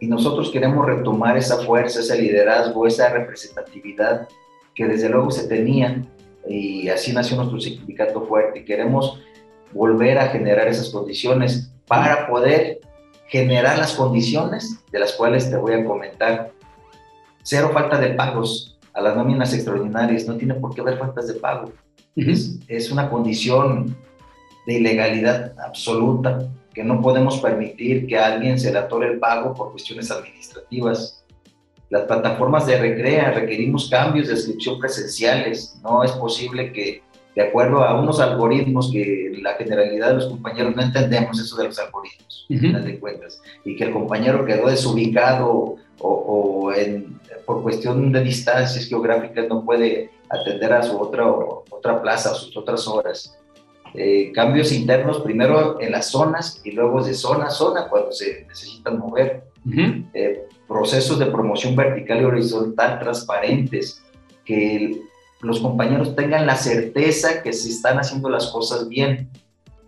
Y 0.00 0.06
nosotros 0.06 0.50
queremos 0.50 0.84
retomar 0.84 1.36
esa 1.36 1.58
fuerza, 1.58 2.00
ese 2.00 2.20
liderazgo, 2.20 2.86
esa 2.86 3.08
representatividad 3.08 4.28
que 4.74 4.86
desde 4.86 5.08
luego 5.08 5.30
se 5.30 5.48
tenía 5.48 6.04
y 6.48 6.88
así 6.88 7.12
nació 7.12 7.36
nuestro 7.36 7.60
sindicato 7.60 8.26
fuerte. 8.26 8.64
Queremos 8.64 9.20
volver 9.72 10.18
a 10.18 10.28
generar 10.28 10.68
esas 10.68 10.90
condiciones 10.90 11.73
para 11.86 12.26
poder 12.26 12.80
generar 13.28 13.78
las 13.78 13.94
condiciones 13.94 14.80
de 14.92 14.98
las 14.98 15.12
cuales 15.12 15.50
te 15.50 15.56
voy 15.56 15.74
a 15.74 15.84
comentar. 15.84 16.52
Cero 17.42 17.70
falta 17.72 17.98
de 17.98 18.10
pagos 18.10 18.78
a 18.92 19.00
las 19.00 19.16
nóminas 19.16 19.52
extraordinarias, 19.52 20.26
no 20.26 20.36
tiene 20.36 20.54
por 20.54 20.74
qué 20.74 20.80
haber 20.80 20.98
faltas 20.98 21.26
de 21.28 21.34
pago. 21.34 21.72
es, 22.16 22.90
una 22.90 23.10
condición 23.10 23.96
de 24.66 24.74
ilegalidad 24.74 25.52
absoluta 25.58 26.48
que 26.72 26.84
no 26.84 27.00
podemos 27.00 27.38
permitir 27.38 28.06
que 28.06 28.18
a 28.18 28.26
alguien 28.26 28.58
se 28.58 28.72
le 28.72 28.78
atore 28.78 29.12
el 29.12 29.18
pago 29.18 29.52
por 29.52 29.72
cuestiones 29.72 30.10
administrativas. 30.10 31.24
Las 31.90 32.02
plataformas 32.02 32.66
de 32.66 32.78
recrea 32.78 33.32
requerimos 33.32 33.88
cambios 33.90 34.28
de 34.28 34.34
inscripción 34.34 34.78
presenciales. 34.78 35.78
No 35.82 36.02
es 36.02 36.12
posible 36.12 36.72
que 36.72 37.02
de 37.34 37.42
acuerdo 37.42 37.82
a 37.82 38.00
unos 38.00 38.20
algoritmos 38.20 38.90
que 38.92 39.32
la 39.42 39.54
generalidad 39.54 40.08
de 40.08 40.14
los 40.14 40.26
compañeros 40.26 40.76
no 40.76 40.82
entendemos 40.82 41.40
eso 41.40 41.56
de 41.56 41.64
los 41.64 41.78
algoritmos, 41.78 42.46
de 42.48 42.98
cuentas, 43.00 43.40
y 43.64 43.76
que 43.76 43.84
el 43.84 43.92
compañero 43.92 44.44
quedó 44.44 44.68
desubicado 44.68 45.76
o, 45.98 46.72
en, 46.72 47.18
por 47.46 47.62
cuestión 47.62 48.12
de 48.12 48.22
distancias 48.22 48.86
geográficas 48.86 49.48
no 49.48 49.64
puede 49.64 50.10
atender 50.28 50.72
a 50.72 50.82
su 50.82 50.98
otra, 50.98 51.26
otra 51.26 52.00
plaza, 52.00 52.30
a 52.30 52.34
sus 52.34 52.56
otras 52.56 52.86
horas. 52.86 53.36
eh, 53.94 54.32
cambios 54.32 54.72
internos, 54.72 55.20
primero 55.20 55.80
en 55.80 55.92
las 55.92 56.10
zonas 56.10 56.60
y 56.64 56.72
luego 56.72 57.02
de 57.02 57.14
zona 57.14 57.46
a 57.46 57.50
zona 57.50 57.88
cuando 57.88 58.12
se 58.12 58.44
necesitan 58.48 58.98
mover. 58.98 59.44
Eh, 60.12 60.46
procesos 60.68 61.18
de 61.18 61.26
promoción 61.26 61.74
vertical 61.74 62.20
y 62.20 62.24
horizontal 62.24 62.98
transparentes, 62.98 64.02
que 64.44 65.00
los 65.44 65.60
compañeros 65.60 66.16
tengan 66.16 66.46
la 66.46 66.56
certeza 66.56 67.42
que 67.42 67.52
se 67.52 67.68
están 67.68 67.98
haciendo 67.98 68.28
las 68.28 68.46
cosas 68.48 68.88
bien. 68.88 69.28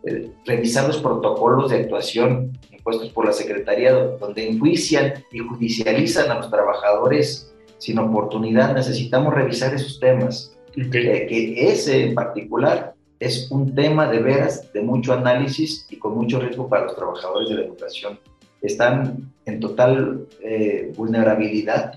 Eh, 0.05 0.31
revisar 0.45 0.87
los 0.87 0.99
protocolos 0.99 1.71
de 1.71 1.79
actuación 1.79 2.53
impuestos 2.71 3.09
por 3.11 3.27
la 3.27 3.33
Secretaría, 3.33 3.93
donde 3.93 4.49
enjuician 4.49 5.15
y 5.33 5.39
judicializan 5.39 6.31
a 6.31 6.37
los 6.37 6.51
trabajadores 6.51 7.53
sin 7.79 7.99
oportunidad. 7.99 8.75
Necesitamos 8.75 9.35
revisar 9.35 9.75
esos 9.75 9.99
temas. 9.99 10.53
que 10.93 11.55
ese 11.57 12.05
en 12.09 12.15
particular 12.15 12.95
es 13.19 13.51
un 13.51 13.75
tema 13.75 14.09
de 14.09 14.19
veras 14.19 14.71
de 14.75 14.83
mucho 14.83 15.15
análisis 15.15 15.87
y 15.89 15.97
con 15.97 16.15
mucho 16.15 16.39
riesgo 16.39 16.69
para 16.69 16.85
los 16.85 16.95
trabajadores 16.95 17.49
de 17.49 17.55
la 17.57 17.63
educación. 17.63 18.19
Están 18.61 19.33
en 19.47 19.61
total 19.61 20.27
eh, 20.43 20.93
vulnerabilidad 20.97 21.95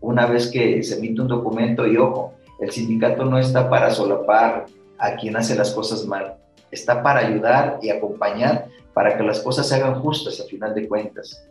una 0.00 0.26
vez 0.26 0.48
que 0.50 0.82
se 0.82 0.98
emite 0.98 1.20
un 1.20 1.28
documento 1.28 1.86
y 1.86 1.96
ojo, 1.96 2.34
el 2.58 2.70
sindicato 2.70 3.24
no 3.24 3.38
está 3.38 3.68
para 3.68 3.90
solapar 3.90 4.66
a 4.98 5.14
quien 5.16 5.36
hace 5.36 5.54
las 5.54 5.72
cosas 5.72 6.04
mal, 6.06 6.36
está 6.70 7.02
para 7.02 7.20
ayudar 7.20 7.78
y 7.82 7.90
acompañar 7.90 8.66
para 8.92 9.16
que 9.16 9.22
las 9.22 9.40
cosas 9.40 9.68
se 9.68 9.76
hagan 9.76 10.00
justas 10.00 10.40
a 10.40 10.44
final 10.44 10.74
de 10.74 10.88
cuentas. 10.88 11.44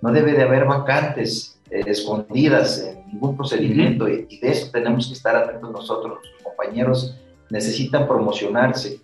No 0.00 0.12
debe 0.12 0.32
de 0.32 0.42
haber 0.42 0.64
vacantes 0.64 1.60
eh, 1.70 1.82
escondidas 1.86 2.82
en 2.82 3.06
ningún 3.08 3.36
procedimiento 3.36 4.08
y, 4.08 4.26
y 4.30 4.38
de 4.40 4.50
eso 4.50 4.70
tenemos 4.72 5.06
que 5.08 5.12
estar 5.12 5.36
atentos 5.36 5.70
nosotros, 5.70 6.18
los 6.22 6.42
compañeros 6.42 7.16
necesitan 7.50 8.08
promocionarse. 8.08 9.00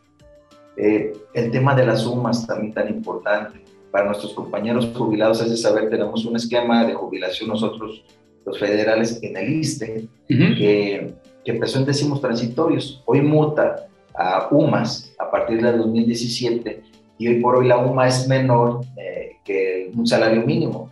Eh, 0.77 1.13
el 1.35 1.51
tema 1.51 1.75
de 1.75 1.87
las 1.87 2.03
sumas 2.03 2.47
también 2.47 2.73
tan 2.73 2.89
importante. 2.89 3.65
Para 3.91 4.07
nuestros 4.07 4.35
compañeros 4.35 4.91
jubilados 4.95 5.41
es 5.41 5.51
de 5.51 5.57
saber, 5.57 5.89
tenemos 5.89 6.25
un 6.25 6.37
esquema 6.37 6.85
de 6.85 6.95
jubilación 6.95 7.49
nosotros, 7.49 8.05
los 8.47 8.59
federales, 8.59 9.19
en 9.23 9.37
el 9.37 9.53
ISTE, 9.53 10.09
que, 10.29 11.15
que, 11.45 11.51
empezó 11.51 11.81
en 11.81 11.85
décimos 11.85 12.21
transitorios. 12.21 13.03
Hoy 13.05 13.21
muta 13.21 13.89
a 14.15 14.49
UMAS 14.51 15.13
a 15.19 15.31
partir 15.31 15.61
del 15.61 15.79
2017 15.79 16.83
y 17.19 17.29
hoy 17.29 17.41
por 17.41 17.57
hoy 17.57 17.67
la 17.67 17.79
UMA 17.79 18.07
es 18.07 18.29
menor 18.29 18.81
eh, 18.97 19.33
que 19.45 19.91
un 19.95 20.07
salario 20.07 20.43
mínimo. 20.43 20.91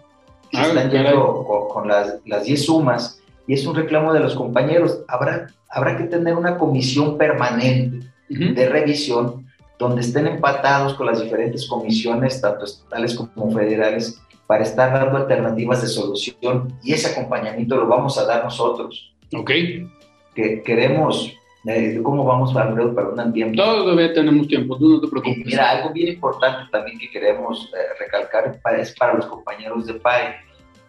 Ah, 0.53 0.67
están 0.67 0.91
yendo 0.91 1.45
con, 1.45 1.69
con, 1.69 1.89
las, 1.89 2.21
las 2.27 2.45
10 2.45 2.65
sumas 2.65 3.21
y 3.47 3.55
es 3.55 3.67
un 3.67 3.75
reclamo 3.75 4.13
de 4.13 4.21
los 4.21 4.35
compañeros. 4.35 5.05
Habrá, 5.09 5.47
habrá 5.69 5.97
que 5.97 6.05
tener 6.05 6.35
una 6.35 6.59
comisión 6.59 7.17
permanente 7.17 8.07
de 8.29 8.69
revisión 8.69 9.47
donde 9.79 10.01
estén 10.01 10.27
empatados 10.27 10.95
con 10.95 11.07
las 11.07 11.21
diferentes 11.23 11.69
comisiones, 11.69 12.41
tanto 12.41 12.65
estatales 12.65 13.15
como 13.15 13.53
federales, 13.53 14.21
para 14.47 14.63
estar 14.63 14.93
dando 14.93 15.19
alternativas 15.19 15.83
de 15.83 15.89
solución 15.89 16.73
y 16.83 16.93
ese 16.93 17.13
acompañamiento 17.13 17.77
lo 17.77 17.87
vamos 17.87 18.19
a 18.19 18.27
dar 18.27 18.45
nosotros. 18.45 19.15
Ok. 19.35 19.51
Que 20.35 20.63
queremos, 20.63 21.33
eh, 21.67 22.01
¿cómo 22.03 22.25
vamos, 22.25 22.55
Alfredo, 22.57 22.95
para 22.95 23.09
un 23.09 23.33
tiempo? 23.33 23.57
Todavía 23.57 24.13
tenemos 24.13 24.47
tiempo, 24.49 24.77
tú 24.77 24.89
no 24.89 25.01
te 25.01 25.09
preocupes. 25.09 25.47
mira, 25.47 25.71
algo 25.71 25.93
bien 25.93 26.15
importante 26.15 26.71
también 26.71 26.99
que 26.99 27.11
queremos 27.11 27.71
eh, 27.73 27.99
recalcar 27.99 28.59
es 28.79 28.95
para 28.95 29.15
los 29.15 29.27
compañeros 29.27 29.87
de 29.87 29.95
PAE 29.95 30.45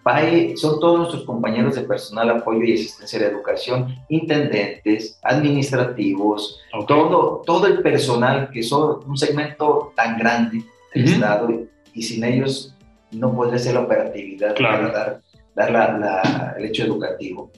PAE 0.06 0.56
son 0.56 0.80
todos 0.80 1.00
nuestros 1.00 1.24
compañeros 1.24 1.74
de 1.74 1.82
personal, 1.82 2.30
apoyo 2.30 2.64
y 2.64 2.76
asistencia 2.76 3.18
de 3.18 3.26
educación, 3.26 3.96
intendentes, 4.08 5.20
administrativos, 5.24 6.62
todo, 6.88 7.42
todo 7.44 7.66
el 7.66 7.82
personal 7.82 8.52
que 8.52 8.62
son 8.62 9.00
un 9.08 9.18
segmento 9.18 9.92
tan 9.96 10.20
grande 10.20 10.64
del 10.94 11.06
Estado 11.06 11.50
y, 11.92 12.04
sin 12.04 12.24
ellos 12.24 12.75
no 13.16 13.34
podría 13.34 13.60
ser 13.60 13.74
la 13.74 13.82
operatividad 13.82 14.56
para 14.56 14.92
dar, 14.92 15.22
dar 15.56 15.72
la, 15.72 16.56
el 16.58 16.66
hecho 16.66 16.86
educativo. 16.86 17.52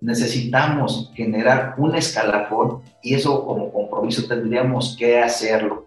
Necesitamos 0.00 1.12
generar 1.14 1.74
un 1.76 1.96
escalafón 1.96 2.82
y 3.02 3.14
eso 3.14 3.44
como 3.44 3.72
compromiso 3.72 4.26
tendríamos 4.28 4.96
que 4.98 5.18
hacerlo 5.18 5.86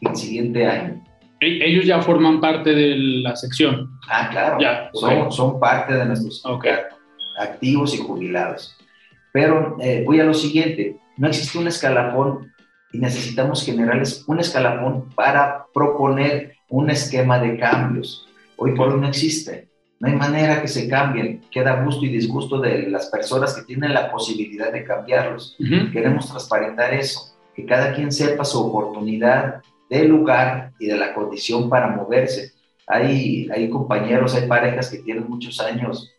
el 0.00 0.16
siguiente 0.16 0.66
año 0.66 1.02
e-, 1.40 1.64
ellos 1.64 1.84
ya 1.84 2.00
forman 2.02 2.40
parte 2.40 2.74
de 2.74 2.96
la 2.96 3.36
sección. 3.36 3.90
Ah, 4.08 4.28
claro. 4.30 4.58
Ya, 4.60 4.90
son, 4.92 5.30
son 5.30 5.60
parte 5.60 5.94
de 5.94 6.04
nuestros 6.04 6.42
activos 7.38 7.94
y 7.94 7.98
jubilados. 7.98 8.76
Pero 9.32 9.76
eh, 9.80 10.02
voy 10.04 10.20
a 10.20 10.24
lo 10.24 10.34
siguiente, 10.34 10.96
no 11.16 11.28
existe 11.28 11.58
un 11.58 11.68
escalafón 11.68 12.52
y 12.92 12.98
necesitamos 12.98 13.64
generarles 13.64 14.24
un 14.26 14.40
escalafón 14.40 15.10
para 15.14 15.66
proponer 15.72 16.54
un 16.68 16.90
esquema 16.90 17.38
de 17.38 17.58
cambios. 17.58 18.26
Hoy 18.56 18.74
por 18.74 18.88
hoy 18.88 19.00
no 19.00 19.08
existe. 19.08 19.68
No 20.00 20.08
hay 20.08 20.14
manera 20.14 20.62
que 20.62 20.68
se 20.68 20.88
cambien. 20.88 21.42
Queda 21.50 21.82
gusto 21.82 22.04
y 22.04 22.08
disgusto 22.08 22.60
de 22.60 22.88
las 22.88 23.06
personas 23.06 23.54
que 23.54 23.62
tienen 23.62 23.94
la 23.94 24.10
posibilidad 24.10 24.72
de 24.72 24.84
cambiarlos. 24.84 25.56
Queremos 25.92 26.28
transparentar 26.28 26.94
eso, 26.94 27.36
que 27.54 27.66
cada 27.66 27.94
quien 27.94 28.12
sepa 28.12 28.44
su 28.44 28.60
oportunidad 28.60 29.62
del 29.90 30.08
lugar 30.08 30.72
y 30.78 30.86
de 30.86 30.96
la 30.96 31.14
condición 31.14 31.68
para 31.68 31.88
moverse. 31.88 32.52
Hay, 32.86 33.48
hay 33.52 33.68
compañeros, 33.68 34.34
hay 34.34 34.46
parejas 34.46 34.88
que 34.88 34.98
tienen 34.98 35.28
muchos 35.28 35.60
años 35.60 36.10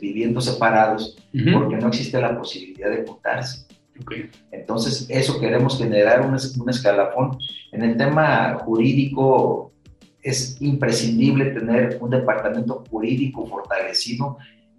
viviendo 0.00 0.40
separados 0.40 1.16
porque 1.52 1.76
no 1.76 1.88
existe 1.88 2.20
la 2.20 2.36
posibilidad 2.36 2.90
de 2.90 3.04
juntarse. 3.06 3.66
Entonces, 4.50 5.06
eso 5.08 5.38
queremos 5.38 5.78
generar 5.78 6.22
un, 6.22 6.34
un, 6.34 6.70
escalafón. 6.70 7.38
En 7.72 7.82
el 7.82 7.96
tema 7.96 8.58
jurídico, 8.64 9.72
es 10.22 10.56
imprescindible 10.60 11.46
tener 11.46 11.98
un 12.00 12.10
departamento 12.10 12.84
jurídico 12.88 13.46
fortalecido 13.46 14.38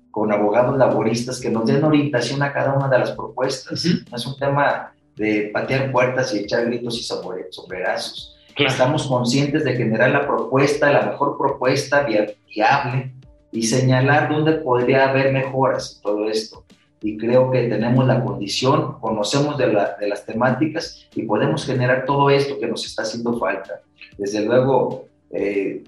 con 0.09 0.31
abogados 0.31 0.77
laboristas 0.77 1.39
que 1.41 1.49
nos 1.49 1.65
den 1.65 1.83
orientación 1.83 2.41
a 2.43 2.53
cada 2.53 2.73
una 2.73 2.87
de 2.87 2.99
las 2.99 3.11
propuestas. 3.11 3.83
No 4.09 4.15
es 4.15 4.25
un 4.25 4.37
tema 4.37 4.93
de 5.15 5.49
patear 5.53 5.91
puertas 5.91 6.33
y 6.33 6.39
echar 6.39 6.65
gritos 6.65 6.99
y 6.99 7.03
sombrerazos. 7.03 8.35
Estamos 8.55 9.07
conscientes 9.07 9.63
de 9.63 9.75
generar 9.75 10.11
la 10.11 10.27
propuesta, 10.27 10.91
la 10.91 11.07
mejor 11.07 11.37
propuesta 11.37 12.03
viable 12.03 13.11
y 13.51 13.63
señalar 13.63 14.29
dónde 14.29 14.53
podría 14.53 15.09
haber 15.09 15.33
mejoras 15.33 15.95
en 15.95 16.01
todo 16.03 16.29
esto. 16.29 16.63
Y 17.03 17.17
creo 17.17 17.51
que 17.51 17.67
tenemos 17.67 18.07
la 18.07 18.23
condición, 18.23 18.99
conocemos 18.99 19.57
de, 19.57 19.67
las 19.67 20.25
temáticas 20.25 21.07
y 21.13 21.23
podemos 21.23 21.65
generar 21.65 22.05
todo 22.05 22.29
esto 22.29 22.57
que 22.59 22.67
nos 22.67 22.85
está 22.85 23.01
haciendo 23.03 23.37
falta. 23.37 23.81
Desde 24.17 24.45
luego, 24.45 25.05
eh, 25.31 25.83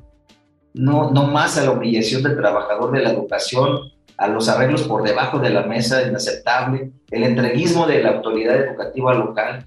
no, 0.73 1.11
no 1.11 1.27
más 1.27 1.57
a 1.57 1.63
la 1.63 1.71
humillación 1.71 2.21
del 2.21 2.35
trabajador 2.35 2.91
de 2.91 3.01
la 3.01 3.11
educación, 3.11 3.79
a 4.17 4.27
los 4.27 4.49
arreglos 4.49 4.83
por 4.83 5.03
debajo 5.03 5.39
de 5.39 5.49
la 5.49 5.63
mesa 5.63 6.05
inaceptable, 6.05 6.91
el 7.11 7.23
entreguismo 7.23 7.87
de 7.87 8.03
la 8.03 8.11
autoridad 8.11 8.57
educativa 8.57 9.13
local, 9.13 9.65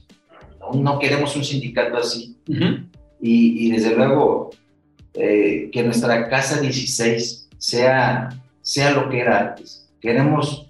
no, 0.74 0.98
queremos 0.98 1.34
un 1.36 1.44
sindicato 1.44 1.96
así. 1.96 2.36
y, 3.20 3.70
desde 3.70 3.96
luego, 3.96 4.50
eh, 5.14 5.70
que 5.72 5.82
nuestra 5.82 6.28
casa 6.28 6.60
16 6.60 7.48
sea, 7.56 8.28
sea 8.60 8.90
lo 8.92 9.08
que 9.08 9.20
era 9.20 9.38
antes. 9.40 9.88
Queremos 10.00 10.67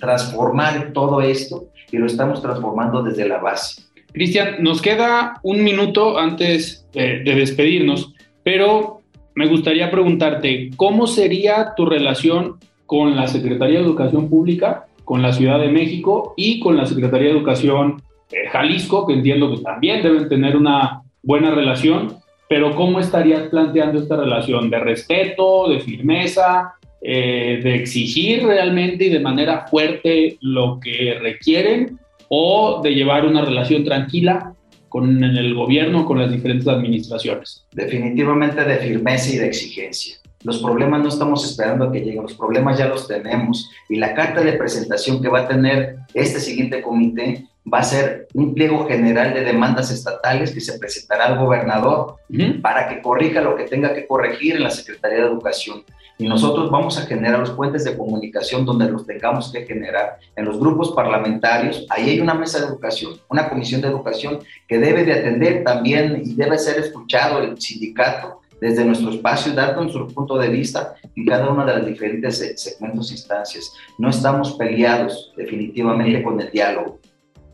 transformar 0.00 0.92
todo 0.92 1.20
esto 1.20 1.66
y 1.92 1.98
lo 1.98 2.06
estamos 2.06 2.42
transformando 2.42 3.02
desde 3.02 3.28
la 3.28 3.38
base. 3.38 3.82
Cristian, 4.12 4.56
nos 4.60 4.82
queda 4.82 5.38
un 5.42 5.62
minuto 5.62 6.18
antes 6.18 6.86
de, 6.92 7.20
de 7.20 7.34
despedirnos, 7.36 8.12
pero 8.42 9.02
me 9.34 9.46
gustaría 9.46 9.90
preguntarte, 9.90 10.70
¿cómo 10.76 11.06
sería 11.06 11.74
tu 11.76 11.86
relación 11.86 12.56
con 12.86 13.14
la 13.14 13.28
Secretaría 13.28 13.78
de 13.78 13.84
Educación 13.84 14.28
Pública, 14.28 14.86
con 15.04 15.22
la 15.22 15.32
Ciudad 15.32 15.60
de 15.60 15.68
México 15.68 16.34
y 16.36 16.58
con 16.58 16.76
la 16.76 16.86
Secretaría 16.86 17.28
de 17.28 17.36
Educación 17.36 18.02
eh, 18.32 18.48
Jalisco, 18.48 19.06
que 19.06 19.14
entiendo 19.14 19.50
que 19.50 19.62
también 19.62 20.02
deben 20.02 20.28
tener 20.28 20.56
una 20.56 21.02
buena 21.22 21.50
relación, 21.52 22.16
pero 22.48 22.74
¿cómo 22.74 22.98
estarías 22.98 23.48
planteando 23.48 24.00
esta 24.00 24.16
relación? 24.16 24.70
¿De 24.70 24.80
respeto, 24.80 25.68
de 25.68 25.80
firmeza, 25.80 26.74
eh, 27.00 27.60
de 27.62 27.74
exigir 27.74 28.44
realmente 28.44 29.06
y 29.06 29.10
de 29.10 29.20
manera 29.20 29.66
fuerte 29.66 30.36
lo 30.40 30.78
que 30.80 31.18
requieren 31.20 31.98
o 32.28 32.80
de 32.82 32.94
llevar 32.94 33.26
una 33.26 33.44
relación 33.44 33.84
tranquila 33.84 34.54
con 34.88 35.22
el 35.22 35.54
gobierno, 35.54 36.04
con 36.04 36.18
las 36.18 36.30
diferentes 36.30 36.68
administraciones? 36.68 37.66
Definitivamente 37.72 38.64
de 38.64 38.76
firmeza 38.76 39.34
y 39.34 39.38
de 39.38 39.46
exigencia. 39.46 40.16
Los 40.42 40.62
problemas 40.62 41.02
no 41.02 41.08
estamos 41.08 41.44
esperando 41.44 41.84
a 41.84 41.92
que 41.92 42.00
lleguen, 42.00 42.22
los 42.22 42.34
problemas 42.34 42.78
ya 42.78 42.88
los 42.88 43.06
tenemos. 43.06 43.70
Y 43.90 43.96
la 43.96 44.14
carta 44.14 44.40
de 44.40 44.54
presentación 44.54 45.20
que 45.20 45.28
va 45.28 45.40
a 45.40 45.48
tener 45.48 45.96
este 46.14 46.40
siguiente 46.40 46.80
comité 46.80 47.46
va 47.72 47.80
a 47.80 47.84
ser 47.84 48.26
un 48.32 48.54
pliego 48.54 48.86
general 48.86 49.34
de 49.34 49.44
demandas 49.44 49.90
estatales 49.90 50.52
que 50.52 50.60
se 50.60 50.78
presentará 50.78 51.26
al 51.26 51.38
gobernador 51.38 52.16
para 52.62 52.88
que 52.88 53.02
corrija 53.02 53.42
lo 53.42 53.54
que 53.54 53.64
tenga 53.64 53.92
que 53.92 54.06
corregir 54.06 54.56
en 54.56 54.62
la 54.62 54.70
Secretaría 54.70 55.18
de 55.18 55.26
Educación. 55.26 55.84
Y 56.20 56.28
nosotros 56.28 56.70
vamos 56.70 56.98
a 56.98 57.06
generar 57.06 57.40
los 57.40 57.52
puentes 57.52 57.82
de 57.84 57.96
comunicación 57.96 58.66
donde 58.66 58.90
los 58.90 59.06
tengamos 59.06 59.50
que 59.50 59.64
generar 59.64 60.18
en 60.36 60.44
los 60.44 60.60
grupos 60.60 60.92
parlamentarios. 60.92 61.86
Ahí 61.88 62.10
hay 62.10 62.20
una 62.20 62.34
mesa 62.34 62.60
de 62.60 62.66
educación, 62.66 63.14
una 63.30 63.48
comisión 63.48 63.80
de 63.80 63.88
educación 63.88 64.38
que 64.68 64.78
debe 64.78 65.04
de 65.04 65.14
atender 65.14 65.64
también 65.64 66.20
y 66.22 66.34
debe 66.34 66.58
ser 66.58 66.78
escuchado 66.78 67.38
el 67.38 67.58
sindicato 67.58 68.42
desde 68.60 68.84
nuestro 68.84 69.12
espacio, 69.12 69.54
dando 69.54 69.80
nuestro 69.80 70.08
punto 70.08 70.36
de 70.36 70.48
vista 70.48 70.94
en 71.16 71.24
cada 71.24 71.48
una 71.48 71.64
de 71.64 71.72
las 71.78 71.86
diferentes 71.86 72.36
segmentos 72.60 73.10
e 73.10 73.14
instancias. 73.14 73.72
No 73.96 74.10
estamos 74.10 74.52
peleados 74.52 75.32
definitivamente 75.38 76.22
con 76.22 76.38
el 76.38 76.50
diálogo. 76.50 76.98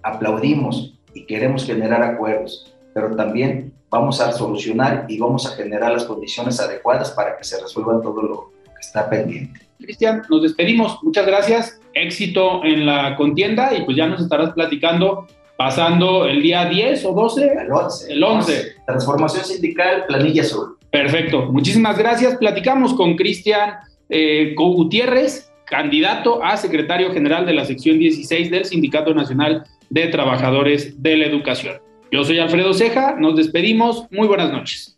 Aplaudimos 0.03 0.99
y 1.15 1.25
queremos 1.25 1.65
generar 1.65 2.03
acuerdos, 2.03 2.75
pero 2.93 3.15
también 3.15 3.73
vamos 3.89 4.21
a 4.21 4.33
solucionar 4.33 5.07
y 5.09 5.21
vamos 5.21 5.47
a 5.47 5.55
generar 5.55 5.93
las 5.93 6.05
condiciones 6.05 6.59
adecuadas 6.59 7.13
para 7.13 7.37
que 7.37 7.45
se 7.45 7.61
resuelva 7.61 8.03
todo 8.03 8.23
lo, 8.23 8.56
está 8.87 9.09
pendiente. 9.09 9.61
Cristian, 9.79 10.23
nos 10.29 10.43
despedimos. 10.43 10.99
Muchas 11.03 11.27
gracias. 11.27 11.81
Éxito 11.95 12.65
en 12.65 12.87
la 12.87 13.17
contienda 13.17 13.75
y 13.75 13.83
pues 13.85 13.97
ya 13.97 14.07
nos 14.07 14.21
estarás 14.21 14.53
platicando 14.53 15.27
pasando 15.57 16.27
el 16.27 16.43
día 16.43 16.67
10 16.67 17.05
o 17.07 17.13
12. 17.13 17.53
El 17.61 17.73
11. 17.73 18.13
El 18.13 18.23
11. 18.23 18.63
Transformación 18.87 19.45
sindical, 19.45 20.05
planilla 20.07 20.43
azul. 20.43 20.77
Perfecto. 20.91 21.47
Muchísimas 21.47 21.99
gracias. 21.99 22.37
Platicamos 22.37 22.95
con 22.95 23.17
Cristian 23.17 23.77
eh, 24.09 24.55
Gutiérrez, 24.57 25.53
candidato 25.67 26.43
a 26.43 26.57
secretario 26.57 27.13
general 27.13 27.47
de 27.47 27.55
la 27.55 27.65
sección 27.65 27.99
16 27.99 28.51
del 28.51 28.65
Sindicato 28.65 29.15
Nacional 29.15 29.65
de 29.91 30.07
Trabajadores 30.09 31.03
de 31.03 31.17
la 31.17 31.27
Educación. 31.27 31.77
Yo 32.13 32.25
soy 32.25 32.39
Alfredo 32.39 32.73
Ceja. 32.73 33.17
Nos 33.19 33.37
despedimos. 33.37 34.07
Muy 34.11 34.29
buenas 34.29 34.53
noches. 34.53 34.96